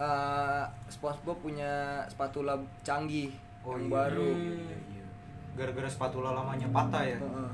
eh 0.00 0.62
SpongeBob 0.88 1.36
punya 1.38 1.72
spatula 2.06 2.56
canggih 2.80 3.28
yang 3.60 3.78
iya, 3.78 3.92
baru. 3.92 4.28
iya, 4.32 4.56
iya, 4.56 4.78
iya. 4.96 5.06
gara-gara 5.52 5.84
spatula 5.86 6.32
lamanya 6.32 6.64
patah 6.70 7.04
ya 7.04 7.18
Heeh. 7.18 7.50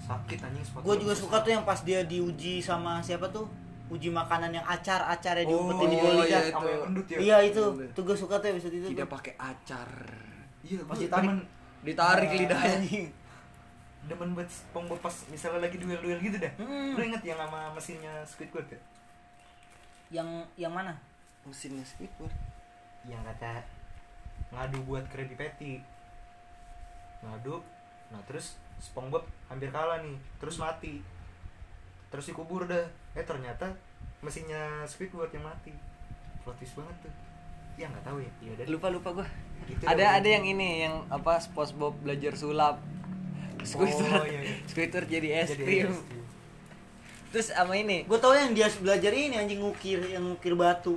sakit 0.00 0.38
anjing 0.40 0.62
spatula 0.62 0.86
gue 0.86 0.96
juga 1.02 1.14
suka 1.16 1.36
tuh 1.42 1.50
yang 1.50 1.64
pas 1.64 1.82
dia 1.82 2.00
diuji 2.02 2.60
sama 2.60 3.02
siapa 3.02 3.26
tuh 3.28 3.50
uji 3.88 4.08
makanan 4.08 4.52
yang 4.52 4.62
acar 4.62 5.02
acar 5.02 5.34
ya 5.34 5.42
Oh, 5.42 5.66
diumpetin 5.66 5.88
di 5.88 5.96
iya, 5.96 6.02
bawah 6.04 6.14
lidah 6.14 6.28
iya, 6.28 6.40
yang 6.44 6.82
kendut 6.84 7.06
ya 7.08 7.18
iya 7.18 7.36
itu 7.42 7.62
tuh 7.90 8.02
gue 8.04 8.14
suka 8.14 8.34
tuh 8.36 8.48
episode 8.48 8.74
itu 8.74 8.86
Tidak 8.88 9.08
pakai 9.08 9.32
acar. 9.34 9.88
iya 10.60 10.80
Pas 10.84 10.94
gue 10.94 11.02
ditarik. 11.02 11.30
Ditarik 11.80 12.28
Ah, 12.28 12.36
lidahnya. 12.36 12.74
anjing. 12.78 13.06
demen 14.08 14.30
buat 14.32 14.46
SpongeBob 14.46 15.00
pas 15.00 15.16
misalnya 15.26 15.60
lagi 15.60 15.76
duel-duel 15.76 16.20
gitu 16.20 16.38
dah 16.38 16.52
Hmm. 16.54 16.94
lu 16.94 17.02
inget 17.02 17.22
yang 17.24 17.36
sama 17.36 17.68
mesinnya 17.70 18.14
Squidward 18.22 18.68
ya 18.68 18.80
yang 20.10 20.28
yang 20.54 20.70
mana 20.70 20.94
Mesinnya 21.48 21.84
Squidward. 21.84 22.34
yang 23.08 23.24
kata 23.24 23.64
ngadu 24.52 24.84
buat 24.84 25.04
Krabby 25.08 25.32
Patty 25.32 25.80
ngadu 27.24 27.64
nah 28.12 28.20
terus 28.28 28.60
SpongeBob 28.76 29.24
hampir 29.48 29.72
kalah 29.72 30.00
nih 30.04 30.16
terus 30.36 30.60
mati 30.60 31.00
terus 32.08 32.28
dikubur 32.28 32.68
dah 32.68 32.84
eh 33.16 33.24
ternyata 33.24 33.72
mesinnya 34.20 34.84
Squidward 34.84 35.32
yang 35.32 35.44
mati 35.44 35.72
plot 36.44 36.56
twist 36.60 36.76
banget 36.76 36.96
tuh 37.08 37.14
ya 37.78 37.86
nggak 37.88 38.04
tahu 38.04 38.18
ya 38.20 38.30
ya 38.44 38.50
udah 38.58 38.64
Lupa 38.68 38.88
lupa 38.90 39.08
gua. 39.22 39.26
Gitu 39.70 39.82
ada 39.86 40.04
dah. 40.04 40.10
ada 40.18 40.28
yang 40.28 40.44
ini 40.44 40.68
yang 40.84 40.94
apa 41.08 41.38
SpongeBob 41.38 41.94
belajar 42.02 42.34
sulap. 42.34 42.82
Squidward. 43.62 44.22
Oh, 44.22 44.26
iya, 44.26 44.40
iya. 44.42 44.54
Squidward 44.66 45.06
jadi 45.06 45.28
es 45.42 45.50
Jadi 45.54 45.62
krim. 45.64 45.90
es 45.90 45.98
krim. 46.02 46.24
Terus 47.28 47.46
sama 47.52 47.76
ini. 47.76 48.02
gue 48.08 48.18
tau 48.18 48.32
yang 48.32 48.56
dia 48.56 48.66
belajar 48.80 49.12
ini 49.12 49.36
anjing 49.36 49.60
ngukir 49.60 50.00
yang 50.08 50.24
ngukir 50.24 50.56
batu 50.56 50.96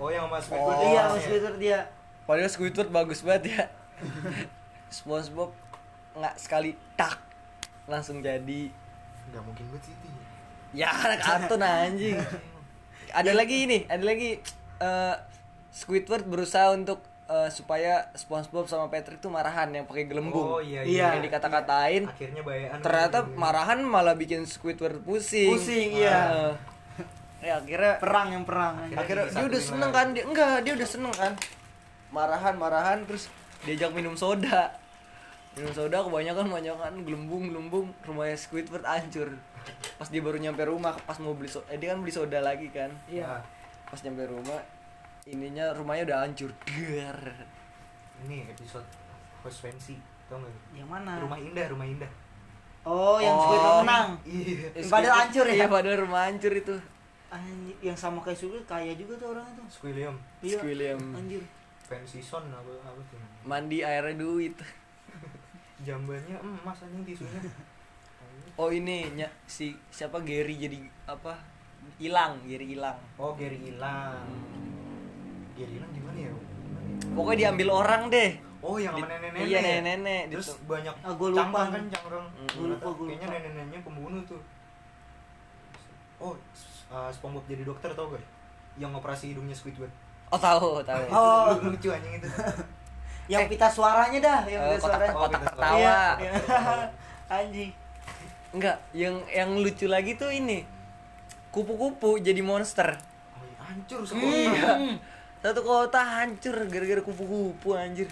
oh 0.00 0.08
yang 0.08 0.24
sama 0.24 0.38
Squidward 0.40 0.76
Oh, 0.76 0.86
iya 0.86 0.96
ya? 0.96 1.02
mas 1.06 1.22
Twitter 1.22 1.54
dia 1.56 1.78
Padahal 2.24 2.48
Squidward 2.48 2.90
bagus 2.90 3.20
banget 3.20 3.44
ya. 3.50 3.64
SpongeBob 4.88 5.50
nggak 6.10 6.34
sekali 6.36 6.74
tak 6.94 7.18
langsung 7.84 8.18
jadi 8.18 8.70
nggak 9.28 9.42
mungkin 9.44 9.64
banget 9.68 9.82
sih 9.84 9.94
itu 9.94 10.06
ya. 10.08 10.24
ya 10.72 10.88
anak 10.90 11.20
kartun 11.20 11.60
anjing. 11.60 12.16
ada 13.10 13.32
lagi 13.32 13.56
ini, 13.66 13.78
ada 13.86 14.02
lagi 14.02 14.38
eh, 14.78 15.14
Squidward 15.70 16.22
berusaha 16.24 16.70
untuk 16.70 16.98
eh, 17.26 17.46
supaya 17.48 18.10
SpongeBob 18.14 18.66
sama 18.66 18.86
Patrick 18.86 19.18
tuh 19.18 19.28
marahan 19.28 19.70
yang 19.70 19.86
pakai 19.86 20.06
gelembung. 20.06 20.58
oh 20.58 20.62
iya 20.62 20.82
Iya. 20.82 21.18
Yang 21.18 21.30
dikata-katain 21.30 22.02
akhirnya 22.06 22.42
bayaan 22.42 22.78
ternyata 22.78 23.18
marahan 23.28 23.78
malah 23.82 24.14
bikin 24.14 24.42
Squidward 24.42 25.02
pusing. 25.02 25.50
Pusing, 25.50 25.98
iya. 25.98 26.18
Heeh. 26.26 26.52
Ya 27.40 27.56
akhirnya 27.56 27.92
perang 27.96 28.28
yang 28.36 28.44
perang. 28.44 28.74
Anjing. 28.76 28.98
akhirnya 29.00 29.26
dia 29.32 29.44
udah 29.48 29.62
seneng 29.62 29.90
lagi. 29.90 29.96
kan 29.96 30.06
dia 30.12 30.24
enggak 30.28 30.54
dia 30.60 30.72
udah 30.76 30.88
seneng 30.88 31.12
kan? 31.16 31.32
Marahan 32.12 32.54
marahan 32.60 32.98
terus 33.08 33.32
diajak 33.64 33.90
minum 33.96 34.14
soda. 34.14 34.76
Minum 35.56 35.72
soda 35.72 36.04
kebanyakan 36.04 36.44
kebanyakan 36.52 36.92
gelembung 37.02 37.42
gelembung. 37.48 37.86
Rumahnya 38.04 38.36
Squidward 38.36 38.84
hancur. 38.84 39.34
Pas 39.96 40.08
dia 40.08 40.20
baru 40.20 40.36
nyampe 40.40 40.62
rumah 40.68 40.96
pas 41.04 41.16
mau 41.20 41.32
beli 41.36 41.48
soda 41.48 41.68
eh, 41.72 41.76
dia 41.80 41.92
kan 41.96 42.04
beli 42.04 42.12
soda 42.12 42.38
lagi 42.44 42.68
kan? 42.68 42.92
Iya. 43.08 43.40
Pas 43.88 44.00
nyampe 44.04 44.28
rumah 44.28 44.60
ininya 45.24 45.72
rumahnya 45.72 46.12
udah 46.12 46.18
hancur. 46.28 46.50
Gar. 46.68 47.20
ini 48.28 48.44
episode 48.52 48.84
host 49.40 49.64
fancy 49.64 49.96
tau 50.28 50.36
nggak? 50.36 50.76
Yang 50.76 50.88
mana? 50.92 51.12
Rumah 51.24 51.38
indah 51.40 51.66
rumah 51.72 51.86
indah. 51.88 52.10
Oh 52.84 53.16
yang 53.16 53.32
Oh. 53.32 53.44
Squidward 53.48 53.76
menang. 53.84 54.08
Iya. 54.28 54.68
Padahal 54.92 55.16
hancur 55.24 55.46
ya? 55.48 55.54
iya 55.56 55.66
padahal 55.68 55.98
rumah 56.04 56.20
hancur 56.28 56.52
itu 56.52 56.76
Anjing, 57.30 57.78
yang 57.80 57.94
sama 57.94 58.18
kayak 58.18 58.34
Squidward 58.36 58.66
kaya 58.66 58.92
juga 58.92 59.14
tuh 59.16 59.28
orangnya 59.30 59.54
tuh 59.54 59.66
Squilliam 59.68 60.16
iya 60.40 60.56
Squilliam. 60.56 60.98
anjir 61.14 61.42
fancy 61.80 62.18
son 62.20 62.42
apa 62.48 62.70
apa 62.80 63.00
tuh 63.04 63.18
mandi 63.42 63.78
airnya 63.80 64.14
duit 64.16 64.54
jambannya 65.86 66.36
emas 66.36 66.78
anjing 66.80 67.02
tisunya 67.04 67.40
oh 68.60 68.68
ini 68.68 69.14
nya, 69.14 69.30
si 69.44 69.72
siapa 69.88 70.18
Gary 70.20 70.58
jadi 70.58 70.78
apa 71.06 71.38
hilang 71.96 72.42
Gary 72.42 72.74
hilang 72.74 72.98
oh 73.14 73.32
Gary 73.32 73.58
hilang 73.64 74.26
Gary 75.54 75.72
hilang 75.72 75.90
gimana 75.90 76.18
ya 76.18 76.30
Gimana 76.30 76.86
ya? 76.88 77.14
pokoknya 77.14 77.38
diambil 77.40 77.68
orang 77.72 78.02
deh 78.08 78.30
oh 78.60 78.76
yang 78.76 78.92
sama 78.92 78.98
Di- 78.98 79.08
nenek-nenek 79.08 79.40
iya, 79.46 79.56
ya? 79.56 79.62
nenek-nenek. 79.78 80.22
terus 80.30 80.48
Gitu. 80.50 80.66
banyak 80.66 80.94
Ah, 81.00 81.14
gua 81.14 81.28
lupa 81.30 81.40
cangkang 81.40 81.70
kan 81.70 81.84
cangkang 81.88 82.26
Mm. 82.30 82.48
Gua 82.50 82.66
lupa, 82.68 82.88
gua 82.90 83.06
kayaknya 83.06 83.16
lupa. 83.22 83.34
nenek-neneknya 83.38 83.80
pembunuh 83.80 84.22
tuh 84.24 84.42
oh 86.20 86.34
uh, 86.90 87.10
SpongeBob 87.10 87.46
jadi 87.46 87.62
dokter 87.62 87.90
tau 87.94 88.10
gak? 88.10 88.22
Yang 88.76 88.92
operasi 88.98 89.32
hidungnya 89.32 89.54
Squidward. 89.54 89.90
Oh 90.30 90.38
tahu 90.38 90.82
tahu. 90.82 91.02
Oh. 91.10 91.54
Lu- 91.58 91.70
lucu 91.74 91.88
anjing 91.90 92.18
itu. 92.18 92.28
Yang 93.30 93.46
pita 93.54 93.70
suaranya 93.70 94.18
dah 94.18 94.40
yang 94.42 94.58
Eh, 94.58 94.74
pita 94.74 94.82
kotak 94.82 94.90
suaranya. 94.90 95.14
Oh, 95.14 95.20
kotak 95.22 95.42
tertawa. 95.46 95.78
Iya, 95.78 96.00
iya. 96.18 96.32
anjing. 97.38 97.70
Enggak 98.50 98.76
yang 98.90 99.14
yang 99.30 99.50
lucu 99.54 99.86
lagi 99.86 100.18
tuh 100.18 100.34
ini. 100.34 100.66
Kupu-kupu 101.54 102.18
jadi 102.18 102.42
monster. 102.42 102.98
Oh, 103.38 103.42
iya, 103.46 103.58
hancur 103.62 104.02
semua. 104.02 104.26
Iya. 104.34 104.98
Satu 105.38 105.62
kota 105.62 106.02
hancur 106.02 106.58
gara-gara 106.66 107.02
kupu-kupu 107.06 107.78
anjir. 107.78 108.10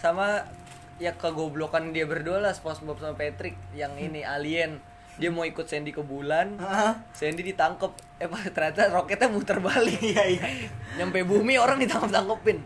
Sama 0.00 0.48
ya 0.96 1.12
kegoblokan 1.12 1.92
dia 1.92 2.08
berdua 2.08 2.40
lah 2.40 2.56
SpongeBob 2.56 3.04
sama 3.04 3.20
Patrick. 3.20 3.56
Yang 3.76 3.92
ini 4.08 4.20
alien 4.24 4.80
dia 5.20 5.28
mau 5.28 5.44
ikut 5.44 5.68
Sandy 5.68 5.92
ke 5.92 6.00
bulan 6.00 6.56
Hah? 6.56 6.96
Sandy 7.12 7.44
ditangkep. 7.52 7.92
Eh 8.16 8.28
pas 8.28 8.40
ternyata 8.48 8.88
roketnya 8.88 9.28
muter 9.28 9.60
balik. 9.60 10.00
Iya 10.16 10.24
iya. 10.24 10.44
Nyampe 10.96 11.24
bumi 11.24 11.60
orang 11.60 11.76
ditangkap 11.76 12.08
tangkepin 12.08 12.64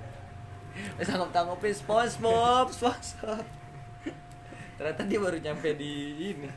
ditangkap 0.96 1.30
tangkepin 1.32 1.74
SpongeBob 1.76 2.68
SpongeBob 2.72 3.44
ternyata 4.76 5.02
dia 5.08 5.18
baru 5.20 5.36
nyampe 5.40 5.72
di 5.76 5.92
ini 6.36 6.48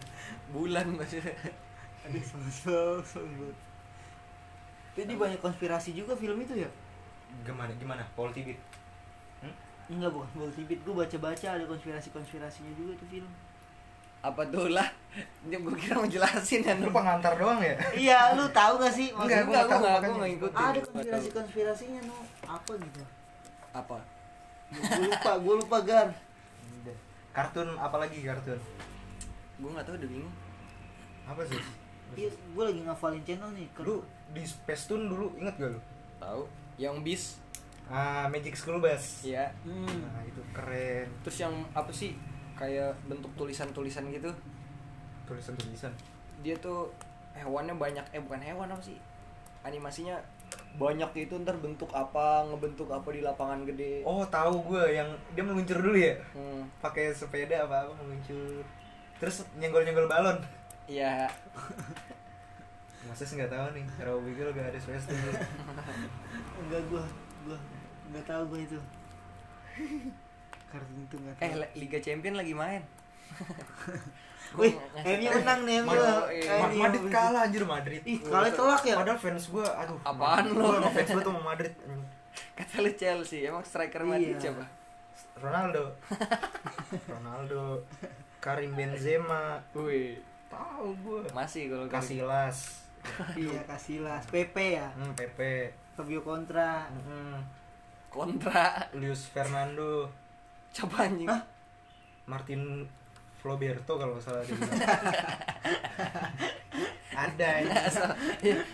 bulan 0.51 0.87
maksudnya 0.91 1.31
aduh 2.07 2.23
SpongeBob 2.23 3.03
SpongeBob 3.03 3.55
jadi 4.99 5.13
banyak 5.15 5.39
konspirasi 5.39 5.95
juga 5.95 6.11
film 6.11 6.43
itu 6.43 6.59
ya? 6.59 6.67
Gimana 7.47 7.71
gimana? 7.79 8.03
Paul 8.19 8.35
Tibit? 8.35 8.59
Hmm? 9.39 9.55
enggak 9.87 10.11
bukan 10.11 10.27
Ball 10.35 10.51
Tibit. 10.51 10.83
Gue 10.83 10.91
baca-baca 10.91 11.55
ada 11.55 11.63
konspirasi-konspirasinya 11.63 12.73
juga 12.75 12.99
tuh 12.99 13.07
film 13.07 13.31
apa 14.19 14.41
tuh 14.45 14.67
lah 14.69 14.83
dia 15.41 15.55
gue 15.55 15.73
kira 15.73 15.95
mau 15.95 16.05
jelasin 16.05 16.59
ya 16.61 16.75
lu 16.75 16.89
pengantar 16.89 17.33
doang 17.33 17.59
ya 17.59 17.75
iya 17.95 18.19
lu 18.33 18.43
tahu 18.49 18.77
gak 18.77 18.91
sih 18.91 19.09
Enggak, 19.09 19.17
maksudnya 19.17 19.41
gua 19.41 19.49
nggak 19.49 19.63
tahu, 19.63 19.69
gue 19.69 19.79
nggak 19.79 19.93
makanya. 19.93 20.05
gue 20.05 20.17
nggak 20.17 20.33
ikutin 20.33 20.55
ada 20.55 20.65
Nggak 20.65 20.75
tahu. 20.75 20.91
konspirasi-konspirasinya 20.91 22.01
no 22.03 22.17
apa 22.45 22.71
gitu 22.75 23.01
apa 23.71 23.97
gue 24.69 25.07
lupa 25.07 25.31
gue 25.35 25.55
lupa 25.57 25.77
gar. 25.81 26.09
Kartun 27.29 27.69
apalagi 27.75 28.19
kartun? 28.21 28.59
gue 29.55 29.69
nggak 29.69 29.85
tahu 29.85 29.95
udah 29.95 30.09
bingung 30.09 30.35
Apa 31.23 31.41
sih? 31.45 31.61
Iya, 32.11 32.25
gue 32.27 32.63
lagi 32.63 32.81
ngafalin 32.81 33.21
channel 33.21 33.53
nih. 33.53 33.69
Lu 33.79 34.01
di 34.27 34.41
Space 34.41 34.85
Tune 34.85 35.05
dulu 35.05 35.29
inget 35.35 35.53
gak 35.55 35.69
lu? 35.69 35.79
tahu 36.17 36.41
yang 36.75 36.99
bis 36.99 37.37
Ah, 37.85 38.25
Magic 38.25 38.53
School 38.53 38.77
Bus. 38.77 39.21
ya 39.23 39.49
Hmm. 39.61 39.85
Nah, 39.85 40.21
itu 40.21 40.41
keren. 40.51 41.05
terus 41.21 41.37
yang 41.39 41.53
apa 41.71 41.89
sih 41.89 42.13
kayak 42.59 42.91
bentuk 43.07 43.31
tulisan-tulisan 43.33 44.03
gitu 44.09 44.27
Tulisan-tulisan. 45.23 45.93
dia 46.39 46.51
tuh 46.57 46.91
hewannya 47.31 47.71
banyak 47.73 48.03
eh 48.09 48.19
bukan 48.19 48.39
hewan 48.39 48.67
apa 48.67 48.81
sih 48.81 48.99
animasinya 49.61 50.19
banyak 50.75 51.07
itu 51.19 51.33
ntar 51.37 51.55
bentuk 51.55 51.87
apa 51.91 52.41
ngebentuk 52.43 52.87
apa 52.87 53.05
di 53.09 53.21
lapangan 53.21 53.63
gede 53.63 54.01
Oh, 54.01 54.25
tahu 54.25 54.59
gue 54.65 54.83
yang 54.91 55.05
dia 55.31 55.41
meluncur 55.41 55.77
dulu 55.77 55.95
ya. 55.95 56.15
hmm, 56.31 56.65
Pakai 56.79 57.11
sepeda 57.11 57.63
apa 57.63 57.85
apa 57.85 57.93
meluncur. 57.95 58.63
Terus 59.17 59.45
nyenggol-nyenggol 59.55 60.07
balon. 60.07 60.37
ya 60.85 61.29
Masa 63.05 63.23
sih 63.23 63.35
nggak 63.35 63.49
tahu 63.49 63.67
nih. 63.73 63.85
Robby 64.01 64.31
gue 64.31 64.49
gak 64.49 64.67
ada 64.67 64.79
Space 64.79 65.05
dulu. 65.07 65.31
Enggak 66.59 66.81
gue, 66.87 67.03
gue 67.45 67.57
nggak 68.09 68.25
tahu 68.25 68.43
gue 68.47 68.59
itu. 68.63 68.79
Kartun 70.69 70.99
itu 71.01 71.15
nggak 71.17 71.35
eh 71.41 71.51
Liga 71.75 71.99
Champion 71.99 72.35
lagi 72.35 72.53
main 72.53 72.81
Wih, 74.57 74.73
MU 74.97 75.29
menang 75.29 75.61
nih 75.61 75.85
MU. 75.85 75.93
Madrid 76.75 77.05
kalah 77.07 77.45
anjir 77.45 77.61
Madrid. 77.61 78.01
Ih, 78.01 78.17
kalah 78.17 78.49
telak 78.49 78.81
ya. 78.81 78.97
Padahal 78.97 79.21
fans 79.21 79.45
gue, 79.45 79.61
aduh. 79.61 80.01
Apaan 80.01 80.49
lu? 80.49 80.65
Gue 80.73 80.89
fans 80.89 81.05
gue 81.07 81.21
tuh 81.21 81.29
sama 81.29 81.41
Madrid. 81.45 81.69
kata 82.57 82.81
lu 82.81 82.89
Chelsea 82.91 83.45
emang 83.45 83.61
striker 83.61 84.01
Madrid 84.01 84.33
Iya. 84.33 84.49
siapa 84.49 84.65
Ronaldo. 85.37 85.93
Ronaldo. 87.13 87.85
Karim 88.41 88.73
Benzema. 88.73 89.61
wih 89.71 90.17
Tahu 90.49 90.97
gue. 90.97 91.21
masih 91.29 91.69
kalau 91.69 91.85
Casillas. 91.85 92.89
Iya, 93.37 93.61
Casillas, 93.63 94.25
Pepe 94.27 94.75
ya. 94.75 94.89
Hmm, 94.91 95.13
Pepe. 95.13 95.77
Fabio 95.93 96.19
Contra. 96.19 96.89
Hmm, 96.89 97.37
kontra 98.09 98.89
Luis 98.91 99.29
Fernando. 99.29 100.09
Coba 100.71 100.97
anjing. 101.03 101.29
Martin 102.25 102.61
Floberto 103.39 103.93
kalau 103.95 104.13
nggak 104.13 104.25
salah 104.25 104.41
dia 104.43 104.53
ada 107.19 107.49
ini. 107.59 107.75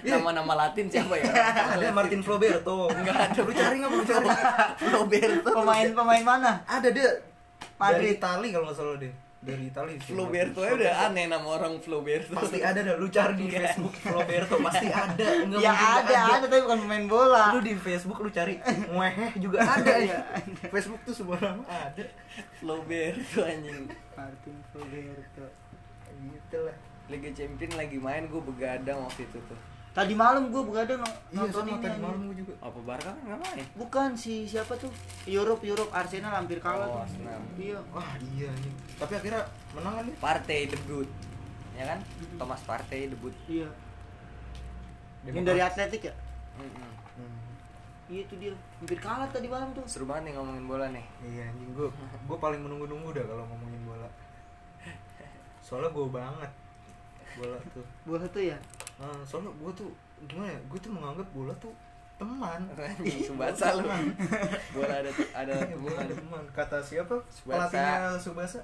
nama-nama 0.06 0.54
Latin 0.56 0.86
siapa 0.86 1.18
ya? 1.18 1.26
Ada 1.74 1.90
Martin 1.90 2.22
Floberto 2.22 2.90
Nggak 2.90 3.18
ada. 3.34 3.40
lu 3.42 3.52
cari 3.52 3.76
nggak 3.80 3.92
lu 3.92 4.04
cari? 4.04 4.28
Roberto 4.92 5.50
Pemain-pemain 5.52 6.24
mana? 6.24 6.52
ada 6.66 6.90
dia. 6.90 7.10
Dari 7.76 7.78
Madrid. 7.78 8.16
Itali 8.16 8.48
kalau 8.52 8.66
nggak 8.66 8.78
salah 8.78 8.98
dia 8.98 9.14
dari 9.46 9.70
Itali 9.70 10.02
Floberto 10.02 10.60
ya 10.66 10.74
udah 10.74 10.94
aneh 11.06 11.30
nama 11.30 11.46
orang 11.46 11.78
Floberto. 11.78 12.34
Pasti 12.34 12.66
ada 12.66 12.82
dah 12.82 12.98
lu 12.98 13.06
cari 13.14 13.34
di 13.38 13.46
Nggak 13.46 13.62
Facebook 13.62 13.96
Floberto 14.02 14.56
pasti 14.66 14.88
ada. 14.90 15.28
Nggak 15.46 15.62
Ya 15.62 15.72
nggak 15.72 15.94
ada, 16.02 16.16
ada 16.42 16.46
tapi 16.50 16.58
bukan 16.66 16.80
pemain 16.82 17.06
bola. 17.06 17.46
lu 17.54 17.62
di 17.62 17.74
Facebook 17.78 18.18
lu 18.26 18.30
cari 18.34 18.58
ngeheh 18.66 19.32
juga 19.38 19.62
ada 19.62 19.94
ya. 20.02 20.20
Facebook 20.74 21.02
tuh 21.06 21.14
sebuah 21.14 21.40
nama 21.46 21.64
ada. 21.70 22.04
Floberto 22.58 23.40
anjing. 23.46 23.86
Martin 24.18 24.56
Roberto. 24.74 25.46
gitu 26.16 26.58
lah. 26.66 26.78
Liga 27.06 27.30
Champion 27.38 27.72
lagi 27.78 27.98
main 28.02 28.26
gue 28.26 28.42
begadang 28.42 28.98
waktu 29.06 29.30
itu 29.30 29.38
tuh 29.46 29.60
Tadi 29.96 30.12
malam 30.14 30.52
gue 30.52 30.60
begadang 30.62 31.00
no- 31.00 31.08
iya 31.26 31.40
nonton 31.40 31.64
sama 31.64 31.72
ini. 31.72 31.80
tadi 31.82 31.98
malam 31.98 32.20
gua 32.22 32.36
juga 32.36 32.54
apa 32.60 32.80
Barca 32.82 33.10
kan 33.10 33.22
nggak 33.22 33.40
main 33.40 33.66
Bukan 33.76 34.10
si 34.14 34.44
siapa 34.44 34.76
tuh? 34.76 34.92
Europe, 35.26 35.64
Europe, 35.64 35.88
Arsenal 35.90 36.36
hampir 36.36 36.60
kalah 36.60 36.84
Oh, 36.86 36.92
tuh. 36.94 37.02
Arsenal. 37.02 37.40
Iya. 37.56 37.80
wah 37.90 38.04
iya 38.28 38.52
nih 38.54 38.74
tapi 38.94 39.14
akhirnya 39.14 39.42
menang 39.72 39.94
kan 39.94 40.04
dia 40.04 40.16
Partey 40.18 40.62
debut 40.68 41.08
ya 41.74 41.84
kan 41.86 42.00
Thomas 42.36 42.60
Partey 42.62 43.08
debut 43.08 43.32
Iya. 43.46 43.72
Yang 45.24 45.32
Demokrat. 45.34 45.48
dari 45.48 45.62
Atletik 45.64 46.02
ya? 46.04 46.14
Mm-mm. 46.56 46.92
Hmm. 47.16 47.40
Iya 48.06 48.22
itu 48.22 48.36
dia. 48.36 48.54
Hampir 48.78 49.00
kalah 49.00 49.26
tadi 49.28 49.48
malam 49.48 49.72
tuh. 49.72 49.82
seru 49.86 50.06
banget 50.06 50.24
nih 50.26 50.34
ngomongin 50.36 50.66
bola 50.66 50.86
nih 50.90 51.06
Iya 51.22 51.48
anjing 51.48 51.72
gue 51.72 51.88
gue 52.28 52.38
paling 52.38 52.60
menunggu-nunggu 52.60 53.10
dah 53.12 53.26
kalau 53.26 53.48
ngomongin 53.48 53.80
bola. 53.82 54.10
Soalnya 55.62 55.88
gue 55.90 56.08
banget 56.10 56.52
bola 57.34 57.58
tuh. 57.72 57.86
Bola 58.04 58.28
tuh 58.28 58.44
ya. 58.46 58.60
Nah, 58.96 59.20
soalnya 59.22 59.52
gue 59.52 59.72
tuh 59.74 59.90
gimana 60.26 60.48
ya? 60.48 60.60
Gue 60.66 60.80
tuh 60.80 60.92
menganggap 60.92 61.28
bola 61.30 61.54
tuh 61.58 61.74
teman. 62.16 62.62
Anjing, 62.72 63.20
Subasa 63.22 63.76
lu 63.76 63.84
bola 64.72 64.94
ada 64.96 65.12
ada 65.34 65.54
Iya, 65.62 65.76
bola 65.76 66.00
teman 66.00 66.16
teman. 66.16 66.44
Kata 66.52 66.80
siapa? 66.80 67.16
Subasa. 67.28 67.68
Pelatihnya 67.68 68.16
Subasa? 68.16 68.60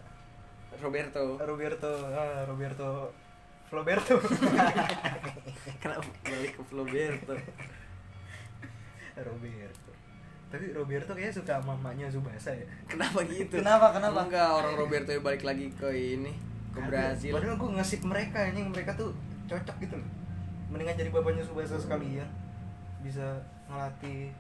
Roberto 0.78 1.36
Roberto. 1.38 1.92
Ah, 2.10 2.48
Roberto. 2.48 3.12
Floberto. 3.68 4.20
kenapa 5.84 6.04
balik 6.22 6.52
ke 6.54 6.64
Floberto 6.66 7.32
Roberto. 9.28 9.92
Tapi 10.48 10.66
Roberto 10.72 11.12
kayaknya 11.12 11.32
suka 11.34 11.56
mamanya 11.62 12.08
Subasa 12.08 12.52
ya. 12.52 12.68
kenapa 12.84 13.24
gitu 13.24 13.60
Kenapa, 13.60 13.96
kenapa? 13.96 14.28
enggak 14.28 14.50
orang 14.52 14.76
Roberto 14.76 15.12
balik 15.20 15.44
lagi 15.44 15.72
ke 15.72 15.88
ini 15.92 16.36
ke. 16.72 16.80
Brazil 16.84 17.32
Padahal 17.32 17.56
gue 17.56 17.72
ngasih 17.80 18.00
mereka 18.04 18.40
ini 18.44 18.60
mereka 18.64 18.92
tuh 18.92 19.16
cocok 19.48 19.76
gitu 19.80 19.96
loh. 19.96 20.10
Mendingan 20.72 20.96
jadi 20.96 21.10
bapaknya 21.10 21.44
Subasa 21.44 21.76
sekalian. 21.76 22.28
Bisa 23.00 23.36
ngelatih 23.68 24.32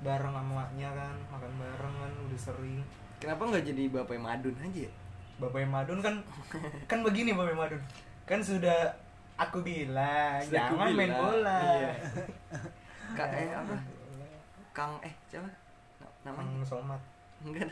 bareng 0.00 0.32
sama 0.32 0.52
maknya 0.62 0.88
kan, 0.90 1.14
makan 1.28 1.52
bareng 1.54 1.94
kan 1.98 2.12
udah 2.22 2.40
sering. 2.40 2.80
kenapa 3.16 3.40
nggak 3.46 3.64
jadi 3.64 3.82
bapak 3.90 4.18
Madun 4.18 4.52
aja 4.58 4.80
ya? 4.80 4.92
Bapaknya 5.34 5.68
Madun 5.70 5.98
kan 5.98 6.14
kan 6.90 6.98
begini 7.00 7.32
Bapaknya 7.32 7.56
Madun. 7.58 7.82
Kan 8.24 8.40
sudah 8.40 8.92
aku 9.34 9.60
bilang 9.60 10.40
Sudah 10.40 10.60
aku 10.62 10.74
jangan 10.74 10.88
main 10.90 11.08
bilang. 11.08 11.20
bola. 11.20 11.60
Iya. 11.62 11.92
Kak 13.16 13.28
eh 13.30 13.48
apa 13.48 13.74
Kang 14.72 14.98
eh 15.00 15.14
siapa 15.24 15.46
Na- 15.96 16.12
namanya 16.24 16.58
Kang 16.58 16.66
Somat. 16.66 17.00
enggak 17.40 17.68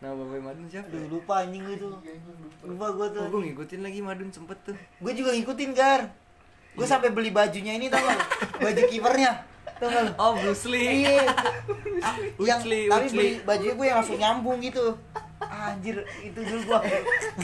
nama 0.00 0.16
bapak 0.20 0.40
Madun 0.42 0.66
siapa 0.66 0.88
Aduh, 0.88 1.08
lupa 1.10 1.34
anjing 1.40 1.62
gue 1.62 1.76
tuh. 1.78 1.92
Lupa 2.62 2.86
gue 2.90 3.06
tuh. 3.10 3.20
oh 3.20 3.28
gue 3.30 3.40
ngikutin 3.46 3.80
lagi 3.80 4.00
Madun 4.00 4.28
sempet 4.28 4.58
tuh 4.62 4.76
Gue 4.98 5.12
juga 5.12 5.32
ngikutin 5.32 5.70
Gar. 5.72 6.02
Gue 6.74 6.86
sampai 6.86 7.10
beli 7.10 7.30
bajunya 7.30 7.74
ini 7.74 7.86
tau 7.86 7.98
gak? 7.98 8.14
lu? 8.14 8.24
Baju 8.60 8.82
kipernya. 8.90 9.32
Tau 9.78 9.88
gak 9.88 10.02
lu? 10.04 10.12
oh 10.16 10.32
Bruce 10.36 10.66
Lee 10.66 11.06
Iya. 11.06 11.24
yang 12.36 12.60
Ucli, 12.60 12.80
tapi 12.86 13.06
beli 13.08 13.30
bajunya 13.40 13.74
gue 13.74 13.86
yang 13.86 13.98
langsung 14.02 14.18
nyambung 14.18 14.58
gitu. 14.60 14.86
Anjir, 15.40 15.96
itu 16.20 16.40
dulu 16.40 16.60
gua 16.66 16.80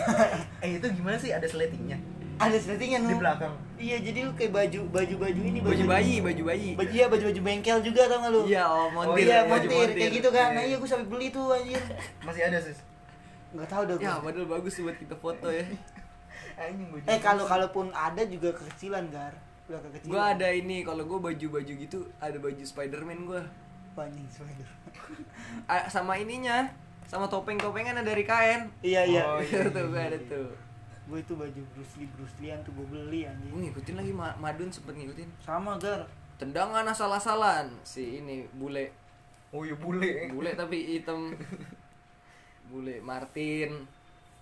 Eh 0.64 0.76
itu 0.76 0.86
gimana 0.90 1.16
sih 1.16 1.30
ada 1.30 1.44
sletingnya 1.44 2.00
ada 2.40 2.56
settingan 2.56 3.04
di 3.04 3.12
belakang? 3.20 3.52
Iya, 3.76 4.00
jadi 4.00 4.24
lu 4.24 4.32
kayak 4.32 4.48
baju 4.48 4.80
baju 4.88 5.14
baju 5.20 5.40
ini 5.44 5.60
baju 5.60 5.84
bayi 5.84 6.24
baju 6.24 6.42
bayi 6.48 6.72
Baju 6.72 6.88
iya, 6.88 7.04
baju 7.04 7.24
baju 7.28 7.40
bengkel 7.44 7.78
juga 7.84 8.08
tau 8.08 8.16
gak 8.24 8.32
lu? 8.32 8.40
iya 8.48 8.64
oh 8.64 8.88
Oh 8.88 8.88
montir 8.88 9.28
iya, 9.28 9.44
baju 9.44 9.66
montir 9.68 9.92
kayak 9.92 10.12
gitu 10.16 10.28
kan. 10.32 10.48
Nah, 10.56 10.64
Iya. 10.64 10.68
iya 10.72 10.76
gue 10.80 10.88
sampai 10.88 11.08
beli 11.12 11.28
tuh 11.28 11.52
anjir. 11.52 11.76
Masih 12.24 12.42
ada 12.48 12.58
sih. 12.64 12.72
Enggak 13.52 13.68
tahu 13.68 13.82
dah 13.84 13.96
ya 14.00 14.12
padahal 14.16 14.46
bagus 14.48 14.72
buat 14.80 14.96
kita 14.96 15.14
foto 15.20 15.52
ya 15.52 15.64
Eh 16.56 16.70
juga. 16.70 17.16
kalau 17.18 17.44
kalaupun 17.44 17.88
ada 17.90 18.22
juga 18.22 18.52
kekecilan, 18.52 19.08
Gar. 19.08 19.32
Udah 19.66 19.80
kekecilan. 19.82 20.10
gue 20.10 20.22
ada 20.34 20.48
ini 20.50 20.76
kalau 20.82 21.02
gue 21.02 21.18
baju 21.18 21.46
baju 21.52 21.72
gitu 21.74 21.98
ada 22.18 22.36
baju 22.36 22.62
Spiderman 22.62 23.24
gue 23.24 23.42
anjing 23.96 24.24
spider. 24.26 24.64
Ah, 25.68 25.84
sama 25.84 26.16
ininya 26.16 26.64
sama 27.04 27.26
topeng-topengan 27.26 28.00
dari 28.00 28.24
kain 28.24 28.70
Iya, 28.80 29.04
iya. 29.04 29.22
Oh, 29.26 29.36
iya, 29.38 29.66
tuh 29.66 29.76
iya, 29.76 29.86
gue 29.86 29.98
iya, 29.98 30.08
ada 30.08 30.16
iya. 30.16 30.30
tuh 30.30 30.48
Gue 31.04 31.18
itu 31.20 31.34
baju 31.34 31.60
Bruce 31.70 31.94
Lee, 31.96 32.08
Bruce 32.08 32.36
Lee-an 32.38 32.62
tuh 32.62 32.72
gue 32.72 32.86
beli 32.86 33.26
anjing. 33.26 33.50
gue 33.50 33.60
ngikutin 33.62 33.94
lagi 33.94 34.12
Ma- 34.14 34.32
Madun 34.34 34.70
sempet 34.70 34.94
ngikutin 34.94 35.28
Sama, 35.38 35.76
Gar. 35.76 36.08
tendangan 36.34 36.80
asal-asalan 36.82 37.68
si 37.82 38.18
ini 38.18 38.48
bule 38.50 38.88
Oh 39.50 39.62
iya 39.62 39.74
bule. 39.74 40.30
bule 40.30 40.54
tapi 40.54 40.96
hitam 40.96 41.28
bule 42.70 43.02
Martin 43.02 43.84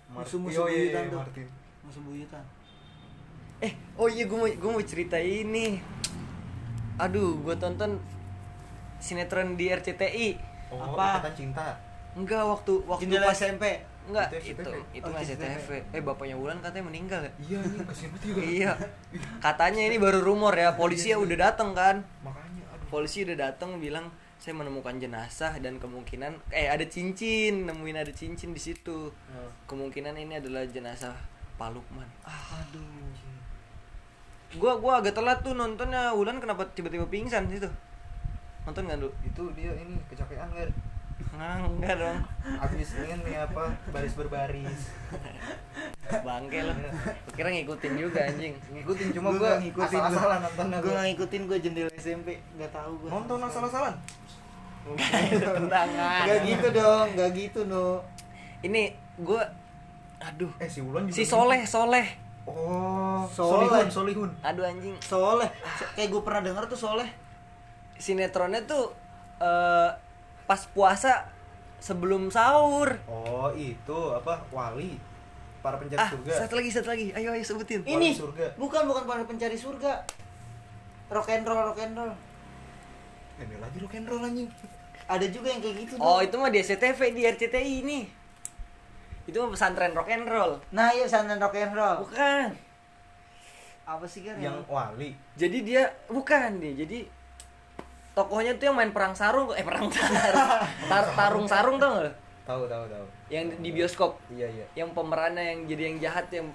Musuh-musuh 0.08 0.64
Iya, 0.66 0.76
iya, 0.86 1.00
iya, 1.02 1.10
tuh. 1.10 1.18
Martin. 1.18 1.46
Musuh 1.88 2.02
buyutan. 2.02 2.44
eh 3.58 3.72
oh 3.96 4.06
iya 4.06 4.22
gue 4.22 4.36
mau 4.36 4.46
gue 4.46 4.70
mau 4.70 4.84
cerita 4.84 5.16
ini 5.16 5.80
aduh 6.96 7.40
gue 7.40 7.54
tonton 7.56 7.98
sinetron 8.98 9.54
di 9.54 9.66
RCTI 9.68 10.28
Oh, 10.68 10.84
Apa? 10.84 11.24
Ikatan 11.24 11.32
cinta. 11.34 11.66
enggak 12.12 12.44
waktu 12.44 12.72
waktu 12.84 13.02
Jendela 13.02 13.26
pas 13.26 13.34
SMP. 13.34 13.64
enggak 14.04 14.28
Itu 14.36 14.52
itu 14.54 14.70
itu 14.94 15.08
Oh. 15.08 15.16
SCTV 15.16 15.68
eh 15.88 16.02
bapaknya 16.02 16.36
Wulan 16.36 16.60
katanya 16.60 16.86
meninggal 16.86 17.20
ya 17.20 17.32
Iya 17.40 17.58
juga. 17.64 18.40
iya 18.54 18.70
katanya 19.38 19.82
ini 19.82 19.96
baru 19.96 20.20
rumor 20.20 20.52
ya 20.52 20.72
polisi 20.72 21.08
ya 21.08 21.16
udah 21.16 21.36
datang 21.42 21.72
kan 21.72 22.04
Makanya 22.20 22.62
aduh. 22.68 22.86
polisi 22.90 23.24
udah 23.24 23.36
datang 23.42 23.78
bilang 23.78 24.06
saya 24.36 24.54
menemukan 24.54 24.94
jenazah 24.94 25.56
dan 25.56 25.76
kemungkinan 25.76 26.36
eh 26.50 26.68
ada 26.68 26.84
cincin 26.84 27.64
nemuin 27.64 27.96
ada 27.98 28.12
cincin 28.12 28.52
di 28.52 28.60
situ 28.60 29.08
Oh. 29.08 29.50
kemungkinan 29.66 30.14
ini 30.14 30.36
adalah 30.36 30.62
jenazah 30.64 31.16
Pak 31.58 31.74
Lukman. 31.74 32.06
Ah 32.22 32.62
Aduh. 32.62 32.86
gua 34.56 34.78
gua 34.78 34.92
agak 34.98 35.12
telat 35.12 35.42
tuh 35.42 35.52
nontonnya. 35.52 36.14
Wulan 36.14 36.38
kenapa 36.38 36.62
tiba-tiba 36.72 37.04
pingsan 37.04 37.50
situ 37.50 37.68
nonton 38.62 38.84
nggak 38.84 39.00
lu 39.00 39.08
Itu 39.22 39.48
dia 39.52 39.72
ini 39.74 39.96
kecapean 40.06 40.48
kan. 40.48 40.70
enggak 41.34 41.94
dong. 41.96 42.18
Abis 42.58 42.94
ini 42.96 43.16
nih 43.22 43.36
apa 43.40 43.64
baris 43.90 44.14
berbaris. 44.14 44.92
bangke 46.26 46.62
lo 46.62 46.72
Gua 46.72 47.32
kira 47.34 47.48
ngikutin 47.50 47.92
juga 47.96 48.20
anjing. 48.24 48.54
Ngikutin 48.70 49.08
cuma 49.12 49.28
Gua 49.32 49.38
gua 49.38 49.52
ngikutin, 49.58 49.98
asal-asalan 49.98 50.38
nontonnya 50.40 50.78
gue 50.78 50.84
gua. 50.84 50.94
nggak 50.94 51.06
ngikutin 51.10 51.42
gue 51.44 51.58
jendela 51.58 51.90
SMP 51.92 52.28
nggak 52.54 52.70
tahu 52.70 52.92
gue 53.02 53.08
Nonton 53.10 53.38
asal-asalan. 53.42 53.94
enggak 54.88 55.52
tendangan 55.58 56.40
gitu 56.40 56.68
dong 56.72 57.06
nggak 57.12 57.30
gitu 57.36 57.60
no 57.66 58.00
ini 58.62 58.88
gue 59.20 59.42
aduh 60.20 60.50
Eh 60.56 60.66
si 60.66 60.80
Wulan 60.80 61.04
juga. 61.04 61.14
si 61.14 61.22
Soleh 61.22 61.62
Soleh 61.62 62.06
Oh, 62.44 63.28
Soleh. 63.28 63.68
Solihun, 63.68 63.88
Solihun. 63.88 64.30
aduh 64.40 64.64
anjing 64.64 64.96
soleh 64.98 65.46
kayak 65.92 66.08
gue 66.08 66.22
pernah 66.22 66.40
denger 66.42 66.64
tuh 66.66 66.80
soleh 66.80 67.04
sinetronnya 67.94 68.64
tuh 68.64 68.88
eh, 69.38 69.90
pas 70.42 70.60
puasa 70.66 71.28
sebelum 71.78 72.26
sahur 72.28 72.88
Oh, 73.04 73.52
itu 73.52 73.94
apa? 74.10 74.40
Wali. 74.48 74.96
Para 75.58 75.76
pencari 75.76 75.98
ah 75.98 76.08
surga. 76.08 76.32
satu 76.38 76.54
lagi 76.54 76.70
satu 76.70 76.88
lagi 76.88 77.06
ayo 77.12 77.28
ayo 77.30 77.42
sebutin 77.42 77.82
Wali 77.82 77.92
ini 77.92 78.08
surga. 78.12 78.54
bukan 78.54 78.86
bukan 78.86 79.04
para 79.04 79.22
pencari 79.22 79.54
surga 79.54 80.06
rock 81.08 81.28
and 81.28 81.44
roll 81.44 81.60
rock 81.64 81.78
and 81.78 81.92
roll 81.92 82.12
Ini 83.36 83.54
lagi 83.56 83.76
rock 83.76 83.92
and 83.92 84.06
roll 84.06 84.22
anjing. 84.22 84.48
ada 85.04 85.26
juga 85.26 85.48
yang 85.48 85.60
kayak 85.60 85.76
gitu 85.78 85.92
oh 85.96 86.16
dong. 86.16 86.24
itu 86.24 86.34
mah 86.34 86.48
di 86.48 86.58
SCTV 86.58 87.00
di 87.10 87.22
RCTI 87.24 87.72
ini 87.82 87.98
itu 89.28 89.36
mah 89.36 89.50
pesantren 89.50 89.92
rock 89.92 90.08
and 90.08 90.24
roll 90.24 90.56
nah 90.70 90.88
iya 90.88 91.04
sana 91.04 91.36
rock 91.36 91.54
and 91.54 91.70
roll 91.70 92.00
bukan 92.00 92.56
apa 93.84 94.04
sih 94.04 94.20
kan 94.22 94.36
Yang 94.36 94.64
wali. 94.66 95.10
jadi 95.32 95.58
dia 95.60 95.82
bukan 96.06 96.56
dia 96.56 96.72
jadi 96.78 97.08
tokohnya 98.12 98.52
tuh 98.56 98.68
yang 98.68 98.76
main 98.76 98.90
perang 98.90 99.12
sarung 99.12 99.48
eh 99.50 99.62
perang 99.62 99.88
sarung 99.88 100.48
Tar- 100.90 101.12
tarung 101.14 101.46
sarung 101.46 101.76
tau 101.76 101.92
gak 101.94 102.04
lo? 102.04 102.12
Tahu, 102.44 102.62
tahu, 102.64 102.84
tahu. 102.86 103.04
yang 103.28 103.44
di 103.54 103.70
bioskop 103.70 104.16
Iya, 104.26 104.48
iya. 104.50 104.66
yang 104.74 104.90
pemerannya 104.90 105.44
yang 105.46 105.60
jadi 105.66 105.82
yang 105.86 105.96
jahat 106.02 106.26
yang 106.30 106.48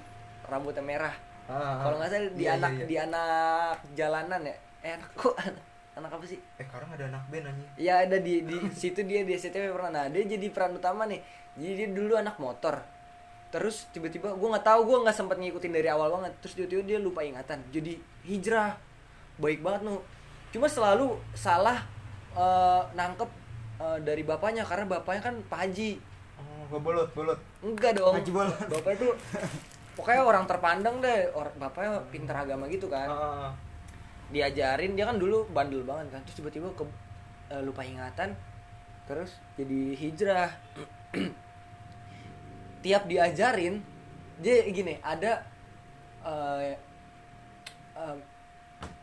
rambutnya 0.43 0.82
merah 0.82 1.13
Ah, 1.43 1.53
ah. 1.53 1.76
kalau 1.84 1.95
nggak 1.97 2.09
salah 2.09 2.32
di 2.32 2.43
Iya, 2.43 2.55
anak 2.55 2.71
iya, 2.71 2.78
iya. 2.78 2.88
di 2.88 2.95
anak 2.99 3.76
jalanan 3.93 4.41
ya 4.41 4.55
eh 4.80 4.91
anak 4.93 5.09
kok 5.13 5.36
anak, 5.36 5.63
anak 5.97 6.09
apa 6.11 6.26
sih 6.26 6.39
Eh, 6.55 6.63
sekarang 6.63 6.89
ada 6.89 7.03
anak 7.07 7.24
band 7.28 7.45
anjing. 7.45 7.67
ya 7.78 7.93
ada 7.99 8.17
di 8.17 8.36
di 8.41 8.57
situ 8.71 8.99
dia 9.01 9.21
di 9.21 9.34
SCTV 9.34 9.69
pernah 9.69 9.91
nah 9.91 10.05
dia 10.07 10.24
jadi 10.24 10.47
peran 10.49 10.74
utama 10.74 11.03
nih 11.03 11.21
jadi 11.54 11.86
dia 11.86 11.88
dulu 11.93 12.14
anak 12.18 12.41
motor. 12.41 12.82
Terus 13.54 13.86
tiba-tiba 13.93 14.34
gue 14.34 14.49
nggak 14.49 14.66
tahu 14.66 14.82
gue 14.89 14.97
nggak 15.06 15.14
sempat 15.14 15.38
ngikutin 15.38 15.74
dari 15.74 15.86
awal 15.86 16.10
banget. 16.10 16.34
Terus 16.41 16.54
tiba-tiba 16.58 16.82
dia 16.82 16.97
lupa 16.97 17.22
ingatan. 17.22 17.62
Jadi 17.70 18.01
hijrah. 18.26 18.74
Baik 19.38 19.62
banget 19.62 19.86
nu. 19.86 20.01
Cuma 20.49 20.66
selalu 20.66 21.18
salah 21.38 21.86
eh, 22.34 22.82
nangkep 22.97 23.30
eh, 23.78 23.99
dari 24.01 24.26
bapaknya. 24.26 24.66
Karena 24.66 24.89
bapaknya 24.89 25.22
kan 25.22 25.36
Pak 25.45 25.60
Haji 25.70 25.91
Oh, 26.74 26.82
bolot, 26.82 27.14
bolot. 27.14 27.38
enggak 27.62 27.93
dong. 27.93 28.18
Haji 28.18 28.32
Bolot. 28.34 28.58
bapaknya 28.66 28.97
tuh 29.06 29.14
pokoknya 29.93 30.22
orang 30.26 30.45
terpandang 30.49 30.95
deh. 30.97 31.30
Orang 31.38 31.54
bapaknya 31.62 32.01
pintar 32.10 32.41
agama 32.41 32.66
gitu 32.66 32.89
kan. 32.89 33.06
Ah, 33.06 33.14
ah, 33.14 33.34
ah. 33.47 33.51
diajarin 34.34 34.97
dia 34.97 35.06
kan 35.06 35.22
dulu 35.22 35.45
bandel 35.54 35.86
banget 35.86 36.10
kan. 36.18 36.22
Terus 36.26 36.41
tiba-tiba 36.41 36.74
ke 36.74 36.82
eh, 37.54 37.62
lupa 37.62 37.86
ingatan. 37.86 38.34
Terus 39.06 39.38
jadi 39.54 39.93
hijrah 39.93 40.49
tiap 42.84 43.07
diajarin 43.07 43.79
dia 44.38 44.67
gini 44.67 44.99
ada 44.99 45.39
eh, 46.21 46.75
eh, 47.95 48.15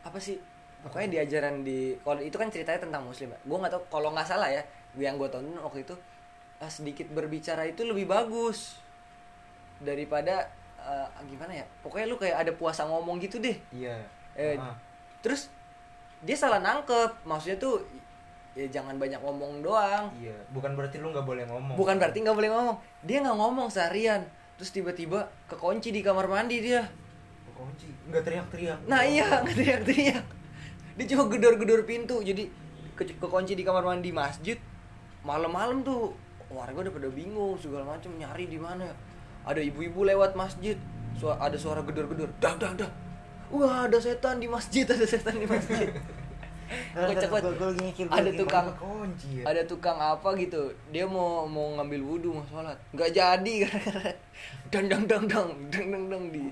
apa 0.01 0.17
sih 0.17 0.37
pokoknya 0.81 1.19
diajaran 1.19 1.61
di 1.61 1.97
kalau 2.01 2.21
itu 2.21 2.37
kan 2.37 2.49
ceritanya 2.49 2.85
tentang 2.85 3.03
muslim 3.03 3.29
ya 3.29 3.39
gue 3.39 3.57
nggak 3.57 3.73
tahu 3.73 3.83
kalau 3.89 4.09
nggak 4.13 4.27
salah 4.27 4.49
ya 4.49 4.61
yang 4.95 5.17
gue 5.17 5.27
tonton 5.27 5.57
waktu 5.57 5.81
itu 5.81 5.95
eh, 6.57 6.69
sedikit 6.69 7.07
berbicara 7.09 7.65
itu 7.65 7.81
lebih 7.81 8.05
bagus 8.05 8.77
daripada 9.81 10.45
eh, 10.77 11.07
gimana 11.25 11.53
ya 11.57 11.65
pokoknya 11.81 12.05
lu 12.05 12.17
kayak 12.17 12.37
ada 12.37 12.51
puasa 12.53 12.85
ngomong 12.85 13.17
gitu 13.17 13.41
deh 13.41 13.57
Iya. 13.73 13.97
Eh, 14.37 14.55
Ah, 14.55 14.71
ah. 14.71 14.75
terus 15.19 15.49
dia 16.21 16.37
salah 16.37 16.61
nangkep 16.61 17.25
maksudnya 17.25 17.57
tuh 17.57 17.81
ya 18.57 18.65
jangan 18.67 18.99
banyak 18.99 19.21
ngomong 19.23 19.63
doang. 19.63 20.11
Iya, 20.19 20.35
bukan 20.51 20.75
berarti 20.75 20.99
lu 20.99 21.11
nggak 21.15 21.25
boleh 21.25 21.43
ngomong. 21.47 21.75
bukan 21.75 21.95
berarti 21.95 22.17
nggak 22.23 22.37
boleh 22.37 22.49
ngomong. 22.51 22.77
Dia 23.07 23.17
nggak 23.23 23.37
ngomong 23.37 23.67
seharian. 23.71 24.21
Terus 24.59 24.71
tiba-tiba 24.75 25.31
kekunci 25.47 25.89
di 25.89 26.01
kamar 26.03 26.27
mandi 26.27 26.59
dia. 26.59 26.85
Kunci, 27.51 27.93
nggak 28.09 28.25
teriak-teriak. 28.25 28.79
nah 28.89 29.05
iya 29.05 29.27
nggak 29.45 29.55
teriak-teriak. 29.55 30.25
Dia 30.97 31.05
cuma 31.15 31.23
gedor-gedor 31.29 31.85
pintu. 31.85 32.19
Jadi 32.25 32.49
ke 32.97 33.03
kekunci 33.17 33.53
di 33.55 33.63
kamar 33.63 33.85
mandi 33.85 34.09
masjid 34.09 34.57
malam-malam 35.21 35.85
tuh 35.85 36.17
warga 36.51 36.83
udah 36.83 36.93
pada 36.93 37.09
bingung 37.13 37.55
segala 37.61 37.85
macam 37.95 38.11
nyari 38.17 38.49
di 38.49 38.57
mana. 38.57 38.89
Ya 38.89 38.95
ada 39.45 39.61
ibu-ibu 39.61 40.05
lewat 40.05 40.37
masjid. 40.37 40.77
Ada 41.21 41.57
suara 41.59 41.85
gedor-gedor 41.85 42.33
dah 42.41 42.55
dah 42.57 42.73
dah. 42.73 42.91
Wah 43.51 43.85
ada 43.85 43.99
setan 43.99 44.41
di 44.41 44.47
masjid 44.47 44.87
ada 44.93 45.05
setan 45.05 45.37
di 45.37 45.45
masjid. 45.45 45.91
Gue 46.71 47.13
gua 47.27 47.41
ada 48.11 48.31
tukang 48.31 48.67
kunci 48.79 49.39
ya. 49.39 49.43
ada 49.43 49.61
tukang 49.67 49.97
apa 49.99 50.29
gitu 50.35 50.71
dia 50.91 51.03
mau 51.03 51.43
mau 51.45 51.75
ngambil 51.75 52.01
wudhu 52.03 52.29
mau 52.31 52.45
sholat 52.47 52.77
nggak 52.95 53.11
jadi 53.11 53.55
dang 54.71 54.87
dang 54.87 55.03
dang 55.07 55.25
dang 55.27 55.49
dang 55.67 55.87
dang 55.91 56.05
dang 56.07 56.23
di 56.31 56.43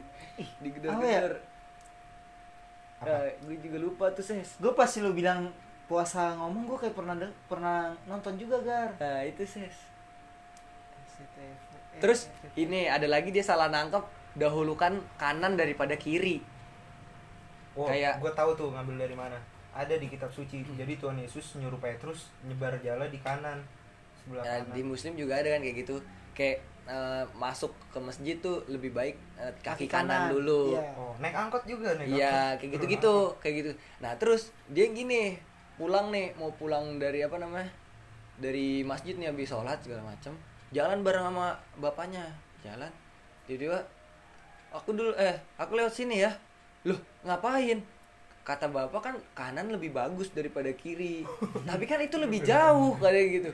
di 0.59 0.70
gedor 0.72 0.91
ya? 0.99 1.24
gedor 1.24 1.34
Apa? 2.99 3.32
gue 3.47 3.55
juga 3.63 3.78
lupa 3.80 4.05
tuh 4.11 4.24
ses 4.24 4.59
gue 4.59 4.72
pas 4.76 4.91
lu 4.99 5.15
bilang 5.15 5.47
puasa 5.88 6.36
ngomong 6.36 6.67
gue 6.67 6.78
kayak 6.84 6.95
pernah 6.95 7.15
pernah 7.47 7.78
nonton 8.05 8.36
juga 8.36 8.59
gar 8.61 8.91
nah 8.99 9.24
itu 9.24 9.41
ses. 9.47 9.76
Eh, 11.39 11.55
terus 11.99 12.32
ini 12.55 12.88
ada 12.88 13.07
lagi 13.07 13.32
dia 13.32 13.43
salah 13.43 13.67
nangkep 13.67 14.03
dahulukan 14.36 14.99
kanan 15.15 15.55
daripada 15.55 15.95
kiri 15.95 16.39
Oh, 17.78 17.88
kayak- 17.88 18.20
gue 18.20 18.32
tahu 18.36 18.51
tuh 18.59 18.67
ngambil 18.76 19.07
dari 19.07 19.15
mana. 19.15 19.38
Ada 19.72 19.95
di 19.95 20.07
kitab 20.07 20.30
suci. 20.30 20.65
Jadi 20.65 20.97
Tuhan 20.97 21.15
Yesus 21.15 21.55
nyuruh 21.55 21.78
Petrus 21.78 22.34
nyebar 22.41 22.74
jala 22.80 23.05
di 23.05 23.20
kanan 23.20 23.61
sebelah 24.17 24.41
Nah, 24.41 24.57
kanan. 24.59 24.74
di 24.74 24.82
muslim 24.82 25.13
juga 25.13 25.38
ada 25.38 25.49
kan 25.49 25.61
kayak 25.61 25.78
gitu 25.80 25.95
kayak 26.34 26.57
eh, 26.86 27.24
masuk 27.34 27.70
ke 27.89 27.99
masjid 27.99 28.36
tuh 28.39 28.65
lebih 28.65 28.91
baik 28.91 29.13
eh, 29.36 29.53
kaki, 29.59 29.86
Kaki 29.86 29.88
kanan, 29.88 30.28
kanan, 30.28 30.34
dulu 30.34 30.74
iya. 30.74 30.84
Oh, 30.93 31.13
naik 31.17 31.36
angkot 31.38 31.63
juga 31.63 31.93
naik 31.95 32.09
Iya 32.09 32.34
angkot. 32.34 32.57
kayak 32.57 32.72
gitu 32.74 32.86
gitu 32.89 33.15
kayak 33.39 33.55
gitu. 33.61 33.72
Nah 33.99 34.11
terus 34.17 34.41
dia 34.67 34.89
gini 34.89 35.38
pulang 35.76 36.09
nih 36.09 36.34
mau 36.36 36.49
pulang 36.51 36.97
dari 36.97 37.22
apa 37.22 37.38
namanya 37.38 37.70
dari 38.36 38.82
masjid 38.82 39.13
nih 39.15 39.30
habis 39.30 39.47
sholat 39.47 39.78
segala 39.80 40.01
macam 40.01 40.34
jalan 40.70 40.99
bareng 40.99 41.24
sama 41.24 41.53
bapaknya 41.78 42.26
jalan 42.59 42.89
tiba-tiba 43.45 43.80
aku 44.70 44.91
dulu 44.91 45.11
eh 45.15 45.34
aku 45.55 45.74
lewat 45.74 45.91
sini 45.91 46.22
ya 46.22 46.32
loh 46.84 46.97
ngapain 47.24 47.80
kata 48.44 48.72
bapak 48.72 49.02
kan 49.02 49.16
kanan 49.38 49.70
lebih 49.70 49.94
bagus 49.94 50.34
daripada 50.34 50.72
kiri. 50.74 51.24
Tapi 51.70 51.84
kan 51.86 52.02
itu 52.02 52.18
lebih 52.18 52.42
jauh 52.42 52.98
kayak 52.98 53.26
gitu. 53.30 53.50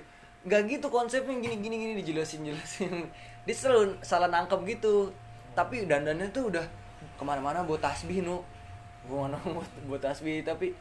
Nggak 0.46 0.62
gitu 0.78 0.88
konsepnya 0.94 1.36
gini 1.42 1.56
gini 1.60 1.76
gini 1.76 1.94
dijelasin 2.00 2.46
jelasin. 2.48 3.10
Dia 3.46 3.56
selalu 3.56 4.00
salah 4.02 4.32
nangkep 4.32 4.62
gitu. 4.66 5.12
Tapi 5.56 5.86
dandannya 5.86 6.32
tuh 6.32 6.54
udah 6.54 6.66
ke 7.16 7.24
mana-mana 7.24 7.64
buat 7.64 7.82
tasbih 7.82 8.24
nu. 8.24 8.40
Ke 9.06 9.14
mana 9.14 9.38
buat, 9.44 9.72
buat 9.90 10.02
tasbih 10.02 10.42
tapi 10.42 10.74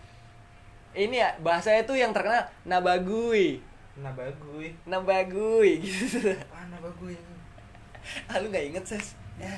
ini 0.94 1.18
ya 1.18 1.34
bahasanya 1.42 1.82
tuh 1.82 1.98
yang 1.98 2.14
terkenal 2.14 2.46
nabagui. 2.62 3.58
Bagus. 3.94 4.74
nabagui 4.90 5.78
gitu. 5.86 6.34
Mana 6.50 6.82
bagus 6.82 7.14
ini? 7.14 7.34
ah 8.28 8.36
lu 8.42 8.50
nggak 8.50 8.64
inget 8.74 8.84
ses? 8.84 9.14
Ya. 9.38 9.54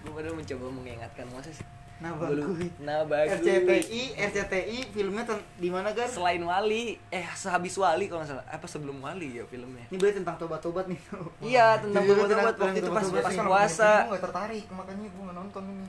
Gue 0.00 0.12
baru 0.16 0.32
mencoba 0.32 0.66
mengingatkan 0.72 1.28
Moses 1.28 1.60
Nah, 2.00 2.16
lu- 2.16 2.56
bagus. 3.04 3.36
RCTI, 3.36 4.02
RCTI 4.16 4.78
filmnya 4.88 5.20
ten- 5.22 5.44
di 5.54 5.68
mana 5.68 5.92
gar? 5.92 6.08
selain 6.08 6.40
wali 6.40 6.96
eh 7.08 7.26
sehabis 7.30 7.76
wali 7.76 8.08
kalau 8.08 8.24
nggak 8.24 8.32
salah 8.32 8.46
apa 8.46 8.64
sebelum 8.64 8.96
wali 8.98 9.36
ya 9.36 9.44
filmnya 9.44 9.84
Ini 9.86 9.96
berarti 9.96 10.16
tentang 10.18 10.36
tobat-tobat 10.36 10.88
nih. 10.88 10.96
iya 11.46 11.76
tentang 11.76 12.00
Judulnya 12.02 12.24
tobat-tobat 12.32 12.56
waktu 12.58 12.78
itu 12.78 12.90
pas 12.90 13.04
pas 13.04 13.36
puasa 13.38 13.90
Gue 14.02 14.10
gak 14.10 14.24
tertarik, 14.24 14.64
makanya 14.70 15.06
gue 15.06 15.22
gak 15.22 15.36
nonton 15.36 15.62
ini. 15.66 15.86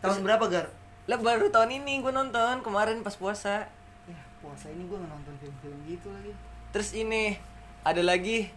Tahun 0.00 0.18
berapa 0.20 0.44
gar? 0.46 0.66
lah 1.06 1.18
baru 1.18 1.46
tahun 1.48 1.70
ini 1.76 1.94
gue 2.00 2.12
nonton 2.12 2.54
kemarin 2.60 3.00
pas 3.00 3.14
puasa 3.14 3.66
Ya, 4.06 4.20
puasa 4.40 4.66
ini 4.68 4.82
gue 4.84 4.94
nggak 4.94 5.10
nonton 5.10 5.34
film-film 5.36 5.78
gitu 5.84 6.06
lagi. 6.08 6.30
terus 6.70 6.90
ini 6.92 7.34
ada 7.82 7.98
lagi 8.00 8.50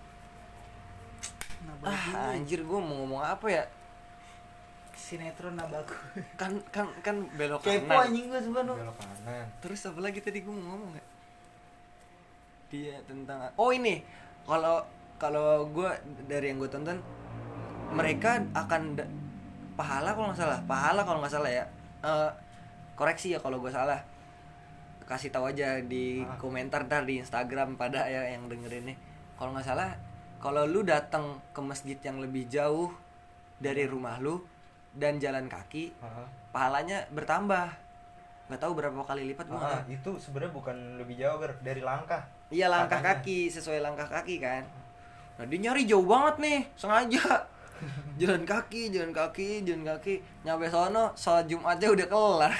Nah, 1.64 1.76
ah 1.84 2.32
anjir 2.32 2.62
gue 2.62 2.80
mau 2.80 2.94
ngomong 3.00 3.22
apa 3.22 3.48
ya 3.48 3.64
Sinetron 5.04 5.54
nah 5.54 5.68
bagus. 5.68 6.00
kan 6.34 6.56
kan 6.70 6.88
kan 7.02 7.16
belok 7.34 7.60
Kepo 7.62 7.84
kanan 7.86 8.08
anjing 8.08 8.26
gue 8.26 8.40
sebenarnya. 8.40 8.76
Belok 8.80 8.96
kanan. 8.96 9.46
terus 9.60 9.82
apa 9.84 10.00
lagi 10.00 10.20
tadi 10.20 10.40
gue 10.40 10.54
mau 10.54 10.64
ngomong 10.70 10.90
nggak 10.92 11.08
dia 12.70 12.96
tentang 13.04 13.38
oh 13.54 13.70
ini 13.70 14.02
kalau 14.42 14.82
kalau 15.16 15.48
gue 15.68 15.90
dari 16.26 16.50
yang 16.50 16.58
gue 16.58 16.68
tonton 16.68 16.98
mereka 17.90 18.42
akan 18.52 18.96
da- 18.96 19.12
pahala 19.74 20.12
kalau 20.12 20.28
nggak 20.28 20.40
salah 20.40 20.60
pahala 20.64 21.02
kalau 21.02 21.20
nggak 21.20 21.34
salah 21.34 21.52
ya 21.52 21.66
Eh, 22.02 22.32
koreksi 22.94 23.32
ya 23.32 23.40
kalau 23.40 23.58
gue 23.58 23.70
salah 23.70 23.96
kasih 25.04 25.30
tahu 25.30 25.48
aja 25.48 25.80
di 25.82 26.20
Ah. 26.20 26.36
komentar 26.36 26.84
ntar 26.84 27.04
di 27.04 27.16
Instagram 27.16 27.76
pada 27.76 28.04
ya 28.06 28.28
yang 28.28 28.48
dengerin 28.48 28.84
nih 28.86 28.98
kalau 29.34 29.52
nggak 29.52 29.64
salah 29.64 29.96
kalau 30.38 30.64
lu 30.64 30.84
datang 30.84 31.24
ke 31.50 31.62
masjid 31.62 31.96
yang 31.98 32.20
lebih 32.20 32.44
jauh 32.46 32.92
dari 33.56 33.84
rumah 33.84 34.16
lu 34.18 34.36
dan 34.94 35.18
jalan 35.18 35.46
kaki 35.46 35.90
Ah, 36.00 36.24
pahalanya 36.50 37.02
bertambah. 37.10 37.68
Nggak 38.44 38.60
tahu 38.60 38.74
berapa 38.74 39.00
kali 39.02 39.24
lipat 39.28 39.48
nggak- 39.48 39.90
itu 39.90 40.12
sebenarnya 40.18 40.52
bukan 40.52 40.78
lebih 40.98 41.16
jauh 41.18 41.38
Gar, 41.38 41.58
dari 41.60 41.80
langkah. 41.80 42.22
Iya 42.48 42.68
langkah 42.68 43.00
Katanya. 43.00 43.18
kaki 43.20 43.40
sesuai 43.50 43.80
langkah 43.80 44.06
kaki 44.06 44.38
kan. 44.38 44.62
Nah 45.34 45.46
dia 45.46 45.58
nyari 45.60 45.84
jauh 45.84 46.04
banget 46.04 46.36
nih 46.40 46.60
sengaja. 46.76 47.26
Jalan 48.22 48.46
kaki 48.46 48.94
jalan 48.94 49.10
kaki 49.10 49.66
jalan 49.66 49.84
kaki. 49.84 50.22
Nyampe 50.44 50.70
sono 50.70 51.12
sholat 51.14 51.44
jumatnya 51.46 51.90
udah 51.90 52.08
kelar. 52.08 52.54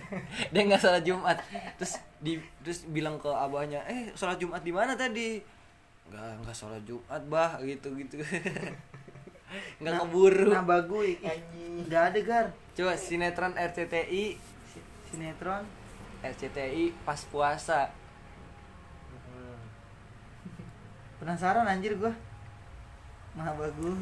Dia 0.54 0.62
nggak 0.62 0.80
sholat 0.80 1.02
jumat. 1.02 1.36
Terus 1.76 1.98
di 2.16 2.38
terus 2.62 2.86
bilang 2.86 3.18
ke 3.18 3.28
abahnya 3.28 3.82
eh 3.84 4.08
sholat 4.14 4.38
jumat 4.38 4.62
di 4.62 4.70
mana 4.70 4.94
tadi? 4.94 5.36
Nggak 6.08 6.32
nggak 6.40 6.56
sholat 6.56 6.80
jumat 6.82 7.20
bah 7.26 7.58
gitu 7.60 7.92
gitu 7.94 8.22
nggak 9.78 9.94
keburu 9.98 10.50
Nah 10.50 10.62
bagus. 10.62 11.18
Udah 11.86 12.02
ada 12.08 12.20
gar. 12.22 12.46
coba 12.70 12.94
sinetron 12.94 13.54
RCTI 13.54 14.38
Sinetron. 15.10 15.66
RCTI 16.22 16.94
pas 17.02 17.18
puasa. 17.26 17.90
Penasaran 21.18 21.66
anjir 21.66 21.96
gua. 21.96 22.12
Nah 23.34 23.54
bagus. 23.54 23.98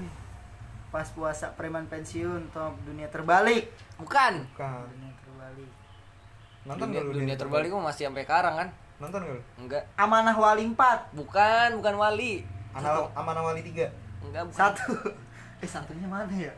Pas 0.89 1.09
puasa 1.13 1.53
preman 1.53 1.85
pensiun 1.85 2.49
top 2.49 2.73
dunia 2.85 3.09
terbalik. 3.09 3.69
bukan 4.01 4.41
bukan 4.57 4.89
Dunia 4.89 5.13
terbalik. 5.21 5.71
nonton 6.65 6.87
dunia, 6.89 7.01
nggak 7.01 7.05
lu 7.05 7.13
dunia 7.17 7.37
terbalik 7.37 7.69
kok 7.69 7.81
masih 7.81 8.05
sampai 8.09 8.25
sekarang 8.25 8.55
kan 8.57 8.69
nonton 8.99 9.21
nggak 9.25 9.37
lu 9.37 9.43
enggak 9.65 9.83
Amanah 9.97 10.37
Wali 10.37 10.65
4. 10.65 11.17
bukan 11.17 11.69
bukan 11.81 11.95
wali 11.97 12.45
Anak 12.73 13.13
Amanah 13.13 13.43
Wali 13.43 13.61
3 13.65 13.89
enggak 14.25 14.45
bukan. 14.49 14.57
Satu. 14.57 14.93
Eh 15.59 15.69
satunya 15.69 16.07
mana 16.07 16.31
ya? 16.33 16.53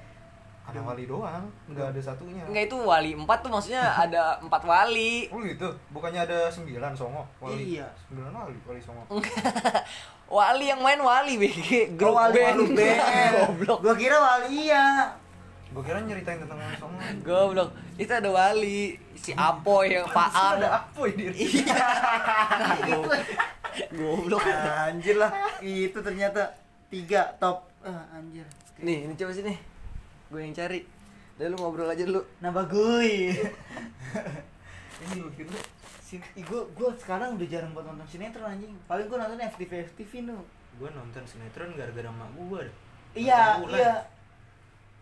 ada 0.71 0.81
wali 0.87 1.05
doang 1.11 1.45
nggak 1.67 1.87
ada 1.97 2.01
satunya. 2.01 2.45
Enggak 2.47 2.71
itu 2.71 2.77
wali 2.79 3.11
empat 3.19 3.39
tuh 3.43 3.51
maksudnya 3.51 3.83
ada 4.07 4.39
empat 4.39 4.63
wali. 4.63 5.27
Oh 5.35 5.43
gitu? 5.43 5.69
Bukannya 5.91 6.23
ada 6.23 6.47
sembilan 6.47 6.93
songo? 6.95 7.27
Wali. 7.43 7.79
Iya. 7.79 7.89
sembilan 8.07 8.31
wali 8.31 8.59
wali 8.65 8.81
songo. 8.81 9.05
Wali 10.31 10.71
yang 10.71 10.79
main 10.79 11.03
wali 11.03 11.43
BG 11.43 11.99
grup 11.99 12.15
oh, 12.15 12.23
wali 12.23 12.39
band. 12.39 12.63
Wali 12.63 12.79
band. 12.79 13.35
goblok. 13.51 13.79
Gua 13.83 13.95
kira 13.99 14.15
Wali 14.15 14.71
iya. 14.71 15.11
gue 15.71 15.83
kira 15.87 16.03
nyeritain 16.03 16.39
tentang 16.39 16.55
wali 16.55 16.77
songo. 16.79 16.99
Goblok. 17.27 17.75
Itu 17.99 18.13
ada 18.15 18.31
wali. 18.31 18.95
Si 19.19 19.35
Apoy 19.35 19.91
yang 19.91 20.07
Faang 20.07 20.63
ada 20.63 20.87
apa 20.87 21.03
ini? 21.11 21.35
Iya. 21.35 21.83
Goblok. 23.91 24.39
Anjir 24.47 25.19
lah. 25.19 25.35
Itu 25.59 25.99
ternyata 25.99 26.55
tiga 26.87 27.35
top. 27.43 27.67
Ah, 27.83 28.07
anjir. 28.15 28.47
Nih 28.81 28.99
ini 29.05 29.15
coba 29.15 29.31
sini 29.31 29.55
gue 30.29 30.41
yang 30.41 30.53
cari 30.53 30.81
Udah 31.35 31.49
lu 31.49 31.57
ngobrol 31.57 31.89
aja 31.89 32.05
dulu 32.05 32.21
Nah 32.39 32.53
bagus. 32.53 33.33
ini 35.01 35.15
lu 35.17 35.33
kira 35.33 35.57
Sin 36.01 36.21
gue 36.35 36.61
gue 36.71 36.91
sekarang 36.97 37.35
udah 37.35 37.47
jarang 37.47 37.71
buat 37.71 37.87
nonton 37.87 38.05
sinetron 38.05 38.45
anjing. 38.47 38.75
Paling 38.85 39.07
gue 39.07 39.17
nonton 39.17 39.39
FTV 39.39 39.73
FTV 39.89 40.13
nu. 40.27 40.37
gue 40.77 40.89
nonton 40.91 41.25
sinetron 41.25 41.73
gara-gara 41.73 42.09
mak 42.09 42.29
gue 42.31 42.63
Iya, 43.13 43.59
Nonton 43.59 43.63
Mulan. 43.67 43.81
iya. 43.81 43.95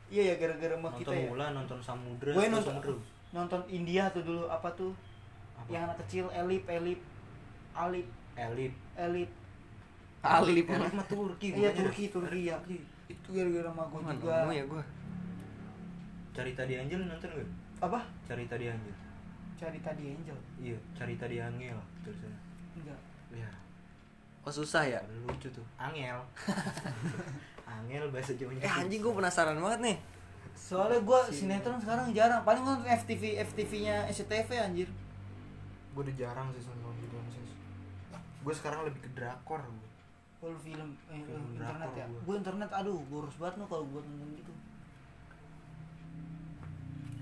Iya 0.08 0.22
ya 0.24 0.34
gara-gara 0.36 0.74
nonton 0.74 0.94
kita 0.96 1.12
ya. 1.12 1.26
Mulan 1.28 1.50
nonton 1.54 1.78
Samudra 1.80 2.30
Gue 2.30 2.46
nonton 2.46 2.74
Samudra. 2.78 2.94
nonton 3.28 3.60
India 3.68 4.08
tuh 4.08 4.22
dulu 4.22 4.46
apa 4.46 4.68
tuh? 4.72 4.92
Apa? 5.54 5.68
Yang 5.68 5.82
anak 5.84 5.96
kecil 6.06 6.24
Elip 6.30 6.64
Elip 6.66 7.00
Alip 7.74 8.06
Elip 8.34 8.74
Elip. 8.94 9.30
Alip 10.20 10.66
Elip 10.66 10.92
mah 10.92 11.06
Turki 11.06 11.48
Iya. 11.52 11.74
Turki 11.74 12.04
Turki 12.08 12.40
ya. 12.46 12.56
Itu 13.08 13.28
gara-gara 13.30 13.68
sama 13.68 13.84
gue 13.84 14.00
juga. 14.14 14.34
nemu 14.42 14.52
ya 14.52 14.64
gue 14.64 14.82
Cerita 16.30 16.62
di 16.62 16.74
Angel 16.76 17.00
nonton 17.02 17.28
gak? 17.32 17.50
Apa? 17.80 18.00
Cerita 18.24 18.54
di 18.54 18.66
Angel 18.66 18.94
Cari 19.58 19.78
tadi 19.80 20.02
Angel. 20.08 20.38
iya 20.56 20.78
Cerita 20.94 21.26
di 21.26 21.36
Angel 21.36 21.74
tulisannya 22.00 22.40
Enggak. 22.74 23.00
ya 23.34 23.50
oh 24.40 24.52
susah 24.54 24.86
ya 24.86 25.00
lucu 25.24 25.50
tuh 25.50 25.66
Angel 25.74 26.14
Angel 27.68 28.04
bahasa 28.08 28.32
Jawanya 28.32 28.62
eh 28.62 28.72
anjing 28.72 29.00
gue 29.00 29.12
penasaran 29.12 29.58
banget 29.58 29.80
nih 29.82 29.98
Soalnya 30.58 30.98
gue 30.98 31.20
sinetron 31.30 31.78
sekarang 31.78 32.10
jarang. 32.10 32.42
Paling 32.42 32.60
gue 32.60 32.72
nonton 32.74 32.90
FTV 32.90 33.38
FTV-nya 33.46 34.10
SCTV 34.10 34.58
anjir. 34.58 34.88
gue 35.88 36.02
udah 36.02 36.14
jarang 36.14 36.50
sih 36.50 36.66
nonton 36.66 36.92
gitu 36.98 37.14
sih 37.30 37.42
gue 38.38 38.54
sekarang 38.54 38.82
lebih 38.82 39.00
ke 39.00 39.10
drakor 39.14 39.58
gua. 39.58 39.88
Kalau 40.38 40.58
film, 40.58 40.94
eh, 41.10 41.18
Film 41.18 41.42
internet 41.50 41.78
drakor 41.78 41.94
ya. 41.94 41.97
Gua. 42.28 42.36
Gue 42.36 42.36
internet, 42.36 42.68
aduh, 42.70 43.00
boros 43.08 43.32
banget 43.34 43.56
nu 43.56 43.64
kalau 43.64 43.88
buat 43.88 44.04
nonton 44.04 44.28
gitu. 44.34 44.52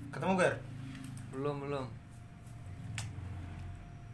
ketemu 0.07 0.33
Gar? 0.35 0.53
belum 1.29 1.55
belum 1.61 1.85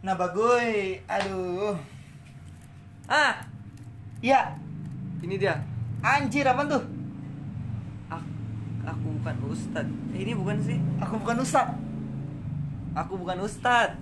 Nah 0.02 0.14
bagoy, 0.14 1.00
aduh. 1.08 1.74
ah 3.06 3.40
Ya, 4.20 4.54
ini 5.20 5.36
dia 5.36 5.58
anjir 6.00 6.44
apa 6.44 6.64
tuh? 6.66 6.84
aku, 8.06 8.28
aku 8.84 9.08
bukan 9.18 9.36
ustad 9.48 9.88
eh, 10.12 10.20
ini 10.20 10.32
bukan 10.32 10.60
sih 10.60 10.76
Aku 11.00 11.16
bukan 11.18 11.40
ustad. 11.40 11.68
aku 12.94 13.14
bukan 13.16 13.40
ustad 13.42 13.96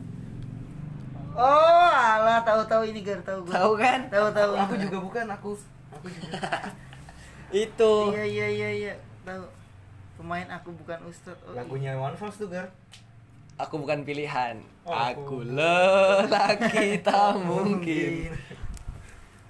Oh, 1.32 1.88
alah 1.88 2.44
tahu-tahu 2.44 2.84
ini 2.84 3.02
gar 3.02 3.22
tahu 3.22 3.46
gue. 3.46 3.54
tahu 3.54 3.72
kan 3.78 4.04
Tahu-tahu. 4.10 4.52
aku 4.58 4.76
juga 4.76 4.98
bukan 5.00 5.26
aku 5.30 5.56
itu 7.54 7.94
Iya 8.10 8.24
iya 8.26 8.48
iya 8.50 8.70
iya, 8.72 8.94
tahu. 9.22 9.44
Pemain 10.16 10.48
aku 10.50 10.70
bukan 10.76 11.00
ustad. 11.04 11.36
Oh, 11.44 11.52
lagunya 11.52 11.94
One 11.94 12.14
Falls 12.14 12.38
tuh 12.38 12.48
Gar 12.48 12.70
aku 13.58 13.78
bukan 13.78 14.02
pilihan 14.02 14.58
Oh, 14.82 14.89
aku 14.89 15.22
aku. 15.22 15.38
lelaki 15.48 16.98
tak 17.06 17.38
mungkin 17.38 18.34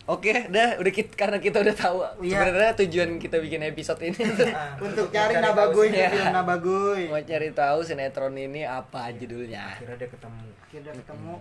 Oke, 0.03 0.49
dah 0.49 0.75
udah 0.75 0.91
kita, 0.91 1.13
karena 1.13 1.37
kita 1.37 1.61
udah 1.61 1.71
tahu 1.71 2.03
Iya. 2.19 2.35
sebenarnya 2.35 2.73
tujuan 2.75 3.09
kita 3.15 3.37
bikin 3.37 3.61
episode 3.63 4.01
ini 4.01 4.19
tuh 4.19 4.49
Ah, 4.51 4.75
Untuk 4.75 5.07
cari 5.07 5.33
nabagoy. 5.37 5.87
Iya. 5.89 6.09
film 6.09 6.33
nabagoy. 6.33 7.01
mau 7.07 7.21
cari 7.21 7.49
tahu 7.51 7.79
sinetron 7.81 8.33
ini 8.33 8.61
apa 8.61 9.13
judulnya. 9.13 9.71
akhirnya 9.71 9.95
dia 9.97 10.09
ketemu 10.09 10.41
Kita 10.67 10.89
ketemu. 10.91 11.33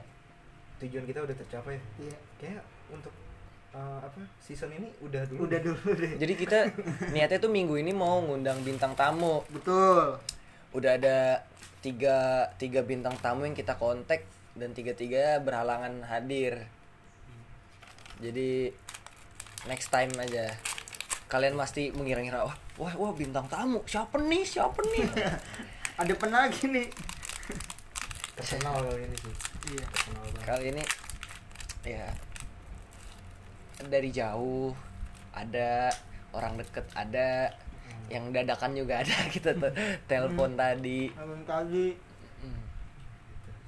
tujuan 0.78 1.04
kita 1.04 1.18
udah 1.20 1.36
tercapai 1.36 1.76
Iya. 1.98 2.16
kayak 2.36 2.62
untuk 2.88 3.10
eh, 3.70 3.98
apa 4.00 4.20
season 4.38 4.70
ini 4.70 4.90
udah 5.00 5.22
dulu 5.24 5.46
Udah 5.46 5.60
dulu 5.60 5.88
deh. 6.00 6.12
Jadi 6.16 6.32
kita 6.34 6.58
niatnya 7.10 7.38
tuh 7.38 7.48
minggu 7.48 7.74
ini 7.76 7.90
mau 7.90 8.18
ngundang 8.20 8.60
bintang 8.60 8.92
tamu. 8.92 9.42
Betul. 9.48 10.18
Udah 10.70 10.94
ada 10.94 11.42
tiga 11.80 12.46
tiga 12.56 12.82
bintang 12.82 13.16
tamu 13.18 13.44
yang 13.44 13.54
kita 13.54 13.74
kontak 13.74 14.26
dan 14.52 14.70
tiga 14.70 14.92
tiga 14.92 15.38
berhalangan 15.38 16.02
hadir. 16.04 16.66
Jadi 18.20 18.68
next 19.64 19.88
time 19.88 20.12
aja. 20.16 20.52
Kalian 21.26 21.54
pasti 21.54 21.88
mengira-ngira 21.90 22.42
wah 22.42 22.56
wah 22.74 22.94
wah 22.98 23.12
bintang 23.14 23.46
tamu 23.46 23.80
siapa 23.86 24.18
nih 24.18 24.42
siapa 24.42 24.82
nih. 24.82 25.06
Ada 26.00 26.14
penagi 26.14 26.66
nih. 26.66 26.88
terkenal 28.32 28.72
kali 28.80 29.04
ini 29.04 29.16
sih 29.20 29.34
Iya. 29.68 29.84
terkenal 29.84 30.24
banget 30.24 30.44
Kali 30.48 30.64
ini 30.72 30.84
ya 31.84 32.08
dari 33.88 34.10
jauh 34.12 34.74
ada 35.32 35.88
orang 36.34 36.58
deket 36.58 36.84
ada 36.92 37.54
yang 38.10 38.34
dadakan 38.34 38.74
juga 38.74 39.00
ada 39.06 39.16
kita 39.34 39.54
tuh 39.54 39.72
telepon 40.10 40.58
tadi. 40.58 41.08
Abang 41.14 41.46
tadi. 41.46 41.94
Hmm. 42.40 42.62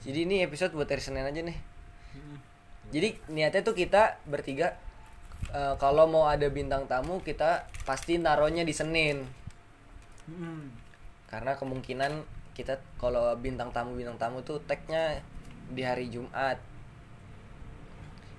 jadi 0.03 0.19
ini 0.27 0.43
episode 0.43 0.75
buat 0.75 0.91
hari 0.91 1.01
Senin 1.01 1.25
aja 1.25 1.41
nih. 1.41 1.59
Jadi 2.93 3.09
niatnya 3.33 3.65
tuh 3.65 3.73
kita 3.73 4.21
bertiga 4.29 4.77
eh, 5.49 5.75
kalau 5.81 6.05
mau 6.05 6.29
ada 6.29 6.45
bintang 6.53 6.85
tamu 6.85 7.25
kita 7.25 7.65
pasti 7.89 8.21
naruhnya 8.21 8.67
di 8.67 8.75
Senin. 8.75 9.25
Hmm. 10.23 10.71
karena 11.27 11.59
kemungkinan 11.59 12.23
kita 12.55 12.79
kalau 13.01 13.35
bintang 13.41 13.75
tamu 13.75 13.99
bintang 13.99 14.21
tamu 14.21 14.39
tuh 14.47 14.63
tagnya 14.69 15.19
di 15.73 15.83
hari 15.83 16.13
Jumat 16.13 16.61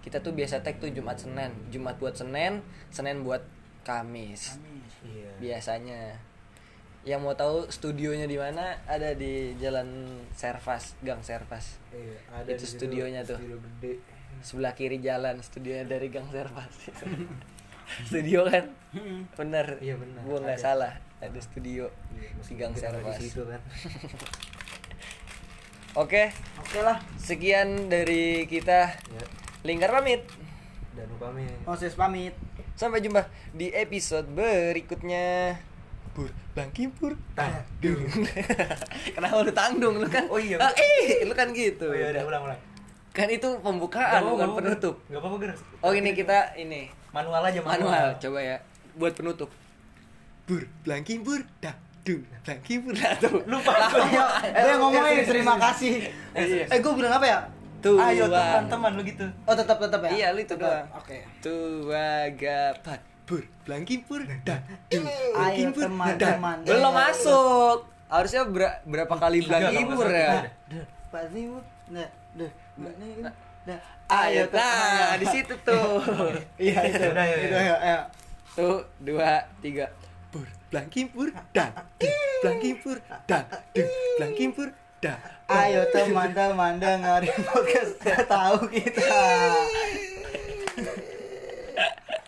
kita 0.04 0.20
tuh 0.20 0.36
biasa 0.36 0.60
tag 0.60 0.78
tuh 0.84 0.92
Jumat 0.92 1.16
Senin. 1.16 1.56
Jumat 1.72 1.96
buat 1.96 2.14
Senin 2.14 2.60
Senin 2.92 3.24
buat 3.24 3.42
Kamis. 3.88 4.60
Kamis. 4.60 4.94
iya. 5.08 5.32
Biasanya. 5.40 6.20
Yang 7.04 7.20
mau 7.20 7.36
tahu 7.36 7.68
studionya 7.68 8.28
di 8.28 8.40
mana? 8.40 8.80
Ada 8.88 9.16
di 9.16 9.56
Jalan 9.60 10.08
Servas 10.36 10.96
Gang 11.04 11.20
Servas. 11.20 11.80
Iya, 11.92 12.16
ada 12.32 12.48
Itu 12.48 12.64
situ, 12.64 12.84
studionya 12.84 13.24
tuh. 13.24 13.40
studio 13.40 13.60
gede. 13.60 13.94
Sebelah 14.44 14.74
kiri 14.76 15.00
jalan 15.00 15.40
studionya 15.40 15.88
dari 15.88 16.08
Gang 16.12 16.28
Servas. 16.32 16.72
Studio 18.08 18.48
kan? 18.48 18.72
Bener. 19.40 19.68
Iya, 19.84 20.00
benar. 20.00 20.24
gua 20.24 20.40
nggak 20.40 20.56
salah 20.58 20.96
ada 21.20 21.40
studio 21.40 21.92
Iya, 22.16 22.32
di 22.40 22.56
Gang 22.56 22.76
Servas 22.76 23.20
di 23.20 23.28
situ 23.28 23.44
kan. 23.44 23.60
Oke. 26.04 26.32
Oke 26.64 26.80
lah. 26.80 27.04
sekian 27.20 27.92
dari 27.92 28.48
kita. 28.48 28.96
Ya 28.96 29.43
lingkar 29.64 29.92
pamit 29.96 30.22
dan 30.94 31.08
upami 31.10 31.48
Moses 31.66 31.94
pamit. 31.98 32.36
Sampai 32.74 33.02
jumpa 33.02 33.26
di 33.54 33.70
episode 33.70 34.26
berikutnya. 34.30 35.58
Pur, 36.14 36.30
bangkimpur, 36.54 37.18
tangdung. 37.34 38.06
Kenapa 39.18 39.42
lu 39.42 39.54
tangdung 39.54 39.98
lu 39.98 40.06
kan? 40.06 40.30
Oh 40.30 40.38
iya. 40.38 40.62
Ah, 40.62 40.70
eh, 40.78 41.26
lu 41.26 41.34
kan 41.34 41.50
gitu. 41.50 41.90
oh 41.90 41.98
iya 41.98 42.14
udah 42.14 42.24
ulang 42.30 42.44
ulang 42.46 42.60
Kan 43.14 43.30
itu 43.30 43.46
pembukaan 43.62 44.22
bukan 44.26 44.58
penutup. 44.58 45.02
nggak 45.10 45.22
apa-apa 45.22 45.36
Ger. 45.42 45.52
Oh 45.82 45.94
ini 45.94 46.14
kita 46.14 46.54
ini 46.58 46.90
manual 47.10 47.42
aja 47.42 47.62
manual. 47.62 48.14
Coba 48.22 48.40
ya 48.42 48.58
buat 48.94 49.14
penutup. 49.18 49.50
Pur, 50.46 50.62
bangkimpur, 50.86 51.42
tangdung. 51.58 52.22
Bangkimpur, 52.46 52.94
tangdung. 52.94 53.42
lupa 53.50 53.74
Ayo, 53.98 54.26
dia 54.54 54.76
ngomongin 54.78 55.26
terima 55.26 55.56
kasih. 55.58 56.10
Iya. 56.38 56.70
Eh, 56.70 56.78
gue 56.78 56.94
bilang 56.94 57.18
apa 57.18 57.26
ya? 57.26 57.40
Tuh, 57.84 58.00
ayo 58.00 58.32
teman-teman 58.32 58.92
lu 58.96 59.04
gitu 59.04 59.28
Oh, 59.44 59.52
tetap 59.52 59.76
tetap 59.76 60.00
ya. 60.08 60.12
Iya, 60.16 60.28
lu 60.32 60.40
itu 60.40 60.56
Tetap. 60.56 60.64
doang. 60.64 60.88
Oke. 60.96 61.18
Tua 61.44 62.32
gapat 62.32 63.00
pur 63.24 63.44
blankimpur 63.64 64.24
dan 64.48 64.60
Ayo, 65.36 65.68
teman-teman. 65.72 66.64
belum 66.64 66.94
masuk 66.96 67.88
harusnya 68.08 68.44
ber- 68.48 68.80
berapa 68.84 69.16
kali 69.16 69.44
nggak 69.44 69.60
ya. 69.68 70.44
Pasti 71.12 71.42
nah, 71.92 72.08
deh. 72.36 72.52
Nah, 73.64 73.80
ayo 74.28 74.44
nah 74.52 75.16
di 75.16 75.28
situ 75.28 75.56
tuh 75.64 76.04
Iya, 76.60 76.80
itu. 76.84 77.04
Udah, 77.12 77.26
ya. 77.80 78.00
tuh 78.54 78.84
dua 79.00 79.40
tiga 79.64 79.88
pur 80.30 80.44
blankimpur 80.68 81.32
dan 81.56 81.72
blankimpur 82.44 83.00
dan 83.24 83.44
blankimpur 84.20 84.68
ada. 85.04 85.20
Ayo 85.52 85.84
teman-teman 85.92 86.80
dengerin 86.80 87.44
podcast 87.44 88.00
tahu 88.24 88.72
kita. 88.72 89.04